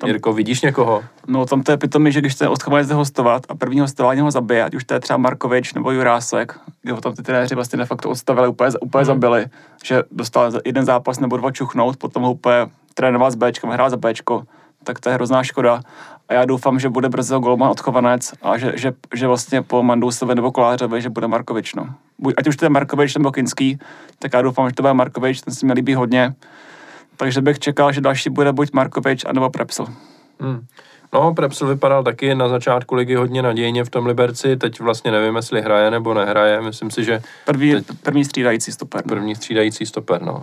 [0.00, 1.04] Tam, Jirko, vidíš někoho?
[1.26, 4.30] No tam to je pitomý, že když ten odchovanec jde hostovat a první hostování ho
[4.30, 7.76] zabije, ať už to je třeba Markovič nebo Jurásek, kde ho tam ty trenéři vlastně
[7.78, 9.06] de facto odstavili, úplně, úplně hmm.
[9.06, 9.46] zabili,
[9.84, 13.96] že dostal jeden zápas nebo dva čuchnout, potom ho úplně trénoval s Bčkem, hrál za
[13.96, 14.42] Bčko,
[14.84, 15.80] tak to je hrozná škoda.
[16.28, 20.34] A já doufám, že bude brzo golman odchovanec a že, že, že vlastně po Mandousovi
[20.34, 21.74] nebo Kolářovi, že bude Markovič.
[21.74, 21.86] No.
[22.18, 23.78] Buď, ať už to je Markovič nebo Kinský,
[24.18, 26.34] tak já doufám, že to bude Markovič, ten si mi líbí hodně
[27.20, 29.86] takže bych čekal, že další bude buď Markovič, anebo Prepsl.
[30.40, 30.66] Hmm.
[31.12, 35.36] No, Prepsl vypadal taky na začátku ligy hodně nadějně v tom Liberci, teď vlastně nevím,
[35.36, 37.22] jestli hraje nebo nehraje, myslím si, že...
[37.44, 39.02] První, teď, první střídající stoper.
[39.06, 39.08] No.
[39.08, 40.42] První střídající stoper, no.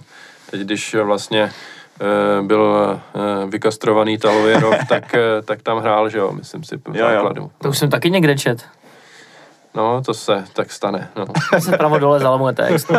[0.52, 6.32] Teď, když vlastně e, byl e, vykastrovaný Talověrov, tak, e, tak tam hrál, že jo,
[6.32, 7.41] myslím si, v základu.
[7.41, 7.49] Jo.
[7.62, 8.66] To už jsem taky někde čet.
[9.78, 11.10] No, to se tak stane.
[11.16, 11.26] No.
[11.60, 12.91] se pravo dole zalamuje text.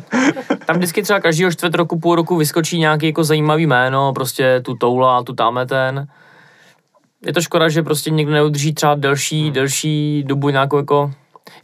[0.66, 4.74] Tam vždycky třeba každýho čtvrt roku, půl roku vyskočí nějaký jako zajímavý jméno, prostě tu
[4.74, 6.06] toula, tu táme ten.
[7.26, 9.52] Je to škoda, že prostě někdo neudrží třeba delší, hmm.
[9.52, 11.12] delší dobu nějakou jako...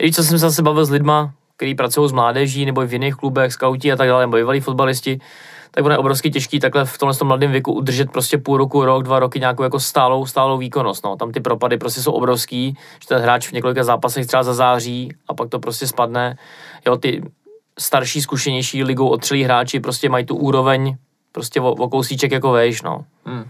[0.03, 3.15] I co jsem se zase bavil s lidma, kteří pracují s mládeží nebo v jiných
[3.15, 5.21] klubech, skauti a tak dále, nebo bývalí fotbalisti,
[5.77, 9.03] tak ono je obrovsky těžký takhle v tomhle mladém věku udržet prostě půl roku, rok,
[9.03, 11.05] dva roky nějakou jako stálou, stálou výkonnost.
[11.05, 11.17] No.
[11.17, 15.35] Tam ty propady prostě jsou obrovský, že ten hráč v několika zápasech třeba zazáří a
[15.35, 16.37] pak to prostě spadne.
[16.87, 17.23] Jo, ty
[17.79, 20.97] starší, zkušenější ligou otřelí hráči prostě mají tu úroveň
[21.33, 23.05] prostě o, o kousíček jako vejš, no.
[23.27, 23.45] Hmm.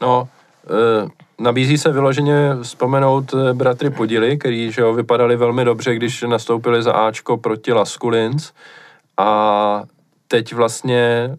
[0.00, 0.28] No,
[0.70, 6.22] e, nabízí se vyloženě vzpomenout e, bratry Podily, který že jo, vypadali velmi dobře, když
[6.22, 8.52] nastoupili za Ačko proti Laskulins
[9.16, 9.82] a
[10.28, 11.30] teď vlastně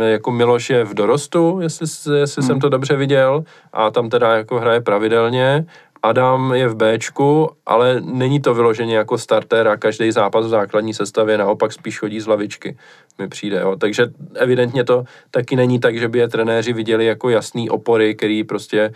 [0.00, 2.46] jako Miloš je v dorostu, jestli, jestli hmm.
[2.46, 5.66] jsem to dobře viděl, a tam teda jako hraje pravidelně.
[6.02, 10.94] Adam je v Bčku, ale není to vyloženě jako starter a každý zápas v základní
[10.94, 12.76] sestavě naopak spíš chodí z lavičky,
[13.18, 13.60] mi přijde.
[13.60, 13.76] Jo.
[13.76, 18.44] Takže evidentně to taky není tak, že by je trenéři viděli jako jasný opory, který
[18.44, 18.92] prostě e,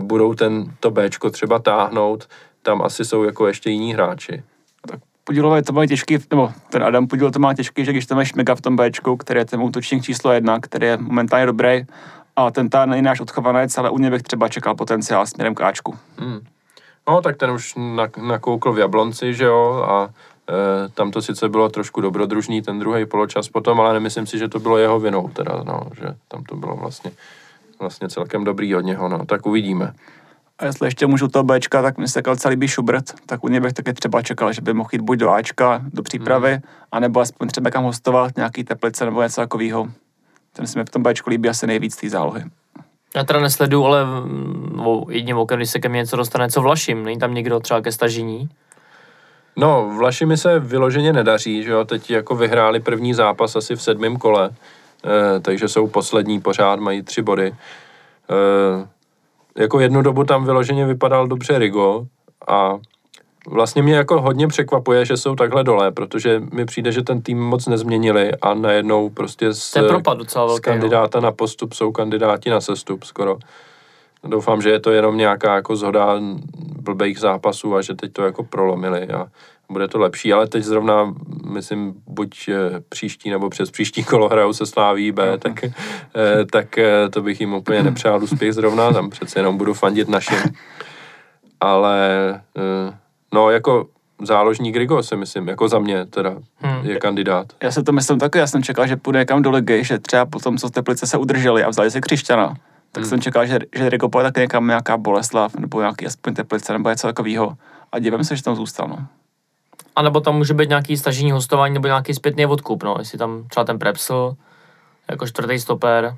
[0.00, 2.28] budou ten, to Bčko třeba táhnout.
[2.62, 4.42] Tam asi jsou jako ještě jiní hráči.
[5.24, 8.34] Podílové to mají těžký, nebo ten Adam Podíl to má těžký, že když tam máš
[8.34, 11.86] Mega v tom Bčku, který je ten útočník číslo jedna, který je momentálně dobrý,
[12.36, 15.60] a ten ta není náš odchovanec, ale u něj bych třeba čekal potenciál směrem k
[15.60, 15.98] Ačku.
[16.18, 16.40] Hmm.
[17.08, 17.74] No, tak ten už
[18.16, 23.06] nakoukl v Jablonci, že jo, a e, tam to sice bylo trošku dobrodružný ten druhý
[23.06, 26.56] poločas potom, ale nemyslím si, že to bylo jeho vinou teda, no, že tam to
[26.56, 27.10] bylo vlastně,
[27.80, 29.92] vlastně celkem dobrý od něho, no, tak uvidíme.
[30.58, 33.60] A jestli ještě můžu toho Bčka, tak mi se se líbí Schubert, tak u něj
[33.60, 36.62] bych taky třeba čekal, že by mohl jít buď do Ačka, do přípravy, hmm.
[36.92, 39.88] anebo aspoň třeba kam hostovat, nějaký teplice nebo něco takového.
[40.52, 42.44] Ten se mi v tom Bčku líbí asi nejvíc té zálohy.
[43.16, 44.04] Já teda nesledu, ale
[44.74, 47.80] no, jedním okem, když se ke mně něco dostane, co Vlašim, není tam někdo třeba
[47.80, 48.48] ke stažení?
[49.56, 54.16] No, Vlašimi se vyloženě nedaří, že jo, teď jako vyhráli první zápas asi v sedmém
[54.16, 54.50] kole,
[55.04, 57.46] e, takže jsou poslední pořád, mají tři body.
[57.46, 57.54] E,
[59.58, 62.06] jako jednu dobu tam vyloženě vypadal dobře Rigo
[62.48, 62.78] a
[63.46, 67.40] vlastně mě jako hodně překvapuje, že jsou takhle dole, protože mi přijde, že ten tým
[67.40, 71.24] moc nezměnili a najednou prostě z, propad docela velký, z kandidáta no.
[71.24, 73.38] na postup jsou kandidáti na sestup skoro.
[74.24, 76.20] Doufám, že je to jenom nějaká jako zhoda
[76.80, 79.26] blbých zápasů a že teď to jako prolomili a
[79.70, 81.14] bude to lepší, ale teď zrovna,
[81.46, 82.54] myslím, buď eh,
[82.88, 85.38] příští nebo přes příští kolo hrajou se Sláví B, mm.
[85.38, 85.70] tak, eh,
[86.52, 90.38] tak eh, to bych jim úplně nepřál úspěch zrovna, tam přece jenom budu fandit našim.
[91.60, 92.40] Ale
[93.32, 93.86] no, jako
[94.22, 96.86] záložník Rigo si myslím, jako za mě teda hmm.
[96.86, 97.46] je kandidát.
[97.62, 100.26] Já se to myslím taky, já jsem čekal, že půjde někam do ligy, že třeba
[100.26, 102.54] potom, co Teplice se udrželi a vzali si Křišťana,
[102.92, 103.10] tak hmm.
[103.10, 106.90] jsem čekal, že, že Rigo půjde taky někam nějaká Boleslav nebo nějaký aspoň Teplice nebo
[106.90, 107.56] něco takového.
[107.92, 108.88] A divím se, že tam zůstal.
[108.88, 109.06] No.
[109.96, 113.44] A nebo tam může být nějaký stažení hostování nebo nějaký zpětný odkup, no, jestli tam
[113.48, 114.36] třeba ten Prepsl,
[115.10, 116.16] jako čtvrtý stoper.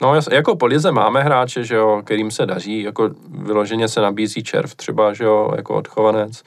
[0.00, 4.42] No, jako po lize máme hráče, že jo, kterým se daří, jako vyloženě se nabízí
[4.42, 6.42] červ třeba, že jo, jako odchovanec,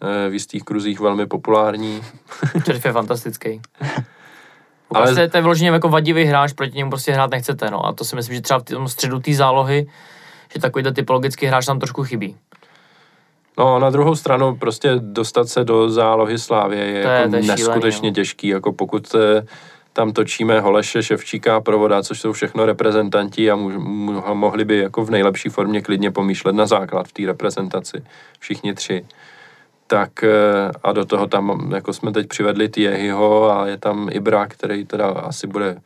[0.00, 2.02] eh, v jistých kruzích velmi populární.
[2.64, 3.60] Červ je fantastický.
[4.94, 7.86] Ale prostě to je vyloženě jako vadivý hráč, proti němu prostě hrát nechcete, no.
[7.86, 9.86] A to si myslím, že třeba v tom středu té zálohy,
[10.54, 12.36] že takovýto typologický hráč tam trošku chybí.
[13.58, 17.46] No na druhou stranu prostě dostat se do zálohy Slávě je, to jako je to
[17.46, 18.14] neskutečně šílený, no.
[18.14, 19.46] těžký, jako pokud eh,
[19.92, 25.04] tam točíme Holeše, Ševčíka, Provoda, což jsou všechno reprezentanti a mu, mu, mohli by jako
[25.04, 28.04] v nejlepší formě klidně pomýšlet na základ v té reprezentaci,
[28.38, 29.06] všichni tři.
[29.86, 30.30] Tak eh,
[30.82, 35.08] a do toho tam, jako jsme teď přivedli Tiehyho a je tam Ibra, který teda
[35.08, 35.80] asi bude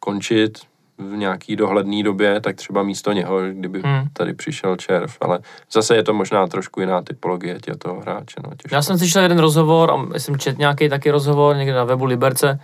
[0.00, 0.58] končit,
[0.98, 4.08] v nějaký dohledné době, tak třeba místo něho, kdyby hmm.
[4.12, 5.38] tady přišel červ, ale
[5.72, 8.40] zase je to možná trošku jiná typologie tě toho hráče.
[8.44, 12.04] No, Já jsem slyšel jeden rozhovor a jsem čet nějaký taky rozhovor někde na webu
[12.04, 12.60] Liberce,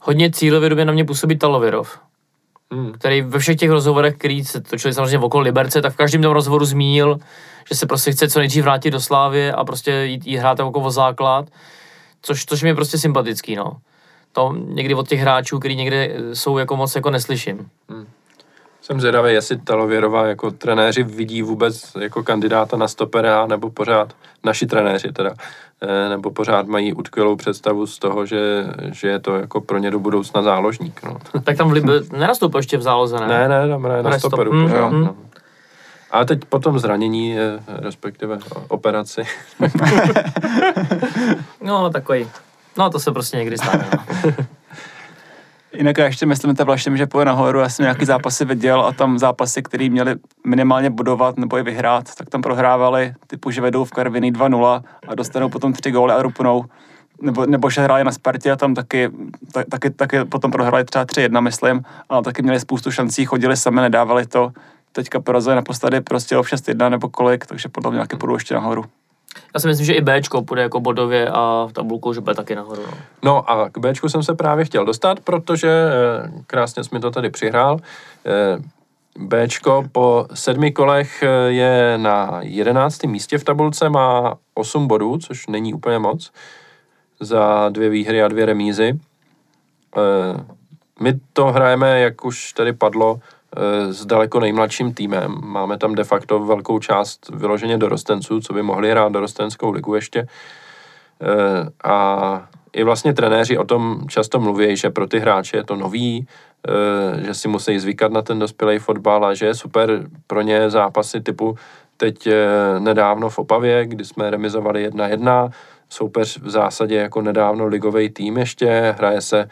[0.00, 2.00] hodně cílově na mě působí Talovirov.
[2.72, 2.92] Hmm.
[2.92, 6.32] který ve všech těch rozhovorech, který se točili samozřejmě okolo Liberce, tak v každém tom
[6.32, 7.18] rozhovoru zmínil,
[7.68, 10.80] že se prostě chce co nejdřív vrátit do Slávy a prostě jít, jít hrát jako
[10.80, 11.46] o základ,
[12.22, 13.76] což, což mi je prostě sympatický, no
[14.38, 17.68] to někdy od těch hráčů, který někde jsou jako moc jako neslyším.
[17.88, 18.06] Hmm.
[18.80, 24.12] Jsem zvědavý, jestli Talověrová jako trenéři vidí vůbec jako kandidáta na stopera, nebo pořád,
[24.44, 25.34] naši trenéři teda,
[25.82, 29.90] eh, nebo pořád mají utkvělou představu z toho, že, že je to jako pro ně
[29.90, 31.02] do budoucna záložník.
[31.02, 31.18] No.
[31.44, 33.26] Tak tam v Libe, nenastoupil ještě v záloze, ne?
[33.26, 34.88] Ne, ne, tam hraje na stoperu mm, pořád.
[34.88, 35.04] Mm.
[35.04, 35.16] No.
[36.10, 37.36] A teď potom zranění,
[37.66, 38.38] respektive
[38.68, 39.22] operaci.
[41.60, 42.26] no, takový
[42.78, 43.88] No, to se prostě někdy stane.
[43.92, 44.32] No.
[45.72, 48.92] Jinak já ještě myslím, že vlastně, že půjde nahoru, já jsem nějaký zápasy viděl a
[48.92, 53.84] tam zápasy, které měli minimálně budovat nebo i vyhrát, tak tam prohrávali, typu, že vedou
[53.84, 56.64] v Karviní 2-0 a dostanou potom tři góly a rupnou.
[57.22, 59.10] Nebo, nebo že hráli na Spartě a tam taky,
[59.52, 63.80] tak, taky, taky potom prohráli třeba 3-1, myslím, ale taky měli spoustu šancí, chodili sami,
[63.80, 64.52] nedávali to.
[64.92, 68.84] Teďka porazili naposledy prostě o 6-1 nebo kolik, takže podle mě nějaké půjdu ještě nahoru.
[69.54, 72.54] Já si myslím, že i Bčko půjde jako bodově a v tabulku, že bude taky
[72.54, 72.82] nahoru.
[72.82, 72.94] No.
[73.22, 77.10] no a k Bčku jsem se právě chtěl dostat, protože eh, krásně jsi mi to
[77.10, 77.78] tady přihrál.
[78.26, 78.62] Eh,
[79.18, 85.46] Bčko po sedmi kolech eh, je na jedenáctém místě v tabulce, má 8 bodů, což
[85.46, 86.32] není úplně moc,
[87.20, 88.98] za dvě výhry a dvě remízy.
[91.00, 93.20] My to hrajeme, jak už tady padlo,
[93.90, 95.34] s daleko nejmladším týmem.
[95.44, 100.26] Máme tam de facto velkou část vyloženě dorostenců, co by mohli hrát dorostenskou ligu ještě.
[101.22, 105.76] Eh, a i vlastně trenéři o tom často mluví, že pro ty hráče je to
[105.76, 106.26] nový,
[106.68, 110.70] eh, že si musí zvykat na ten dospělý fotbal a že je super pro ně
[110.70, 111.56] zápasy typu
[111.96, 112.28] teď
[112.78, 115.50] nedávno v Opavě, kdy jsme remizovali 1-1,
[115.88, 119.46] soupeř v zásadě jako nedávno ligový tým ještě, hraje se Eh,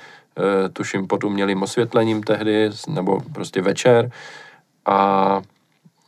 [0.72, 4.10] tuším pod umělým osvětlením tehdy, nebo prostě večer
[4.86, 5.40] a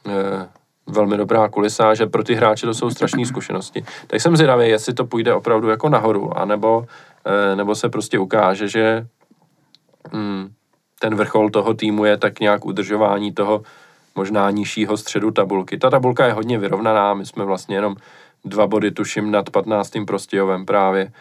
[0.09, 0.49] eh,
[0.87, 3.85] velmi dobrá kulisa, že pro ty hráče to jsou strašné zkušenosti.
[4.07, 6.87] Tak jsem zvědavý, jestli to půjde opravdu jako nahoru, anebo,
[7.25, 9.07] eh, nebo se prostě ukáže, že
[10.13, 10.49] mm,
[10.99, 13.63] ten vrchol toho týmu je tak nějak udržování toho
[14.15, 15.79] možná nižšího středu tabulky.
[15.79, 17.97] Ta tabulka je hodně vyrovnaná, my jsme vlastně jenom
[18.45, 19.93] dva body tuším nad 15.
[20.07, 21.13] prostějovem právě,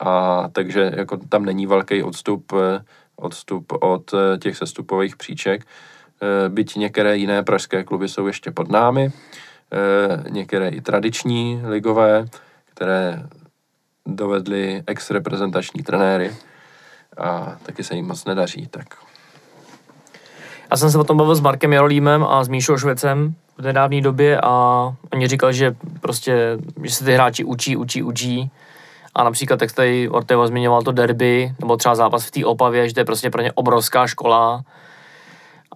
[0.00, 2.80] a takže jako tam není velký odstup, eh,
[3.16, 5.66] odstup od eh, těch sestupových příček.
[6.22, 9.12] Eh, byť některé jiné pražské kluby jsou ještě pod námi,
[10.28, 12.24] některé i tradiční ligové,
[12.64, 13.22] které
[14.06, 16.32] dovedly ex-reprezentační trenéry
[17.16, 18.86] a taky se jim moc nedaří, tak
[20.70, 24.00] já jsem se o tom bavil s Markem Jarolímem a s Míšou Švecem v nedávné
[24.00, 24.82] době a
[25.12, 28.50] oni říkali, že prostě, že se ty hráči učí, učí, učí
[29.18, 32.94] a například, jak tady Ortega zmiňoval to derby, nebo třeba zápas v té Opavě, že
[32.94, 34.62] to je prostě pro ně obrovská škola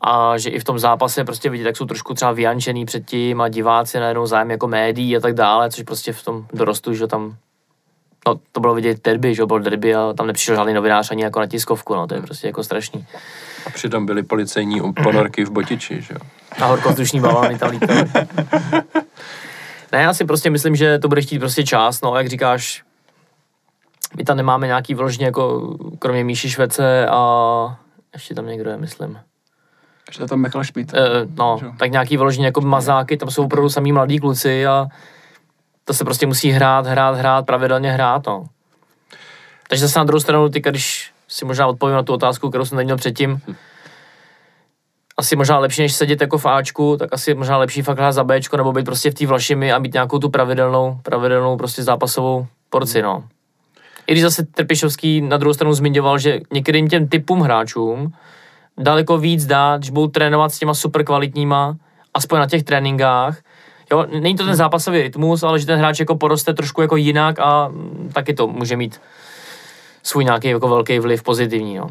[0.00, 3.48] a že i v tom zápase prostě vidět, jak jsou trošku třeba vyjančený předtím a
[3.48, 7.36] diváci najednou zájem jako médií a tak dále, což prostě v tom dorostu, že tam
[8.26, 11.40] No, to bylo vidět derby, že bylo derby a tam nepřišel žádný novinář ani jako
[11.40, 13.06] na tiskovku, no, to je prostě jako strašný.
[13.66, 16.20] A přitom byly policejní ponorky v botiči, že jo?
[16.60, 18.02] A horkozdušní balóny tam lítaly.
[19.92, 22.82] ne, já si prostě myslím, že to bude chtít prostě čas, no, jak říkáš,
[24.16, 27.78] my tam nemáme nějaký vložně jako, kromě Míši Švece a
[28.14, 29.18] ještě tam někdo je, myslím.
[30.08, 30.94] Ještě tam Michal Šmít.
[30.94, 31.00] E,
[31.38, 31.66] no, že?
[31.78, 34.86] tak nějaký vložně jako mazáky, tam jsou opravdu samý mladí kluci a
[35.84, 38.44] to se prostě musí hrát, hrát, hrát, pravidelně hrát, no.
[39.68, 42.78] Takže zase na druhou stranu, ty, když si možná odpovím na tu otázku, kterou jsem
[42.78, 43.40] neměl předtím,
[45.16, 48.24] asi možná lepší, než sedět jako v Ačku, tak asi možná lepší fakt hrát za
[48.24, 52.46] Bčko, nebo být prostě v té Vlašimi a mít nějakou tu pravidelnou, pravidelnou prostě zápasovou
[52.70, 53.24] porci, no.
[54.06, 58.12] I když zase Trpišovský na druhou stranu zmiňoval, že některým těm typům hráčům
[58.78, 61.76] daleko víc dá, když budou trénovat s těma super kvalitníma,
[62.14, 63.38] aspoň na těch tréninkách,
[63.92, 67.38] Jo, není to ten zápasový rytmus, ale že ten hráč jako poroste trošku jako jinak
[67.38, 67.72] a
[68.12, 69.00] taky to může mít
[70.02, 71.76] svůj nějaký jako velký vliv pozitivní.
[71.76, 71.88] No.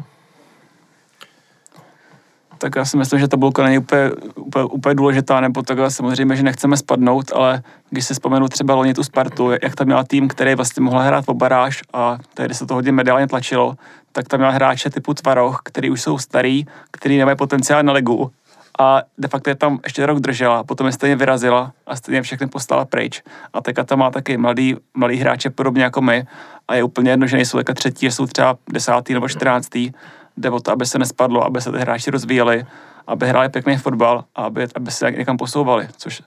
[2.62, 6.42] Tak já si myslím, že tabulka není úplně, úplně, úplně důležitá, nebo takhle samozřejmě, že
[6.42, 10.54] nechceme spadnout, ale když si vzpomenu třeba loni tu Spartu, jak tam měla tým, který
[10.54, 13.74] vlastně mohl hrát o baráž a tehdy se to hodně mediálně tlačilo,
[14.12, 18.30] tak tam měla hráče typu Tvaroch, který už jsou starý, který nemají potenciál na ligu
[18.78, 22.46] a de facto je tam ještě rok držela, potom je stejně vyrazila a stejně všechny
[22.46, 23.22] poslala pryč.
[23.52, 26.26] A teďka tam má taky mladý, mladý hráče podobně jako my
[26.68, 29.90] a je úplně jedno, že nejsou třetí, jsou třeba desátý nebo čtrnáctý.
[30.36, 32.66] Jde o to, aby se nespadlo, aby se ty hráči rozvíjeli,
[33.06, 36.18] aby hráli pěkný fotbal a aby, aby se někam posouvali, což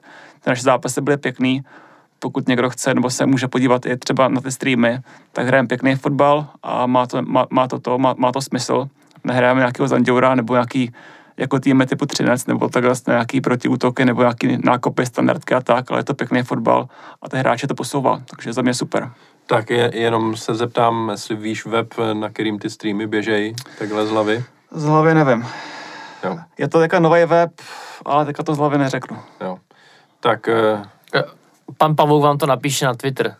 [0.41, 1.63] ty naše zápasy byly pěkný,
[2.19, 4.99] pokud někdo chce nebo se může podívat i třeba na ty streamy,
[5.31, 8.87] tak hrajeme pěkný fotbal a má to, má, má to, to má, má, to smysl.
[9.23, 10.93] Nehrajeme nějakého Zanděura nebo nějaký
[11.37, 15.91] jako týmy typu 13 nebo tak vlastně nějaký protiútoky nebo nějaký nákopy, standardky a tak,
[15.91, 16.87] ale je to pěkný fotbal
[17.21, 19.11] a ty hráče to posouvá, takže za mě super.
[19.47, 24.09] Tak je, jenom se zeptám, jestli víš web, na kterým ty streamy běžejí, takhle z
[24.09, 24.43] hlavy?
[24.71, 25.47] Z hlavy nevím.
[26.23, 26.37] Jo.
[26.57, 27.51] Je to teďka nový web,
[28.05, 29.17] ale teďka to z hlavy neřeknu.
[29.41, 29.57] Jo.
[30.19, 30.47] Tak...
[30.47, 31.23] Uh...
[31.77, 33.35] Pan Pavouk vám to napíše na Twitter.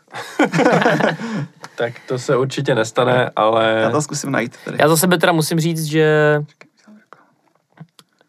[1.76, 3.80] tak to se určitě nestane, ale...
[3.82, 4.57] Já to zkusím najít.
[4.65, 4.77] Tady.
[4.80, 6.38] Já za sebe teda musím říct, že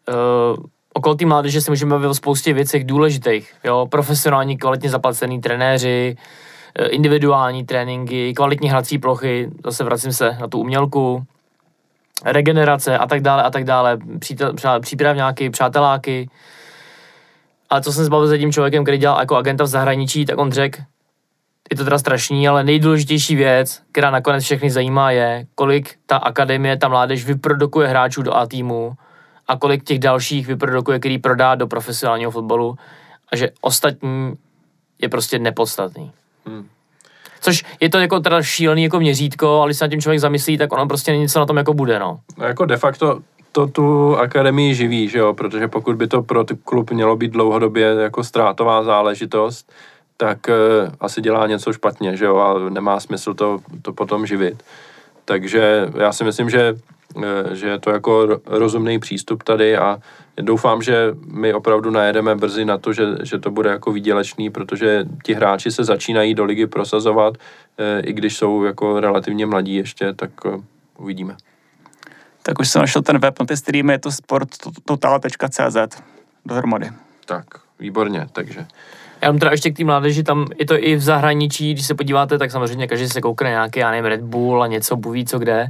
[0.09, 0.63] uh,
[0.93, 3.53] okolo té mládeže se můžeme bavit o spoustě věcech důležitých.
[3.63, 3.87] Jo?
[3.91, 6.46] Profesionální, kvalitně zaplacený trenéři, uh,
[6.85, 11.23] individuální tréninky, kvalitní hrací plochy, zase vracím se na tu umělku,
[12.25, 16.29] regenerace a tak dále a tak dále, přítel, přípravňáky, přáteláky.
[17.69, 20.37] Ale co jsem se bavil s jedním člověkem, který dělal jako agenta v zahraničí, tak
[20.37, 20.81] on řekl,
[21.71, 26.77] je to teda strašný, ale nejdůležitější věc, která nakonec všechny zajímá, je, kolik ta akademie,
[26.77, 28.93] ta mládež vyprodukuje hráčů do A týmu
[29.47, 32.75] a kolik těch dalších vyprodukuje, který prodá do profesionálního fotbalu
[33.31, 34.33] a že ostatní
[35.01, 36.11] je prostě nepodstatný.
[36.47, 36.67] Hmm.
[37.41, 40.57] Což je to jako teda šílený jako měřítko, ale když se na tím člověk zamyslí,
[40.57, 42.19] tak ono prostě není něco na tom jako bude, no.
[42.37, 43.19] no jako de facto
[43.51, 47.85] to tu akademii živí, že jo, protože pokud by to pro klub mělo být dlouhodobě
[47.85, 49.71] jako ztrátová záležitost,
[50.17, 54.63] tak uh, asi dělá něco špatně, že jo, a nemá smysl to, to potom živit.
[55.25, 56.75] Takže já si myslím, že
[57.51, 59.99] že je to jako rozumný přístup tady a
[60.41, 65.05] doufám, že my opravdu najedeme brzy na to, že, že to bude jako výdělečný, protože
[65.23, 67.33] ti hráči se začínají do ligy prosazovat,
[67.77, 70.61] eh, i když jsou jako relativně mladí ještě, tak eh,
[70.97, 71.35] uvidíme.
[72.43, 76.01] Tak už jsem našel ten web na ty streamy, je to sporttotal.cz
[76.45, 76.89] dohromady.
[77.25, 77.45] Tak,
[77.79, 78.65] výborně, takže...
[79.21, 81.95] Já mám teda ještě k té mládeži, tam je to i v zahraničí, když se
[81.95, 85.39] podíváte, tak samozřejmě každý se koukne nějaký, já nevím, Red Bull a něco, buví co
[85.39, 85.69] kde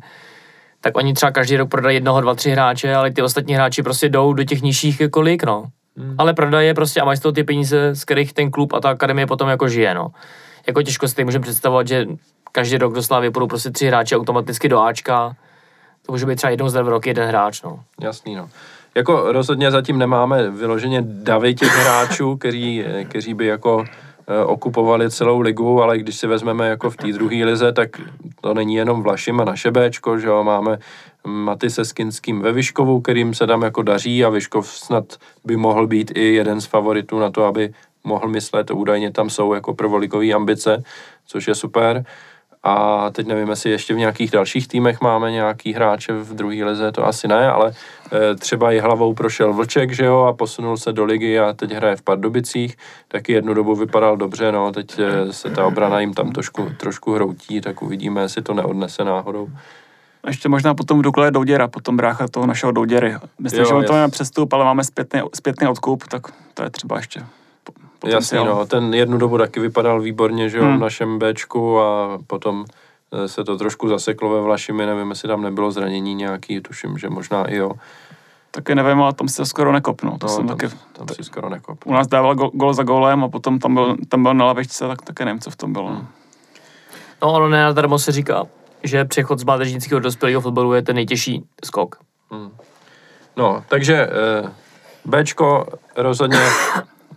[0.82, 4.10] tak oni třeba každý rok prodají jednoho, dva, tři hráče, ale ty ostatní hráči prostě
[4.10, 5.66] jdou do těch nižších kolik, no.
[5.98, 6.16] Hmm.
[6.18, 8.90] Ale prodaje prostě a mají z toho ty peníze, z kterých ten klub a ta
[8.90, 10.08] akademie potom jako žije, no.
[10.68, 12.06] Jako těžko si můžeme představovat, že
[12.52, 15.36] každý rok do Slávy půjdou prostě tři hráči automaticky do Ačka.
[16.06, 17.80] To může být třeba jednou za dva roky jeden hráč, no.
[18.02, 18.49] Jasný, no.
[18.95, 23.86] Jako rozhodně zatím nemáme vyloženě davy těch hráčů, který, kteří by jako
[24.45, 27.90] okupovali celou ligu, ale když si vezmeme jako v té druhé lize, tak
[28.41, 30.78] to není jenom Vlašim a naše Bčko, že jo, máme
[31.28, 35.88] Maty se Skinským ve Vyškovu, kterým se tam jako daří a Vyškov snad by mohl
[35.88, 37.74] být i jeden z favoritů na to, aby
[38.04, 40.84] mohl myslet, údajně tam jsou jako prvolikové ambice,
[41.26, 42.06] což je super.
[42.68, 46.91] A teď nevím, jestli ještě v nějakých dalších týmech máme nějaký hráče v druhé lize,
[46.91, 47.73] to asi ne, ale
[48.31, 51.72] e, třeba i hlavou prošel Vlček, že jo, a posunul se do ligy a teď
[51.72, 52.77] hraje v Pardubicích,
[53.07, 57.14] taky jednu dobu vypadal dobře, no, teď e, se ta obrana jim tam trošku, trošku
[57.14, 59.48] hroutí, tak uvidíme, jestli to neodnese náhodou.
[60.23, 63.15] A ještě možná potom v Dukle Douděra, potom brácha toho našeho Douděry.
[63.39, 66.22] Myslím, jo, že on to máme přestup, ale máme zpětný, zpětný odkup, tak
[66.53, 67.23] to je třeba ještě
[68.06, 70.78] Jasně, no, ten jednu dobu taky vypadal výborně, že jo, hmm.
[70.78, 72.65] v našem Bčku a potom
[73.11, 77.10] eh, se to trošku zaseklo ve Vlašimi, nevím, jestli tam nebylo zranění nějaký, tuším, že
[77.10, 77.72] možná i jo.
[78.52, 80.18] Taky nevím, ale tam se skoro nekopnul.
[80.18, 81.86] To no, jsem tam, taky, tam si skoro nekop.
[81.86, 84.88] U nás dával gol, gol za golem a potom tam byl, tam byl na lavičce,
[84.88, 85.88] tak taky nevím, co v tom bylo.
[85.88, 86.07] Hmm.
[87.22, 88.44] No, ono nenadarmo se říká,
[88.84, 91.95] že přechod z mládežnického do dospělého fotbalu je ten nejtěžší skok.
[92.32, 92.52] Hmm.
[93.38, 94.52] No, takže eh,
[95.06, 95.65] Bčko
[95.95, 96.40] rozhodně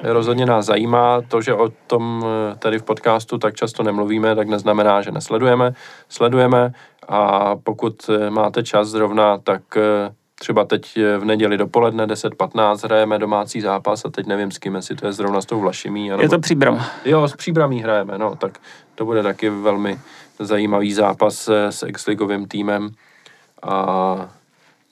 [0.03, 1.23] rozhodně nás zajímá.
[1.29, 5.75] To, že o tom eh, tady v podcastu tak často nemluvíme, tak neznamená, že nesledujeme.
[6.09, 6.73] Sledujeme
[7.09, 13.19] a pokud eh, máte čas zrovna, tak eh, třeba teď v neděli dopoledne 10.15 hrajeme
[13.19, 16.13] domácí zápas a teď nevím s kým, jestli to je zrovna s tou Vlašimí.
[16.13, 16.23] Anebo...
[16.23, 16.85] Je to příbram.
[17.05, 18.59] Jo, s příbramí hrajeme, no, tak
[18.95, 19.99] to bude taky velmi
[20.39, 22.91] zajímavý zápas s exligovým týmem
[23.63, 24.29] a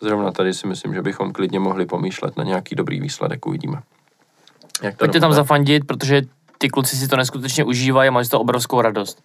[0.00, 3.82] zrovna tady si myslím, že bychom klidně mohli pomýšlet na nějaký dobrý výsledek, uvidíme.
[4.82, 6.22] Jak to Pojďte tam zafandit, protože
[6.58, 9.22] ty kluci si to neskutečně užívají a mají z toho obrovskou radost.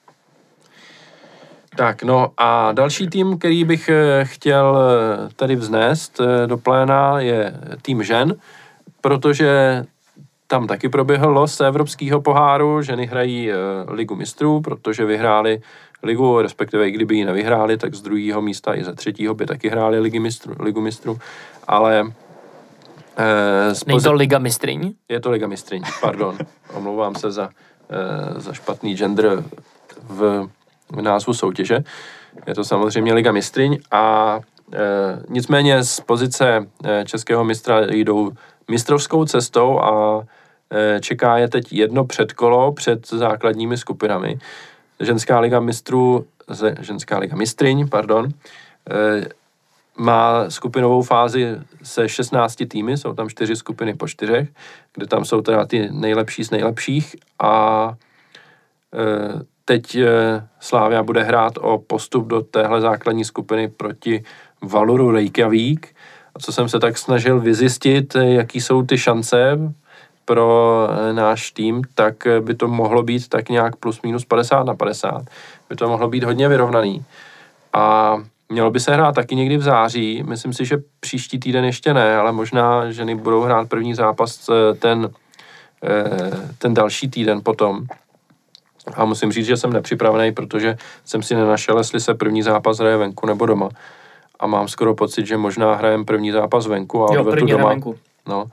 [1.75, 7.19] Tak, no a další tým, který bych eh, chtěl eh, tady vznést eh, do pléna,
[7.19, 8.35] je tým žen,
[9.01, 9.83] protože
[10.47, 13.49] tam taky proběhl los Evropského poháru, ženy hrají
[13.87, 15.61] ligu mistrů, protože vyhráli
[16.03, 19.69] ligu, respektive i kdyby ji nevyhráli, tak z druhého místa i ze třetího by taky
[19.69, 21.19] hráli ligu mistrů, ligu mistrů.
[21.67, 22.11] Ale
[23.17, 24.93] Eh, Není to Liga mistryň?
[25.09, 26.37] Je to Liga mistryň, pardon.
[26.73, 27.49] Omlouvám se za,
[27.89, 29.43] eh, za špatný gender
[30.03, 30.49] v,
[30.89, 31.83] v názvu soutěže.
[32.47, 34.39] Je to samozřejmě Liga mistryň a
[34.73, 34.79] eh,
[35.29, 38.31] nicméně z pozice eh, českého mistra jdou
[38.71, 40.23] mistrovskou cestou a
[40.71, 44.39] eh, čeká je teď jedno předkolo před základními skupinami.
[44.99, 46.25] Ženská liga mistrů,
[46.79, 48.29] ženská liga mistryň, pardon,
[48.89, 49.25] eh,
[49.97, 54.49] má skupinovou fázi se 16 týmy, jsou tam čtyři skupiny po čtyřech,
[54.93, 57.93] kde tam jsou teda ty nejlepší z nejlepších a
[58.93, 60.07] e, teď e,
[60.59, 64.23] Slávia bude hrát o postup do téhle základní skupiny proti
[64.61, 65.95] Valuru Reykjavík.
[66.35, 69.59] A co jsem se tak snažil vyzjistit, jaký jsou ty šance
[70.25, 74.75] pro e, náš tým, tak by to mohlo být tak nějak plus minus 50 na
[74.75, 75.23] 50.
[75.69, 77.05] By to mohlo být hodně vyrovnaný.
[77.73, 78.17] A
[78.53, 82.17] Mělo by se hrát taky někdy v září, myslím si, že příští týden ještě ne,
[82.17, 85.09] ale možná ženy budou hrát první zápas eh, ten,
[85.83, 87.85] eh, ten další týden potom.
[88.95, 92.97] A musím říct, že jsem nepřipravený, protože jsem si nenašel, jestli se první zápas hraje
[92.97, 93.69] venku nebo doma.
[94.39, 97.69] A mám skoro pocit, že možná hrajem první zápas venku a jo, první doma.
[97.69, 97.97] Venku.
[98.27, 98.45] No.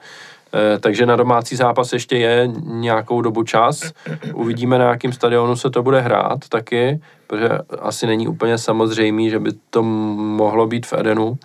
[0.54, 3.92] Eh, takže na domácí zápas ještě je nějakou dobu čas.
[4.34, 7.48] Uvidíme, na jakém stadionu se to bude hrát taky, protože
[7.80, 11.38] asi není úplně samozřejmý, že by to mohlo být v Edenu.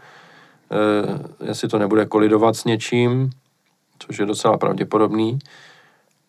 [0.71, 3.29] Eh, jestli to nebude kolidovat s něčím,
[3.99, 5.39] což je docela pravděpodobný.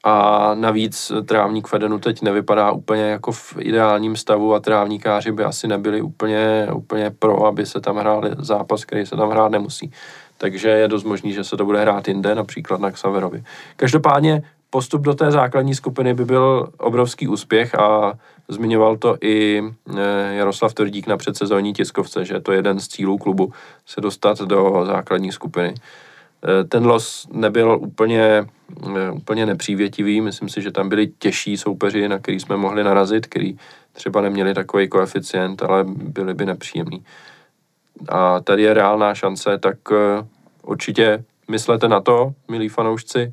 [0.05, 5.45] A navíc trávník v Edenu teď nevypadá úplně jako v ideálním stavu a trávníkáři by
[5.45, 9.93] asi nebyli úplně, úplně pro, aby se tam hráli zápas, který se tam hrát nemusí
[10.39, 13.45] takže je dost možný, že se to bude hrát jinde, například na Xaverovi.
[13.77, 18.19] Každopádně postup do té základní skupiny by byl obrovský úspěch a
[18.49, 23.19] zmiňoval to i eh, Jaroslav Tvrdík na předsezónní tiskovce, že to je jeden z cílů
[23.19, 23.53] klubu
[23.87, 25.75] se dostat do základní skupiny.
[25.75, 28.47] Eh, ten los nebyl úplně,
[28.97, 33.27] eh, úplně nepřívětivý, myslím si, že tam byli těžší soupeři, na který jsme mohli narazit,
[33.27, 33.57] který
[33.93, 37.05] třeba neměli takový koeficient, ale byli by nepříjemný
[38.09, 40.27] a tady je reálná šance, tak eh,
[40.63, 43.33] určitě myslete na to, milí fanoušci,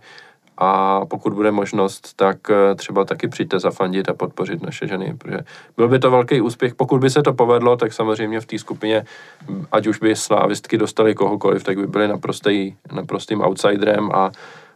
[0.57, 5.39] a pokud bude možnost, tak eh, třeba taky přijďte zafandit a podpořit naše ženy, protože
[5.77, 6.75] byl by to velký úspěch.
[6.75, 9.05] Pokud by se to povedlo, tak samozřejmě v té skupině,
[9.71, 14.31] ať už by slávistky dostali kohokoliv, tak by byli naprostý, naprostým outsiderem a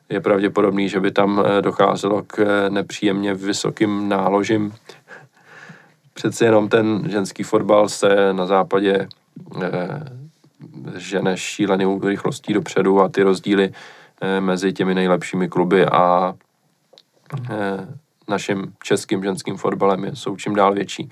[0.09, 4.73] je pravděpodobný, že by tam eh, docházelo k nepříjemně vysokým náložím.
[6.13, 9.07] Přeci jenom ten ženský fotbal se na západě
[10.95, 13.71] žene šílenou rychlostí dopředu a ty rozdíly
[14.21, 16.33] eh, mezi těmi nejlepšími kluby a
[17.49, 17.87] eh,
[18.27, 21.09] naším českým ženským fotbalem jsou čím dál větší.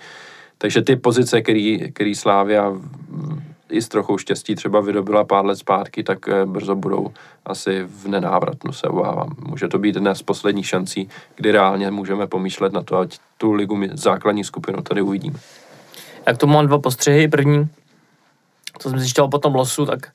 [0.58, 2.74] Takže ty pozice, který, který Slávia
[3.70, 7.14] i s trochou štěstí třeba vydobila pár let zpátky, tak brzo budou
[7.46, 9.36] asi v nenávratnu, se obávám.
[9.48, 13.54] Může to být jedna z posledních šancí, kdy reálně můžeme pomýšlet na to, ať tu
[13.54, 15.40] ligu základní skupinu tady uvidíme.
[16.28, 17.28] Jak to mám dva postřehy.
[17.28, 17.70] První,
[18.80, 20.12] co jsem zjišťoval po tom losu, tak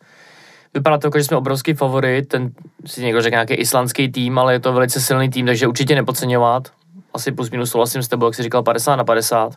[0.75, 2.53] vypadá to jako, že jsme obrovský favorit, ten
[2.87, 6.69] si někdo řekne nějaký islandský tým, ale je to velice silný tým, takže určitě nepodceňovat.
[7.15, 9.55] Asi plus minus souhlasím s tebou, jak jsi říkal, 50 na 50.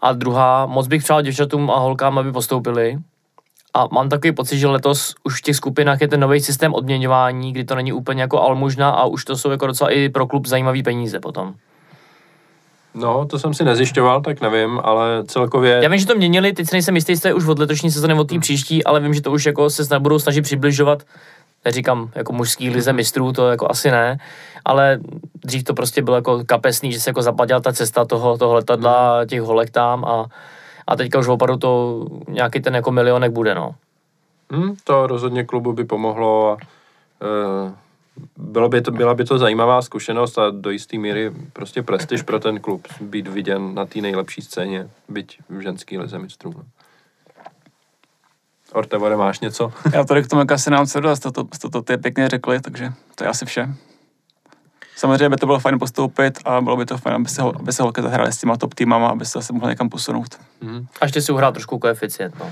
[0.00, 2.98] A druhá, moc bych přál děvčatům a holkám, aby postoupili.
[3.74, 7.52] A mám takový pocit, že letos už v těch skupinách je ten nový systém odměňování,
[7.52, 10.46] kdy to není úplně jako almužna a už to jsou jako docela i pro klub
[10.46, 11.54] zajímavý peníze potom.
[12.94, 15.80] No, to jsem si nezjišťoval, tak nevím, ale celkově...
[15.82, 18.28] Já vím, že to měnili, teď se nejsem jistý, jestli už od letošní sezóny, od
[18.28, 21.02] té příští, ale vím, že to už jako se snad budou snažit přibližovat
[21.64, 24.18] neříkám jako mužský lize mistrů, to jako asi ne,
[24.64, 24.98] ale
[25.44, 29.24] dřív to prostě bylo jako kapesný, že se jako zaplatila ta cesta toho, toho letadla,
[29.26, 30.26] těch holek tam a,
[30.86, 33.74] a teďka už opravdu to nějaký ten jako milionek bude, no.
[34.52, 37.72] Hmm, to rozhodně klubu by pomohlo a e,
[38.36, 42.40] bylo by to, byla by to zajímavá zkušenost a do jisté míry prostě prestiž pro
[42.40, 46.52] ten klub být viděn na té nejlepší scéně, byť v ženský lize mistrů.
[46.56, 46.64] No.
[48.72, 49.72] Ortevore, máš něco?
[49.92, 52.60] Já tady k tomu asi nám co dost, to, to, to, to ty pěkně řekli,
[52.60, 53.74] takže to je asi vše.
[54.96, 57.82] Samozřejmě by to bylo fajn postoupit a bylo by to fajn, aby se, aby se
[57.82, 60.38] holky zahrály s těma top týmama, aby se zase mohli někam posunout.
[60.62, 60.86] Mm-hmm.
[61.00, 62.50] A ještě si uhrál trošku koeficient, no.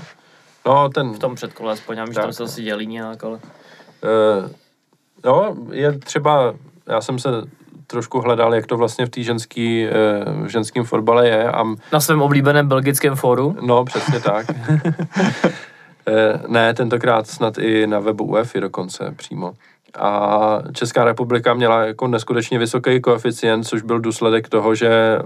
[0.65, 1.13] No, ten...
[1.13, 3.33] V tom předkole aspoň, já že tam se asi dělí nějak, ale...
[3.33, 4.49] Uh,
[5.25, 6.53] No, je třeba,
[6.87, 7.29] já jsem se
[7.87, 9.87] trošku hledal, jak to vlastně v té ženský,
[10.43, 11.51] v ženském fotbale je.
[11.51, 11.63] A...
[11.93, 13.55] Na svém oblíbeném belgickém fóru?
[13.61, 14.45] No, přesně tak.
[16.47, 19.53] ne, tentokrát snad i na webu UEFI dokonce přímo.
[19.99, 25.19] A Česká republika měla jako neskutečně vysoký koeficient, což byl důsledek toho, že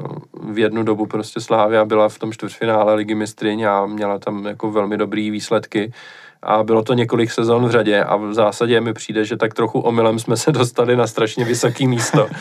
[0.51, 4.71] v jednu dobu prostě Slávia byla v tom čtvrtfinále ligy mistryň a měla tam jako
[4.71, 5.93] velmi dobrý výsledky
[6.43, 9.79] a bylo to několik sezon v řadě a v zásadě mi přijde, že tak trochu
[9.79, 12.27] omylem jsme se dostali na strašně vysoké místo.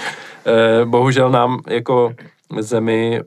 [0.48, 2.14] Eh, bohužel nám jako
[2.60, 3.20] zemi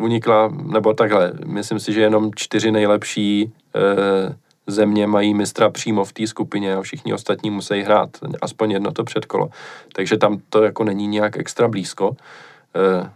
[0.00, 4.36] unikla, nebo takhle, myslím si, že jenom čtyři nejlepší eh,
[4.66, 8.10] země mají mistra přímo v té skupině a všichni ostatní musí hrát
[8.42, 9.48] aspoň jedno to předkolo.
[9.92, 12.16] Takže tam to jako není nějak extra blízko.
[12.76, 13.10] Eh,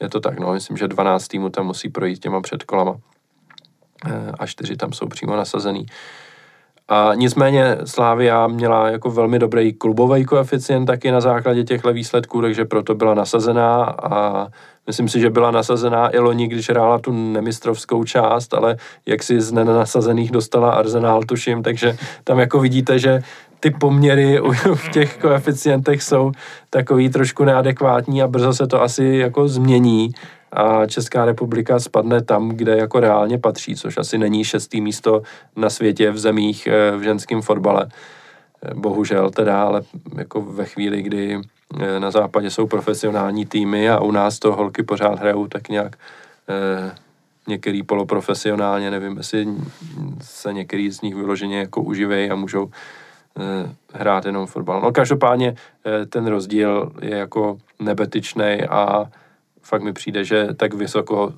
[0.00, 2.96] je to tak, no, myslím, že 12 týmů tam musí projít těma předkolama
[4.38, 5.86] a čtyři tam jsou přímo nasazený.
[6.88, 12.64] A nicméně Slávia měla jako velmi dobrý klubový koeficient taky na základě těchto výsledků, takže
[12.64, 14.46] proto byla nasazená a
[14.86, 18.76] myslím si, že byla nasazená i loni, když hrála tu nemistrovskou část, ale
[19.06, 23.22] jak si z nenasazených dostala Arsenal, tuším, takže tam jako vidíte, že
[23.60, 24.40] ty poměry
[24.74, 26.32] v těch koeficientech jsou
[26.70, 30.10] takový trošku neadekvátní a brzo se to asi jako změní
[30.54, 35.22] a Česká republika spadne tam, kde jako reálně patří, což asi není šestý místo
[35.56, 37.88] na světě v zemích eh, v ženském fotbale.
[38.62, 39.82] Eh, bohužel teda, ale
[40.16, 41.40] jako ve chvíli, kdy
[41.80, 45.96] eh, na západě jsou profesionální týmy a u nás to holky pořád hrajou tak nějak
[47.48, 49.46] některý poloprofesionálně, nevím, jestli
[50.20, 52.70] se některý z nich vyloženě jako uživějí a můžou
[53.92, 54.80] hrát jenom fotbal.
[54.80, 55.54] No každopádně
[56.08, 59.10] ten rozdíl je jako nebetyčný a
[59.64, 61.32] fakt mi přijde, že tak vysoko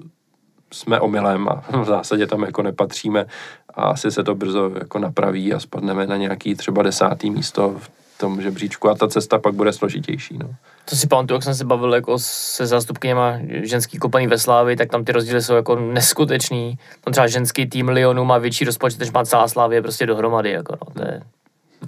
[0.72, 3.26] jsme omylem a v zásadě tam jako nepatříme
[3.74, 7.90] a asi se to brzo jako napraví a spadneme na nějaký třeba desátý místo v
[8.18, 10.38] tom žebříčku a ta cesta pak bude složitější.
[10.38, 10.54] No.
[10.84, 14.90] To si pamatuju, jak jsem se bavil jako se zástupkyněma ženský kopaní ve Slávy, tak
[14.90, 16.78] tam ty rozdíly jsou jako neskutečný.
[17.00, 20.50] Tam třeba ženský tým Lyonu má větší rozpočet, než má celá Slávě prostě dohromady.
[20.50, 20.92] Jako no.
[20.92, 21.22] To je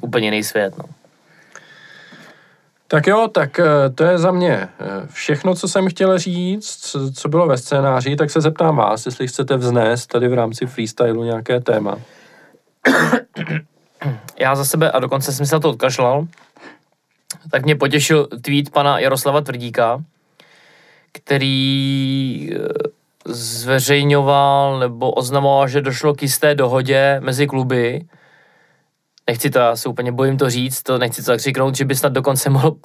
[0.00, 0.78] úplně jiný svět.
[0.78, 0.84] No.
[2.90, 4.68] Tak jo, tak eh, to je za mě eh,
[5.10, 9.56] všechno, co jsem chtěl říct, co bylo ve scénáři, tak se zeptám vás, jestli chcete
[9.56, 11.98] vznést tady v rámci freestylu nějaké téma.
[14.38, 16.26] Já za sebe, a dokonce jsem se na to odkašlal,
[17.50, 20.02] tak mě potěšil tweet pana Jaroslava Tvrdíka,
[21.12, 22.58] který eh,
[23.26, 28.06] zveřejňoval nebo oznamoval, že došlo k jisté dohodě mezi kluby,
[29.28, 32.12] nechci to, já se úplně bojím to říct, to nechci to zakřiknout, že by snad
[32.12, 32.76] dokonce mohl,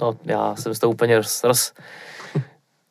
[0.00, 1.72] no já jsem z toho úplně roz, roz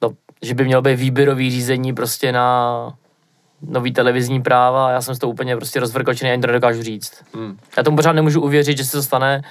[0.01, 0.11] no,
[0.41, 2.97] že by mělo být výběrový řízení prostě na
[3.61, 7.23] nový televizní práva, já jsem z toho úplně prostě rozvrkočený, ani to nedokážu říct.
[7.33, 7.57] Hmm.
[7.77, 9.41] Já tomu pořád nemůžu uvěřit, že se to stane,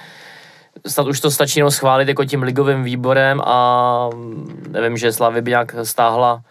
[0.87, 4.09] snad už to stačí jenom schválit jako tím ligovým výborem a
[4.69, 6.41] nevím, že Slavy by nějak stáhla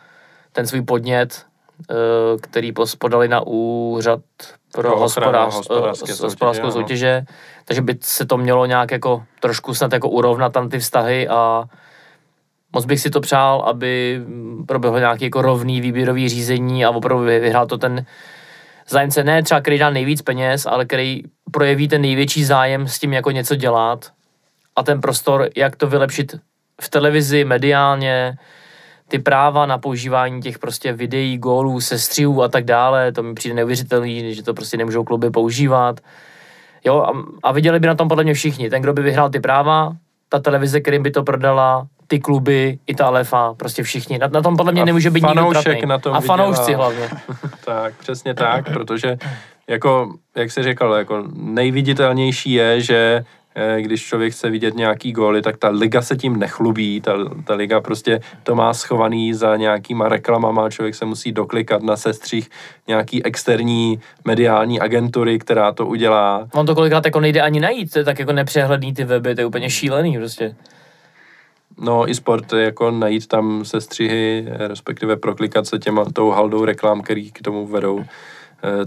[0.52, 1.46] ten svůj podnět,
[1.90, 1.94] eh,
[2.40, 4.20] který podali na úřad
[4.74, 4.98] pro
[6.22, 7.24] hospodářskou soutěže,
[7.64, 11.64] takže by se to mělo nějak jako trošku snad jako urovnat tam ty vztahy a
[12.72, 14.20] moc bych si to přál, aby
[14.66, 18.06] proběhlo nějaký jako rovný výběrový řízení a opravdu vyhrál to ten
[18.88, 23.12] zájemce, ne třeba který dá nejvíc peněz, ale který projeví ten největší zájem s tím
[23.12, 24.12] jako něco dělat
[24.76, 26.36] a ten prostor, jak to vylepšit
[26.80, 28.38] v televizi, mediálně,
[29.14, 33.54] ty práva na používání těch prostě videí, gólů, sestřihů a tak dále, to mi přijde
[33.54, 36.00] neuvěřitelný, že to prostě nemůžou kluby používat.
[36.84, 37.12] Jo, a,
[37.42, 38.70] a viděli by na tom podle mě všichni.
[38.70, 39.92] Ten, kdo by vyhrál ty práva,
[40.28, 44.18] ta televize, kterým by to prodala, ty kluby, i ta LFA, prostě všichni.
[44.18, 45.52] Na, na tom podle mě a nemůže být nikdo
[45.86, 47.08] na tom A fanoušci hlavně.
[47.64, 49.16] tak, přesně tak, protože
[49.68, 53.24] jako, jak jsi říkal, jako nejviditelnější je, že
[53.80, 57.12] když člověk chce vidět nějaký góly, tak ta liga se tím nechlubí, ta,
[57.44, 62.50] ta liga prostě to má schovaný za nějakýma reklamama, člověk se musí doklikat na sestřích
[62.88, 66.48] nějaký externí mediální agentury, která to udělá.
[66.52, 69.40] On to kolikrát jako nejde ani najít, to je tak jako nepřehledný ty weby, to
[69.40, 70.56] je úplně šílený prostě.
[71.78, 77.32] No i sport, jako najít tam sestřihy, respektive proklikat se těma tou haldou reklam, který
[77.32, 78.06] k tomu vedou, eh,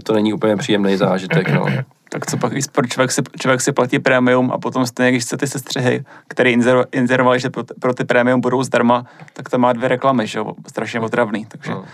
[0.02, 1.66] to není úplně příjemný zážitek, no
[2.10, 5.36] tak co pak e-sport, člověk si, člověk si platí prémium a potom stejně, když chce
[5.36, 6.50] ty sestřihy, které
[6.92, 10.52] inzerovali, že pro, pro ty prémium budou zdarma, tak to má dvě reklamy, že jo,
[10.68, 11.70] strašně otravný, takže...
[11.70, 11.84] No.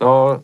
[0.00, 0.40] no,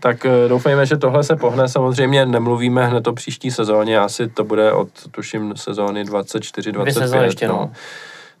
[0.00, 1.68] tak eh, doufejme, že tohle se pohne.
[1.68, 7.22] Samozřejmě nemluvíme hned o příští sezóně, asi to bude od, tuším, sezóny 24-25.
[7.22, 7.54] ještě, no.
[7.54, 7.70] no.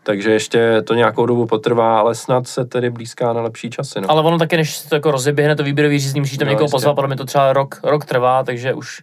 [0.06, 4.00] Takže ještě to nějakou dobu potrvá, ale snad se tedy blízká na lepší časy.
[4.00, 4.10] No.
[4.10, 6.94] Ale ono taky, než to jako rozeběhne to výběrový řízení, musíte tam no, někoho pozvat,
[6.94, 9.02] podle mě to třeba rok, rok trvá, takže už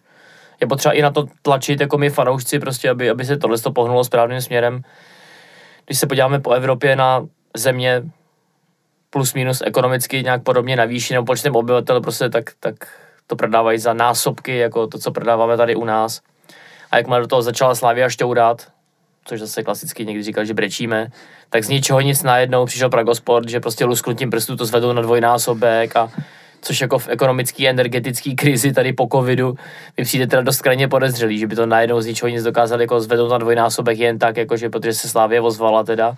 [0.62, 3.72] je potřeba i na to tlačit jako my fanoušci, prostě, aby, aby se tohle to
[3.72, 4.82] pohnulo správným směrem.
[5.86, 7.28] když se podíváme po Evropě na
[7.58, 8.04] země
[9.10, 12.76] plus minus ekonomicky nějak podobně navýší nebo počtem obyvatel, prostě tak, tak
[13.28, 16.22] to prodávají za násobky, jako to, co prodáváme tady u nás.
[16.92, 18.73] A jak do toho začala Slavia šťourat,
[19.26, 21.08] což zase klasicky někdy říkal, že brečíme,
[21.50, 25.96] tak z ničeho nic najednou přišel Pragosport, že prostě lusknutím prstů to zvedou na dvojnásobek
[25.96, 26.12] a
[26.62, 29.56] což jako v ekonomické energetické krizi tady po covidu
[29.98, 33.02] mi přijde teda dost krajně podezřelý, že by to najednou z ničeho nic dokázali jako
[33.02, 36.16] zvednout na dvojnásobek jen tak, jakože protože se Slávě ozvala teda.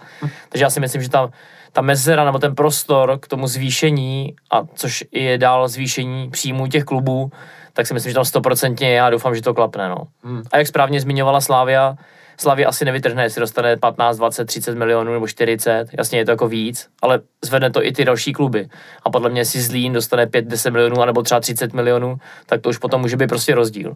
[0.50, 1.30] Takže já si myslím, že ta,
[1.72, 6.84] ta mezera nebo ten prostor k tomu zvýšení, a což je dál zvýšení příjmů těch
[6.84, 7.32] klubů,
[7.74, 9.90] tak si myslím, že tam stoprocentně je a doufám, že to klapne.
[9.90, 9.98] No.
[10.24, 10.44] Hmm.
[10.52, 11.96] A jak správně zmiňovala Slávia,
[12.38, 16.48] Slavě asi nevytrhne, jestli dostane 15, 20, 30 milionů nebo 40, jasně je to jako
[16.48, 18.68] víc, ale zvedne to i ty další kluby.
[19.04, 22.70] A podle mě, si Zlín dostane 5, 10 milionů, nebo třeba 30 milionů, tak to
[22.70, 23.96] už potom může být prostě rozdíl.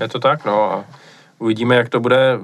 [0.00, 0.84] Je to tak, no a
[1.38, 2.38] uvidíme, jak to bude.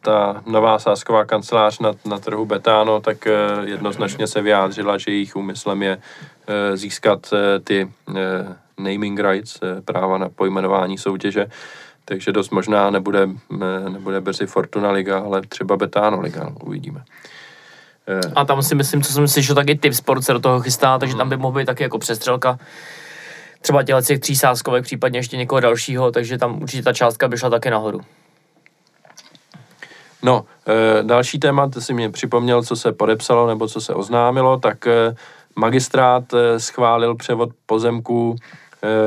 [0.00, 3.32] Ta nová sásková kancelář na, na trhu Betano, tak eh,
[3.64, 5.98] jednoznačně se vyjádřila, že jejich úmyslem je
[6.48, 7.92] eh, získat eh, ty
[8.78, 11.46] naming rights, práva na pojmenování soutěže
[12.10, 13.28] takže dost možná nebude,
[13.88, 17.04] nebude brzy Fortuna Liga, ale třeba Betano Liga, no, uvidíme.
[18.08, 20.60] Eh, A tam si myslím, co jsem slyšel, tak i Tip Sport se do toho
[20.60, 22.58] chystá, takže tam by mohl být taky jako přestřelka
[23.60, 27.38] třeba těle těch tří sáskovek, případně ještě někoho dalšího, takže tam určitě ta částka by
[27.38, 28.00] šla taky nahoru.
[30.22, 34.58] No, e, další téma, ty si mě připomněl, co se podepsalo nebo co se oznámilo,
[34.58, 35.14] tak e,
[35.56, 38.36] magistrát e, schválil převod pozemků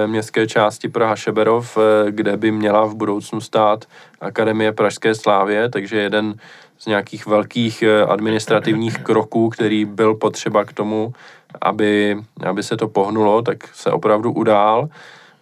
[0.07, 3.85] městské části Praha Šeberov, eh, kde by měla v budoucnu stát
[4.21, 6.35] Akademie Pražské slávě, takže jeden
[6.77, 11.13] z nějakých velkých eh, administrativních kroků, který byl potřeba k tomu,
[11.61, 14.89] aby, aby se to pohnulo, tak se opravdu udál.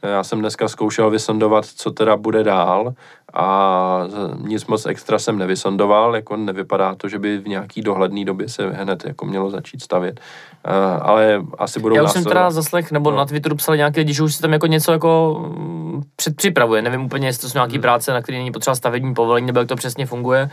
[0.04, 2.94] Já jsem dneska zkoušel vysondovat, co teda bude dál
[3.34, 4.08] a
[4.38, 8.70] nic moc extra jsem nevysondoval, jako nevypadá to, že by v nějaký dohledné době se
[8.70, 10.20] hned jako mělo začít stavět.
[10.68, 13.18] Uh, ale asi budou Já už jsem teda zaslech, nebo no.
[13.18, 16.82] na Twitteru psal nějaké lidi, že už se tam jako něco jako mm, předpřipravuje.
[16.82, 17.82] Nevím úplně, jestli to jsou nějaké hmm.
[17.82, 20.50] práce, na které není potřeba stavební povolení, nebo jak to přesně funguje.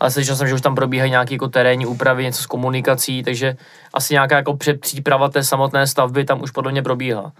[0.00, 3.56] Ale slyšel jsem, že už tam probíhají nějaké jako terénní úpravy, něco s komunikací, takže
[3.94, 7.32] asi nějaká jako předpříprava té samotné stavby tam už podle mě probíhá.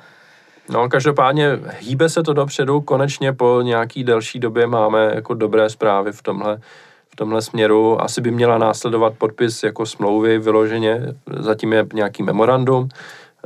[0.70, 6.12] No, každopádně hýbe se to dopředu, konečně po nějaký delší době máme jako dobré zprávy
[6.12, 6.60] v tomhle,
[7.08, 8.02] v tomhle směru.
[8.02, 12.88] Asi by měla následovat podpis jako smlouvy vyloženě, zatím je nějaký memorandum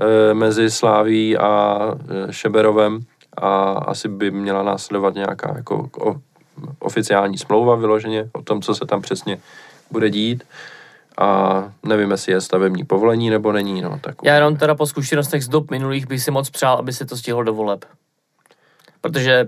[0.01, 1.79] e, mezi Sláví a
[2.29, 3.01] e, Šeberovem
[3.37, 6.15] a asi by měla následovat nějaká jako o,
[6.79, 9.39] oficiální smlouva vyloženě o tom, co se tam přesně
[9.91, 10.45] bude dít
[11.19, 13.81] a nevím, jestli je stavební povolení nebo není.
[13.81, 16.93] No, tak Já jenom teda po zkušenostech z dob minulých bych si moc přál, aby
[16.93, 17.85] se to stihlo do voleb.
[19.01, 19.47] Protože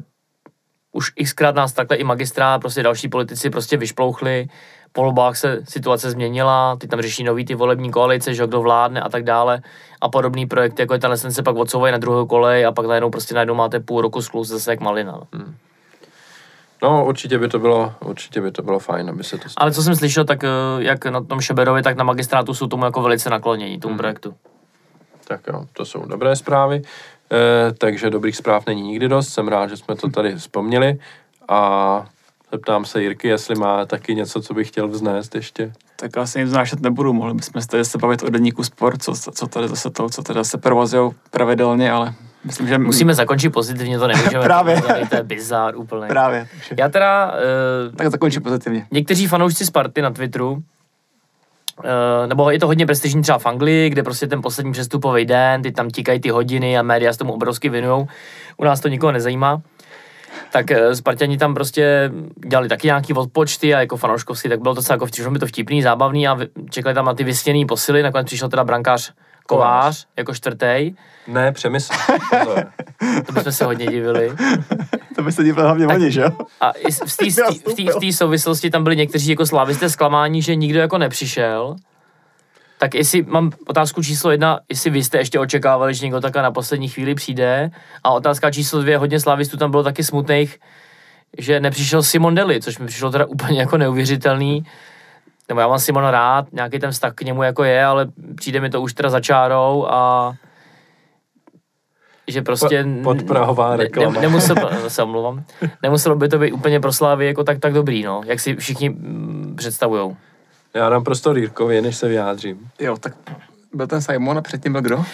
[0.93, 4.49] už xkrát nás takhle i magistrát, prostě další politici prostě vyšplouchli,
[4.93, 9.01] po volbách se situace změnila, ty tam řeší nový ty volební koalice, že kdo vládne
[9.01, 9.63] a tak dále
[10.01, 13.11] a podobný projekt, jako je tenhle se pak odsouvají na druhou kolej a pak najednou
[13.11, 15.13] prostě najednou máte půl roku sklus zase jak malina.
[15.13, 15.27] No.
[15.33, 15.55] Hmm.
[16.85, 19.63] No, určitě by to bylo, určitě by to bylo fajn, aby se to stalo.
[19.63, 20.49] Ale co jsem slyšel, tak eh,
[20.79, 23.99] jak na tom Šeberovi, tak na magistrátu jsou tomu jako velice naklonění, tomu hmm.
[23.99, 24.35] projektu.
[25.29, 26.83] Tak jo, to jsou dobré zprávy.
[27.33, 30.99] E, takže dobrých zpráv není nikdy dost, jsem rád, že jsme to tady vzpomněli
[31.49, 32.05] a
[32.53, 35.73] zeptám se Jirky, jestli má taky něco, co bych chtěl vznést ještě.
[35.97, 39.13] Tak asi nic vznášet nebudu, mohli bychom se tady se bavit o denníku sport, co,
[39.15, 42.79] co tady zase to, co teda se provozují pravidelně, ale Myslím, že...
[42.79, 44.45] Musíme zakončit pozitivně, to nemůžeme.
[44.45, 44.83] Právě.
[45.11, 46.07] To je bizár úplně.
[46.07, 46.49] Právě.
[46.51, 46.75] Takže...
[46.79, 47.33] Já teda...
[47.89, 48.87] Uh, tak zakončím pozitivně.
[48.91, 50.63] Někteří fanoušci Sparty na Twitteru, uh,
[52.27, 55.73] nebo je to hodně prestižní třeba v Anglii, kde prostě ten poslední přestupový den, ty
[55.73, 58.07] tam tikají ty hodiny a média s tomu obrovsky věnují.
[58.57, 59.63] U nás to nikoho nezajímá.
[60.53, 62.11] Tak uh, Spartani tam prostě
[62.47, 66.29] dělali taky nějaký odpočty a jako fanouškovský, tak bylo to jako mi to vtipný, zábavný
[66.29, 66.39] a
[66.71, 69.13] čekali tam na ty vysněný posily, nakonec přišel teda brankář
[69.47, 70.95] Kovář jako čtvrtý.
[71.27, 71.93] Ne, přemysl.
[73.27, 74.33] to bychom se hodně divili.
[75.17, 76.31] to by se divili hlavně oni, že jo?
[76.61, 76.73] A
[77.97, 81.77] v té souvislosti tam byli někteří jako slávisté zklamání, že nikdo jako nepřišel.
[82.79, 86.51] Tak jestli mám otázku číslo jedna, jestli vy jste ještě očekávali, že někdo takhle na
[86.51, 87.71] poslední chvíli přijde.
[88.05, 90.59] A otázka číslo dvě, hodně slávistů tam bylo taky smutných,
[91.39, 94.65] že nepřišel Simon Deli, což mi přišlo teda úplně jako neuvěřitelný
[95.49, 98.71] nebo já mám Simona rád, nějaký ten vztah k němu jako je, ale přijde mi
[98.71, 100.33] to už teda za čárou a
[102.29, 102.87] že prostě...
[103.03, 104.13] Podprahová reklama.
[104.13, 104.57] Ne, nemusel,
[104.89, 105.45] se omluvám,
[105.83, 108.89] nemuselo by to být úplně pro Slávy jako tak, tak dobrý, no, jak si všichni
[108.89, 110.17] mm, představujou.
[110.75, 112.69] Já dám prostor Jirkovi, než se vyjádřím.
[112.81, 113.15] Jo, tak
[113.75, 114.97] byl ten Simon a předtím byl kdo?
[114.97, 115.05] Uh,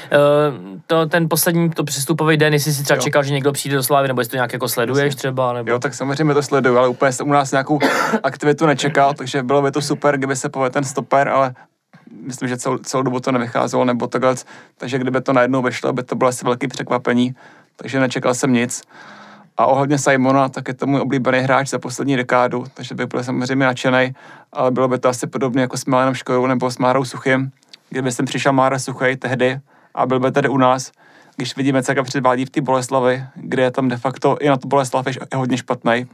[0.87, 3.03] to, ten poslední, to přestupový den, jestli si třeba jo.
[3.03, 5.71] čekal, že někdo přijde do Slávy, nebo jestli to nějak jako sleduješ třeba, nebo...
[5.71, 7.79] Jo, tak samozřejmě to sleduju, ale úplně jsem u nás nějakou
[8.23, 11.55] aktivitu nečekal, takže bylo by to super, kdyby se povedl ten stoper, ale
[12.23, 14.35] myslím, že celou, celou dobu to nevycházelo, nebo takhle,
[14.77, 17.35] takže kdyby to najednou vyšlo, by to bylo asi velký překvapení,
[17.77, 18.83] takže nečekal jsem nic.
[19.57, 23.25] A ohledně Simona, tak je to můj oblíbený hráč za poslední dekádu, takže bych byl
[23.25, 24.15] samozřejmě nadšený,
[24.53, 27.51] ale bylo by to asi podobné jako s Milanem Škodou nebo s Márou Suchým,
[27.91, 29.61] kdyby jsem přišel Mára Suchý tehdy
[29.95, 30.93] a byl by tady u nás,
[31.37, 34.69] když vidíme, co předvádí v té Boleslavi, kde je tam de facto i na tu
[34.69, 36.07] Boleslav je hodně špatný,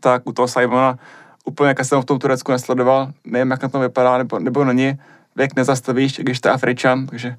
[0.00, 0.98] tak u toho Simona
[1.46, 4.72] úplně jak jsem v tom Turecku nesledoval, nevím, jak na tom vypadá, nebo, nebo na
[4.72, 4.98] ní,
[5.36, 7.36] věk nezastavíš, když to je Afričan, takže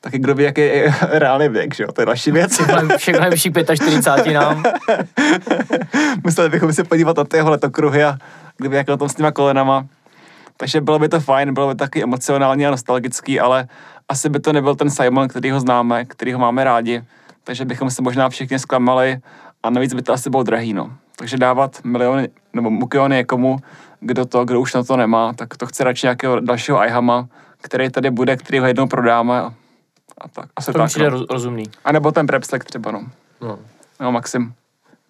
[0.00, 2.60] taky kdo ví, jaký je reálný věk, že jo, to je další věc.
[2.96, 4.64] Všechno je vyšší 45 nám.
[6.24, 8.18] Museli bychom se podívat na tyhle letokruhy a
[8.56, 9.86] kdyby jak na tom s těma kolenama.
[10.60, 13.68] Takže bylo by to fajn, bylo by taky emocionální a nostalgický, ale
[14.08, 17.04] asi by to nebyl ten Simon, který ho známe, který ho máme rádi,
[17.44, 19.18] takže bychom se možná všichni zklamali
[19.62, 20.92] a navíc by to asi bylo drahý, no.
[21.16, 23.56] Takže dávat miliony nebo mukiony někomu,
[24.00, 27.28] kdo to, kdo už na to nemá, tak to chce radši nějakého dalšího iHama,
[27.60, 29.54] který tady bude, který ho jednou prodáme a,
[30.18, 30.50] a tak.
[30.56, 31.26] Asi to tak, no.
[31.30, 31.64] rozumný.
[31.84, 33.06] A nebo ten Prepslek třeba, no.
[33.40, 33.58] No,
[34.00, 34.52] no Maxim.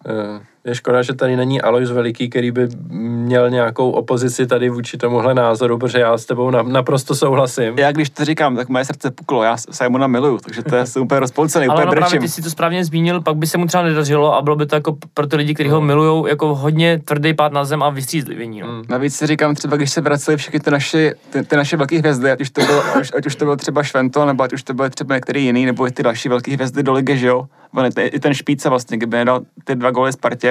[0.05, 4.97] Uh, je škoda, že tady není Alois Veliký, který by měl nějakou opozici tady vůči
[4.97, 7.77] tomuhle názoru, protože já s tebou na, naprosto souhlasím.
[7.77, 11.19] Já když to říkám, tak moje srdce puklo, já Simona miluju, takže to je úplně
[11.19, 14.35] rozpolcený, úplně Ale právě ty si to správně zmínil, pak by se mu třeba nedařilo
[14.35, 17.53] a bylo by to jako pro ty lidi, kteří ho milují, jako hodně tvrdý pád
[17.53, 18.61] na zem a vystřízlivění.
[18.61, 18.67] No.
[18.67, 18.83] Mm.
[18.89, 22.31] Navíc si říkám třeba, když se vraceli všechny ty naše, ty, ty naše velké hvězdy,
[22.31, 24.73] ať už, to bylo, ať, ať už to byl třeba Švento, nebo ať už to
[24.73, 27.45] byl třeba některý jiný, nebo i ty další velké hvězdy do ligy, že jo?
[27.99, 30.48] I ten Špíca vlastně, kdyby nedal ty dva góly Spartě,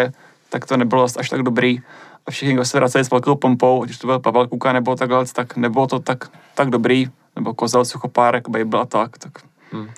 [0.51, 1.81] tak to nebylo až tak dobrý.
[2.27, 5.25] A všichni, kdo se vraceli s velkou pompou, když to byl Pavel Kuka nebo takhle,
[5.33, 7.07] tak nebylo to tak, tak dobrý.
[7.37, 9.19] Nebo Kozel, Suchopárek, Babel a tak.
[9.19, 9.33] tak.
[9.73, 9.89] Hmm.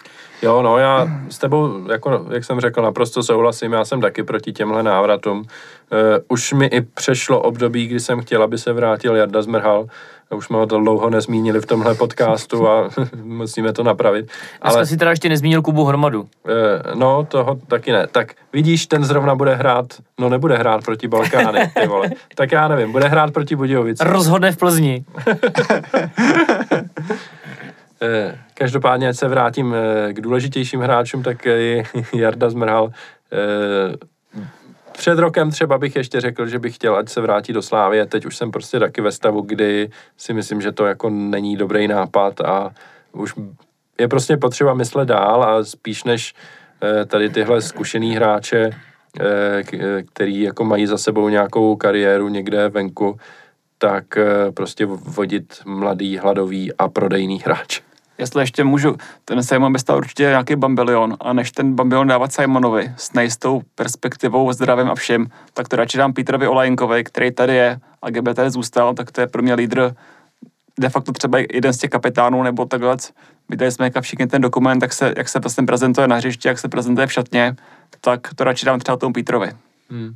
[0.42, 4.52] Jo, no já s tebou, jako, jak jsem řekl, naprosto souhlasím, já jsem taky proti
[4.52, 5.38] těmhle návratům.
[5.38, 5.46] Uh,
[6.28, 9.86] už mi i přešlo období, kdy jsem chtěl, aby se vrátil Jarda Zmrhal,
[10.36, 12.90] už jsme ho to dlouho nezmínili v tomhle podcastu a
[13.22, 14.30] musíme to napravit.
[14.62, 16.28] Ale si teda ještě nezmínil Kubu Hromadu.
[16.48, 18.06] E, no, toho taky ne.
[18.06, 19.86] Tak vidíš, ten zrovna bude hrát,
[20.20, 22.10] no nebude hrát proti Balkány, ty vole.
[22.34, 24.04] Tak já nevím, bude hrát proti Budějovici.
[24.06, 25.04] Rozhodne v Plzni.
[28.02, 31.82] e, každopádně, ať se vrátím e, k důležitějším hráčům, tak je
[32.14, 32.90] Jarda Zmrhal
[34.92, 38.06] před rokem třeba bych ještě řekl, že bych chtěl, ať se vrátí do Slávy.
[38.06, 41.88] Teď už jsem prostě taky ve stavu, kdy si myslím, že to jako není dobrý
[41.88, 42.70] nápad a
[43.12, 43.34] už
[43.98, 46.34] je prostě potřeba myslet dál a spíš než
[46.82, 48.70] eh, tady tyhle zkušený hráče,
[49.20, 53.16] eh, eh, který jako mají za sebou nějakou kariéru někde venku,
[53.78, 54.04] tak
[54.54, 57.80] prostě vodit mladý, hladový a prodejný hráč
[58.20, 62.32] jestli ještě můžu, ten Simon by stal určitě nějaký bambilion a než ten bambilion dávat
[62.32, 67.54] Simonovi s nejistou perspektivou, zdravím a všem, tak to radši dám Petrovi Olajinkovi, který tady
[67.54, 69.94] je a kdyby tady zůstal, tak to je pro mě lídr
[70.80, 72.96] de facto třeba jeden z těch kapitánů nebo takhle.
[73.48, 76.58] Viděli jsme jak všichni ten dokument, jak se, jak se vlastně prezentuje na hřišti, jak
[76.58, 77.56] se prezentuje v šatně,
[78.00, 79.52] tak to radši dám třeba tomu Petrovi.
[79.90, 80.14] Hmm.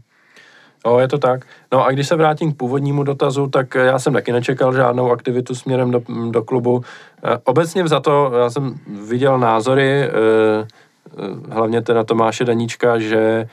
[0.87, 1.47] No, je to tak.
[1.73, 5.55] No a když se vrátím k původnímu dotazu, tak já jsem taky nečekal žádnou aktivitu
[5.55, 6.83] směrem do, do klubu.
[7.25, 8.75] Eh, obecně za to, já jsem
[9.09, 13.49] viděl názory, eh, eh, hlavně teda Tomáše Daníčka, že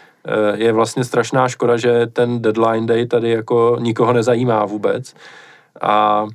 [0.54, 5.14] je vlastně strašná škoda, že ten deadline day tady jako nikoho nezajímá vůbec.
[5.82, 6.26] A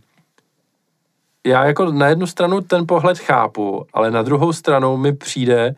[1.47, 5.75] já jako na jednu stranu ten pohled chápu, ale na druhou stranu mi přijde,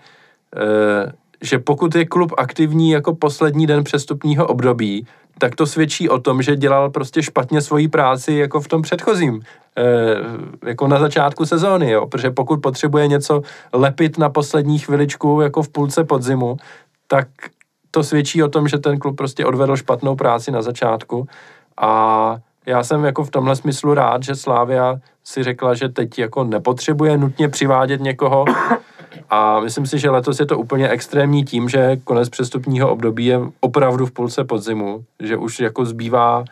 [1.42, 5.06] že pokud je klub aktivní jako poslední den přestupního období,
[5.38, 9.42] tak to svědčí o tom, že dělal prostě špatně svoji práci jako v tom předchozím,
[9.76, 13.42] e, jako na začátku sezóny, jo, protože pokud potřebuje něco
[13.72, 16.56] lepit na poslední chviličku jako v půlce podzimu,
[17.06, 17.28] tak
[17.90, 21.26] to svědčí o tom, že ten klub prostě odvedl špatnou práci na začátku.
[21.80, 22.36] A
[22.66, 27.18] já jsem jako v tomhle smyslu rád, že Slávia si řekla, že teď jako nepotřebuje
[27.18, 28.44] nutně přivádět někoho,
[29.30, 33.40] a myslím si, že letos je to úplně extrémní tím, že konec přestupního období je
[33.60, 36.44] opravdu v půlce podzimu, že už jako zbývá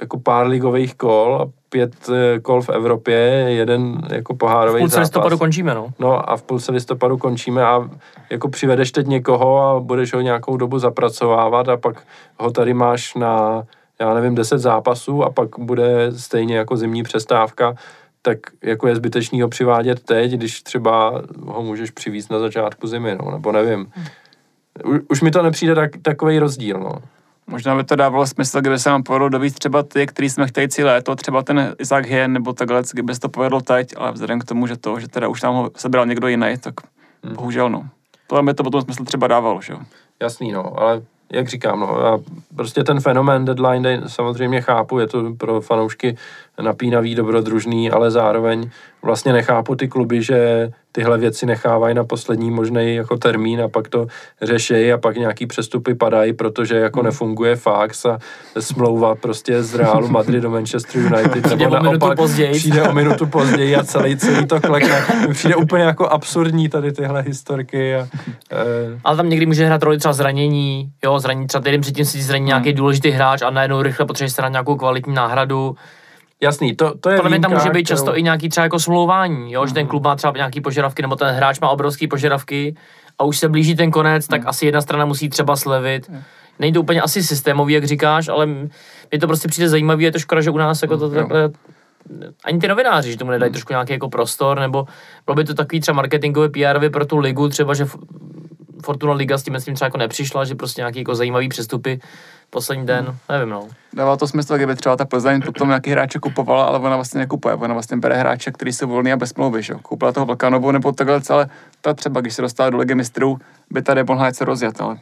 [0.00, 3.16] jako pár ligových kol a pět eh, kol v Evropě,
[3.48, 5.04] jeden jako pohárový V půlce zápas.
[5.04, 5.88] listopadu končíme, no.
[5.98, 7.90] No a v půlce listopadu končíme a
[8.30, 12.02] jako přivedeš teď někoho a budeš ho nějakou dobu zapracovávat a pak
[12.38, 13.62] ho tady máš na,
[14.00, 17.74] já nevím, deset zápasů a pak bude stejně jako zimní přestávka
[18.24, 23.18] tak jako je zbytečný ho přivádět teď, když třeba ho můžeš přivízt na začátku zimy,
[23.24, 23.86] no, nebo nevím.
[24.84, 26.92] U, už mi to nepřijde tak, takový rozdíl, no.
[27.46, 30.68] Možná by to dávalo smysl, kdyby se nám povedlo dovíc třeba ty, který jsme chtěli
[30.68, 34.40] celé léto, třeba ten Isaac Hien nebo takhle, kdyby se to povedlo teď, ale vzhledem
[34.40, 36.74] k tomu, že to, že teda už tam ho sebral někdo jiný, tak
[37.24, 37.36] Hmm.
[37.36, 37.88] Bohužel, no.
[38.26, 39.78] To by to potom smysl třeba dávalo, že jo.
[40.22, 41.02] Jasný, no, ale
[41.32, 42.18] jak říkám, no, já
[42.56, 46.16] prostě ten fenomén deadline day samozřejmě chápu, je to pro fanoušky
[46.62, 48.70] napínavý, dobrodružný, ale zároveň
[49.02, 53.88] vlastně nechápu ty kluby, že tyhle věci nechávají na poslední možný jako termín a pak
[53.88, 54.06] to
[54.42, 57.04] řešejí a pak nějaký přestupy padají, protože jako hmm.
[57.04, 58.18] nefunguje fax a
[58.60, 62.18] smlouva prostě z Realu Madrid do Manchester United přijde nebo naopak
[62.52, 65.04] přijde o minutu později a celý, celý to klekne.
[65.32, 67.96] Přijde úplně jako absurdní tady tyhle historky.
[67.96, 68.08] A,
[68.52, 69.00] e...
[69.04, 72.42] Ale tam někdy může hrát roli třeba zranění, jo, zranění třeba týden předtím si zraní
[72.42, 72.46] hmm.
[72.46, 75.76] nějaký důležitý hráč a najednou rychle potřebuje se nějakou kvalitní náhradu
[76.44, 79.52] Jasný, to, to je Podle mě tam může být často i nějaký třeba jako smlouvání,
[79.52, 79.60] jo?
[79.60, 79.68] Mm.
[79.68, 79.90] že ten mhm.
[79.90, 82.76] klub má třeba nějaký požadavky, nebo ten hráč má obrovský požadavky
[83.18, 84.48] a už se blíží ten konec, tak mm.
[84.48, 86.08] asi jedna strana musí třeba slevit.
[86.08, 86.22] Mm.
[86.58, 90.18] Není to úplně asi systémový, jak říkáš, ale mě to prostě přijde zajímavý, je to
[90.18, 91.50] škoda, že u nás jako to mm, takhle
[92.44, 93.52] ani ty novináři, že tomu nedají mm.
[93.52, 94.86] trošku nějaký jako prostor, nebo
[95.26, 97.86] bylo by to takový třeba marketingový PR pro tu ligu, třeba, že
[98.84, 102.00] Fortuna Liga s tím, myslím, třeba jako nepřišla, že prostě nějaký jako zajímavý přestupy
[102.50, 103.16] poslední den, hmm.
[103.28, 103.68] nevím no.
[103.92, 107.54] Dává to smysl, kdyby třeba ta Plzeň potom nějaký hráče kupovala, ale ona vlastně nekupuje.
[107.54, 109.74] Ona vlastně bere hráče, který jsou volný a bez smlouvy, že?
[109.82, 111.48] Koupila toho Vlkanovu nebo takhle celé,
[111.80, 113.38] ta třeba, když se dostala do ligy mistrů,
[113.70, 114.98] by tady mohla se rozjet, ale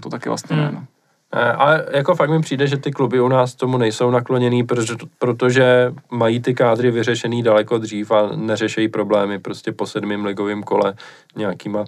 [0.00, 0.64] to taky vlastně hmm.
[0.64, 0.86] ne, no.
[1.36, 4.94] Eh, ale jako fakt mi přijde, že ty kluby u nás tomu nejsou nakloněný, protože,
[5.18, 10.94] protože mají ty kádry vyřešený daleko dřív a neřešejí problémy prostě po sedmém ligovém kole
[11.36, 11.84] nějakýma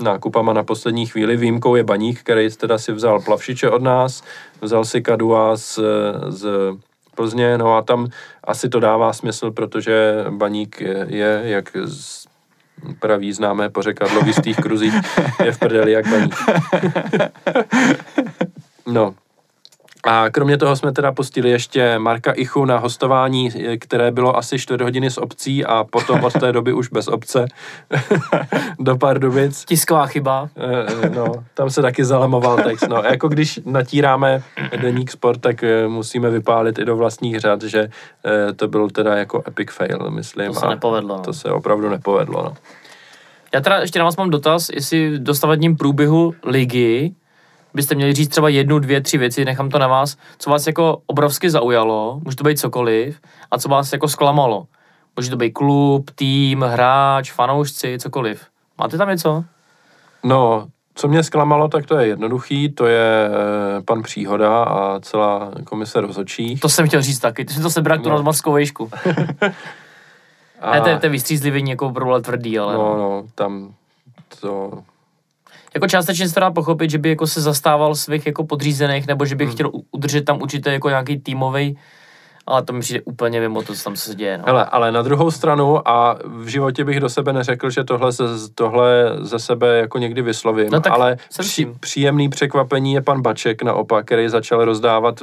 [0.00, 1.36] nákupama na poslední chvíli.
[1.36, 4.22] Výjimkou je Baník, který teda si vzal Plavšiče od nás,
[4.60, 5.78] vzal si Kadua z,
[6.28, 6.48] z
[7.14, 8.06] Plzně, no a tam
[8.44, 12.26] asi to dává smysl, protože Baník je, je jak z
[12.98, 14.94] pravý známé pořekadlo v jistých kruzích,
[15.44, 16.34] je v prdeli jak Baník.
[18.90, 19.14] No,
[20.08, 24.84] a kromě toho jsme teda pustili ještě Marka Ichu na hostování, které bylo asi 4
[24.84, 27.46] hodiny s obcí a potom od té doby už bez obce
[28.78, 29.64] do Pardubic.
[29.64, 30.48] Tisková chyba.
[30.56, 32.88] Eh, eh, no, tam se taky zalamoval text.
[32.88, 34.42] No, jako když natíráme
[34.80, 37.88] deník sport, tak eh, musíme vypálit i do vlastních řad, že
[38.56, 40.52] to byl teda jako epic fail, myslím.
[40.52, 41.16] To se nepovedlo.
[41.16, 41.22] No.
[41.22, 42.54] To se opravdu nepovedlo, no.
[43.54, 47.14] Já teda ještě na vás mám dotaz, jestli v dostavadním průběhu ligy
[47.74, 51.02] byste měli říct třeba jednu, dvě, tři věci, nechám to na vás, co vás jako
[51.06, 53.20] obrovsky zaujalo, může to být cokoliv,
[53.50, 54.66] a co vás jako zklamalo.
[55.16, 58.46] Může to být klub, tým, hráč, fanoušci, cokoliv.
[58.78, 59.44] Máte tam něco?
[60.24, 63.30] No, co mě zklamalo, tak to je jednoduchý, to je
[63.78, 66.58] e, pan Příhoda a celá komise rozhodčí.
[66.58, 68.04] To jsem chtěl říct taky, ty jsi to sebral no.
[68.04, 68.90] tu nadmorskou vejšku.
[70.60, 70.70] a...
[70.72, 72.74] Ne, to je, to je vystřízlivý jako problém tvrdý, ale...
[72.74, 73.74] No, no, tam
[74.40, 74.82] to
[75.74, 79.26] jako částečně se to dá pochopit, že by jako se zastával svých jako podřízených, nebo
[79.26, 79.52] že by hmm.
[79.52, 81.78] chtěl udržet tam určitě jako nějaký týmový
[82.48, 84.38] ale to mi přijde úplně mimo to, co tam se děje.
[84.38, 84.44] No.
[84.46, 88.24] Hele, ale na druhou stranu a v životě bych do sebe neřekl, že tohle ze,
[88.54, 94.06] tohle ze sebe jako někdy vyslovím, no ale při, příjemný překvapení je pan Baček naopak,
[94.06, 95.22] který začal rozdávat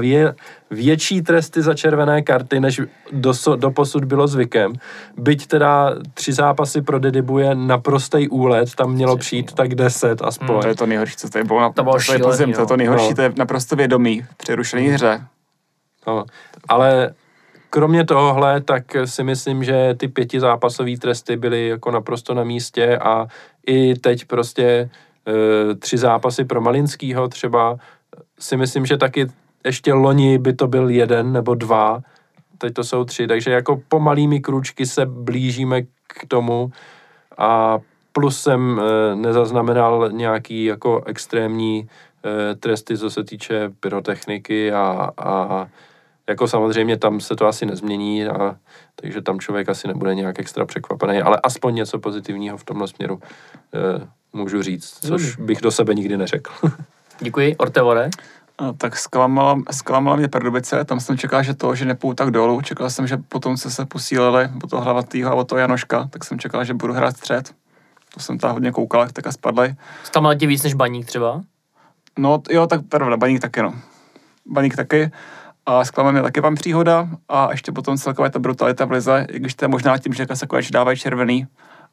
[0.00, 0.34] vě,
[0.70, 2.80] větší tresty za červené karty, než
[3.12, 4.72] do, do posud bylo zvykem.
[5.16, 10.48] Byť teda tři zápasy pro Dedibu je naprostý úlet, tam mělo přijít tak deset aspoň.
[10.48, 10.62] Hmm.
[10.62, 11.60] To je to nejhorší, co tady bylo.
[11.60, 13.14] Na, to bylo to, šílený, to, je to, to nejhorší, no.
[13.14, 15.20] to je naprosto vědomý, přerušený hře.
[16.06, 16.24] No,
[16.68, 17.14] ale
[17.70, 23.26] kromě tohohle, tak si myslím, že ty pětizápasové tresty byly jako naprosto na místě a
[23.66, 27.76] i teď prostě e, tři zápasy pro Malinskýho třeba
[28.38, 29.26] si myslím, že taky
[29.64, 32.02] ještě loni by to byl jeden nebo dva,
[32.58, 36.72] teď to jsou tři, takže jako pomalými kručky se blížíme k tomu.
[37.38, 37.78] A
[38.12, 41.88] plus jsem e, nezaznamenal nějaký jako extrémní
[42.24, 45.66] e, tresty, co se týče pyrotechniky a, a
[46.32, 48.56] jako samozřejmě tam se to asi nezmění, a,
[48.96, 53.20] takže tam člověk asi nebude nějak extra překvapený, ale aspoň něco pozitivního v tomhle směru
[53.74, 56.52] e, můžu říct, což bych do sebe nikdy neřekl.
[57.20, 57.56] Děkuji.
[57.56, 58.10] Ortevore?
[58.60, 62.60] No, tak zklamala, zklamala mě Pardubice, tam jsem čekal, že to, že nepůjdu tak dolů,
[62.60, 66.24] čekal jsem, že potom se se posílili o toho hlavatýho a o toho Janoška, tak
[66.24, 67.54] jsem čekal, že budu hrát střed.
[68.14, 69.74] To jsem tam hodně koukal, jak tak a spadly.
[70.12, 71.42] Tam tě víc než Baník třeba?
[72.18, 73.74] No jo, tak pravda, Baník taky no.
[74.46, 75.10] Baník taky.
[75.66, 79.38] A zklamal mě taky vám příhoda a ještě potom celkově ta brutalita v lize, i
[79.38, 81.46] když to je možná tím, že se konečně dávají červený,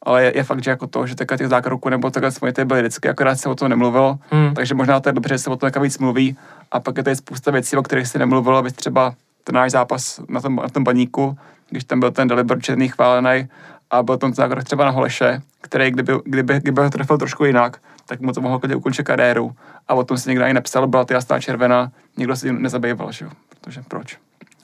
[0.04, 2.82] ale je, je, fakt, že jako to, že takhle těch zákroků nebo takhle svoje byly
[2.82, 4.54] vždycky, akorát se o tom nemluvilo, hmm.
[4.54, 6.38] takže možná to je dobře, že se o tom víc mluví
[6.72, 9.14] a pak je tady spousta věcí, o kterých se nemluvilo, aby třeba
[9.44, 11.38] ten náš zápas na tom, na tom baníku,
[11.70, 13.48] když tam byl ten Delibor černý chválený
[13.92, 17.78] a byl tam zákrok třeba na Holeše, který kdyby, kdyby, kdyby ho trefil trošku jinak,
[18.10, 19.56] tak mu to mohlo ukončit kariéru.
[19.88, 23.12] A o tom se někdo ani nepsal, byla ty jasná červená, nikdo se tím nezabýval,
[23.12, 23.32] že jo
[23.62, 24.18] protože proč.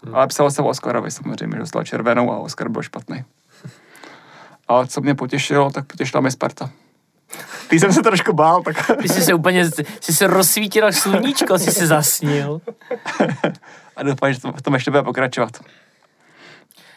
[0.05, 0.15] Hmm.
[0.15, 3.23] Ale psalo se o Oscarovi samozřejmě, že dostal červenou a Oscar byl špatný.
[4.67, 6.69] Ale co mě potěšilo, tak potěšila mě Sparta.
[7.67, 8.91] Ty jsem se trošku bál, tak...
[9.01, 12.61] Ty jsi se úplně, jsi se rozsvítil až sluníčko, jsi se zasnil.
[13.95, 15.59] A doufám, že to, v tom ještě bude pokračovat.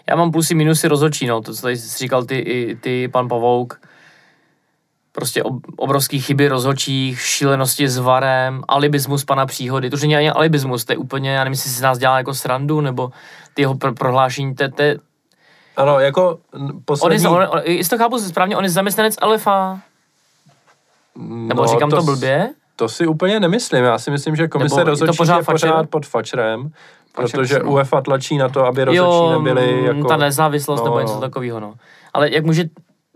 [0.09, 3.29] Já mám plusy, minusy rozhodčí, no, to, co tady jsi říkal ty, i ty, pan
[3.29, 3.81] Pavouk.
[5.19, 9.91] Prostě ob, obrovský chyby rozhodčích, šílenosti s varem, alibismus pana Příhody.
[9.91, 12.35] To už není ani alibismus, to je úplně, já nevím, jestli si nás dělá jako
[12.35, 13.11] srandu, nebo
[13.55, 14.99] ty jeho pro, prohlášení, to, to je...
[15.77, 16.39] Ano, jako
[16.85, 17.27] poslední...
[17.27, 19.81] On je, on, jestli to chápu správně, on je zaměstnanec LFA.
[21.17, 22.51] Nebo No, říkám to, s- blbě?
[22.77, 23.85] To si úplně nemyslím.
[23.85, 25.87] Já si myslím, že komise to rozhodčí pořád je pořád fačer?
[25.87, 26.71] pod fačrem,
[27.15, 27.71] Fačer protože no.
[27.71, 30.09] UEFA tlačí na to, aby rozhodčí nebyli jako...
[30.09, 31.21] ta nezávislost no, nebo něco no.
[31.21, 31.75] takového, no.
[32.15, 32.65] Ale jak může,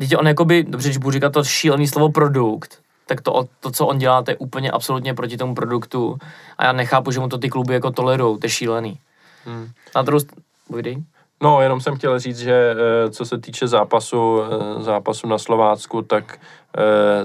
[0.09, 3.87] teď on jakoby, dobře, když budu říkat to šílený slovo produkt, tak to, to, co
[3.87, 6.19] on dělá, to je úplně absolutně proti tomu produktu
[6.59, 8.99] a já nechápu, že mu to ty kluby jako tolerujou, to je šílený.
[9.45, 9.69] Hmm.
[9.97, 10.33] Na druhou st-
[10.69, 10.97] povídej.
[11.43, 12.75] No, jenom jsem chtěl říct, že
[13.07, 16.39] eh, co se týče zápasu, eh, zápasu na Slovácku, tak
[16.79, 16.83] eh,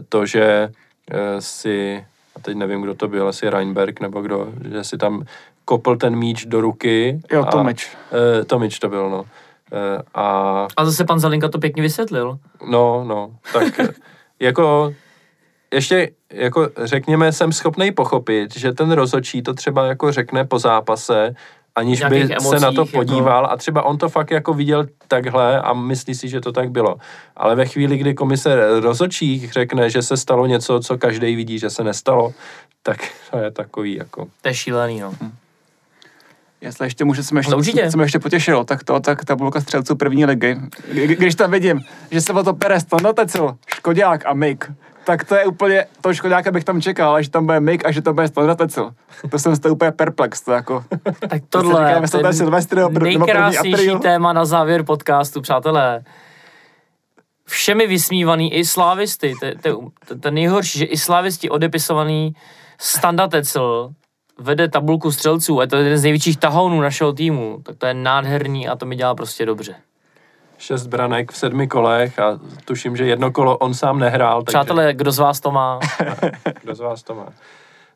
[0.10, 0.70] to, že
[1.12, 2.06] eh, si,
[2.36, 5.24] a teď nevím, kdo to byl, asi Reinberg nebo kdo, že si tam
[5.66, 7.22] kopl ten míč do ruky.
[7.32, 7.88] Jo, a- Tomič.
[8.42, 9.26] Eh, Tomič to byl, no.
[9.74, 12.40] Eh, a A zase pan Zelinka to pěkně vysvětlil.
[12.70, 13.88] No, no, tak eh,
[14.40, 14.94] jako
[15.74, 21.36] ještě jako řekněme, jsem schopný pochopit, že ten rozhodčí to třeba jako řekne po zápase,
[21.76, 24.54] aniž by Nějakých se na to emocích, jako- podíval a třeba on to fakt jako
[24.54, 26.98] viděl takhle a myslí si, že to tak bylo.
[27.36, 31.70] Ale ve chvíli, kdy komise rozhodčích řekne, že se stalo něco, co každý vidí, že
[31.70, 32.34] se nestalo,
[32.84, 32.98] tak
[33.32, 34.28] to je takový jako...
[34.42, 35.14] To je šílený, no.
[36.62, 37.90] Jestli ještě můžu, co mě ještě, No, určitě.
[37.96, 40.58] mě ještě potěšilo, tak to, tak tabulka střelců první ligy.
[40.92, 41.80] Kdy- Když tam vidím,
[42.12, 44.72] že se o to pere Standatecel, Škodák a Mik,
[45.06, 47.92] tak to je úplně, to Škodáka bych tam čekal, ale že tam bude Mik a
[47.92, 48.92] že to bude Standatecel.
[49.32, 50.84] To jsem z toho úplně perplex, to jako.
[51.30, 51.74] Tak tohle
[52.10, 56.04] to je nejkrásnější téma na závěr podcastu, přátelé.
[57.48, 62.34] Všemi vysmívaný i slávisty, to, je- nejhorší, že i slávisti odepisovaný
[62.80, 63.90] Standa Tecel
[64.40, 67.94] vede tabulku střelců a je to jeden z největších tahounů našeho týmu, tak to je
[67.94, 69.76] nádherný a to mi dělá prostě dobře.
[70.58, 74.44] Šest branek v sedmi kolech a tuším, že jedno kolo on sám nehrál.
[74.44, 74.58] Takže...
[74.58, 75.80] Přátelé, kdo z vás to má?
[76.64, 77.28] Kdo z vás to má?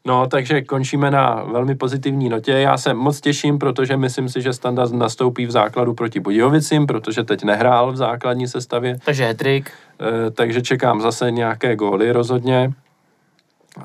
[0.06, 2.52] No, takže končíme na velmi pozitivní notě.
[2.52, 7.24] Já se moc těším, protože myslím si, že Standa nastoupí v základu proti Budějovicím, protože
[7.24, 9.72] teď nehrál v základní sestavě, Takže hetrik.
[10.02, 12.74] Eh, takže čekám zase nějaké góly rozhodně.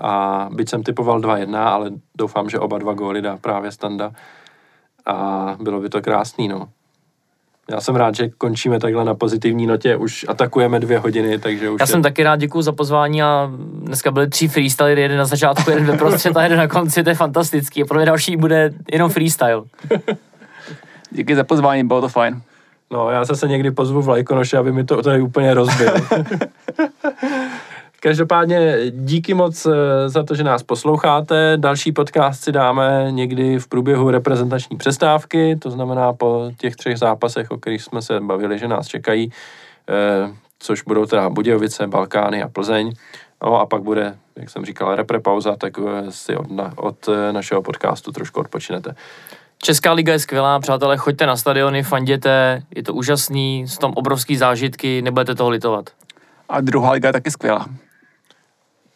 [0.01, 4.13] A byť jsem typoval 2-1, ale doufám, že oba dva góly dá právě Standa.
[5.07, 6.69] A bylo by to krásný, no.
[7.71, 11.81] Já jsem rád, že končíme takhle na pozitivní notě, už atakujeme dvě hodiny, takže už
[11.81, 11.87] Já je...
[11.87, 13.51] jsem taky rád, děkuju za pozvání a
[13.83, 17.11] dneska byly tři freestyly, jeden na začátku, jeden ve prostřed a jeden na konci, to
[17.11, 17.83] je fantastický.
[17.83, 19.63] A pro mě další bude jenom freestyle.
[21.11, 22.43] Díky za pozvání, bylo to fajn.
[22.91, 25.95] No, já zase někdy pozvu Vlajkonoše, aby mi to tady úplně rozbil.
[28.01, 31.57] Každopádně díky moc eh, za to, že nás posloucháte.
[31.57, 37.51] Další podcast si dáme někdy v průběhu reprezentační přestávky, to znamená po těch třech zápasech,
[37.51, 39.33] o kterých jsme se bavili, že nás čekají,
[39.89, 42.93] eh, což budou teda Budějovice, Balkány a Plzeň.
[43.43, 47.09] No a pak bude, jak jsem říkal, repre pauza, tak eh, si od, na, od
[47.09, 48.95] eh, našeho podcastu trošku odpočinete.
[49.63, 54.37] Česká liga je skvělá, přátelé, choďte na stadiony, fanděte, je to úžasný, jsou tam obrovský
[54.37, 55.91] zážitky, nebudete toho litovat.
[56.49, 57.67] A druhá liga je taky skvělá.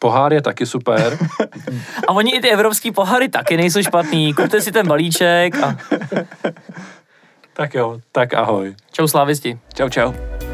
[0.01, 1.19] Pohár je taky super.
[2.09, 5.77] A oni i ty evropský pohary taky nejsou špatný, kupte si ten balíček a
[7.53, 8.75] tak jo, tak ahoj.
[8.93, 9.59] čau slávisti.
[9.77, 10.50] Čau, čau.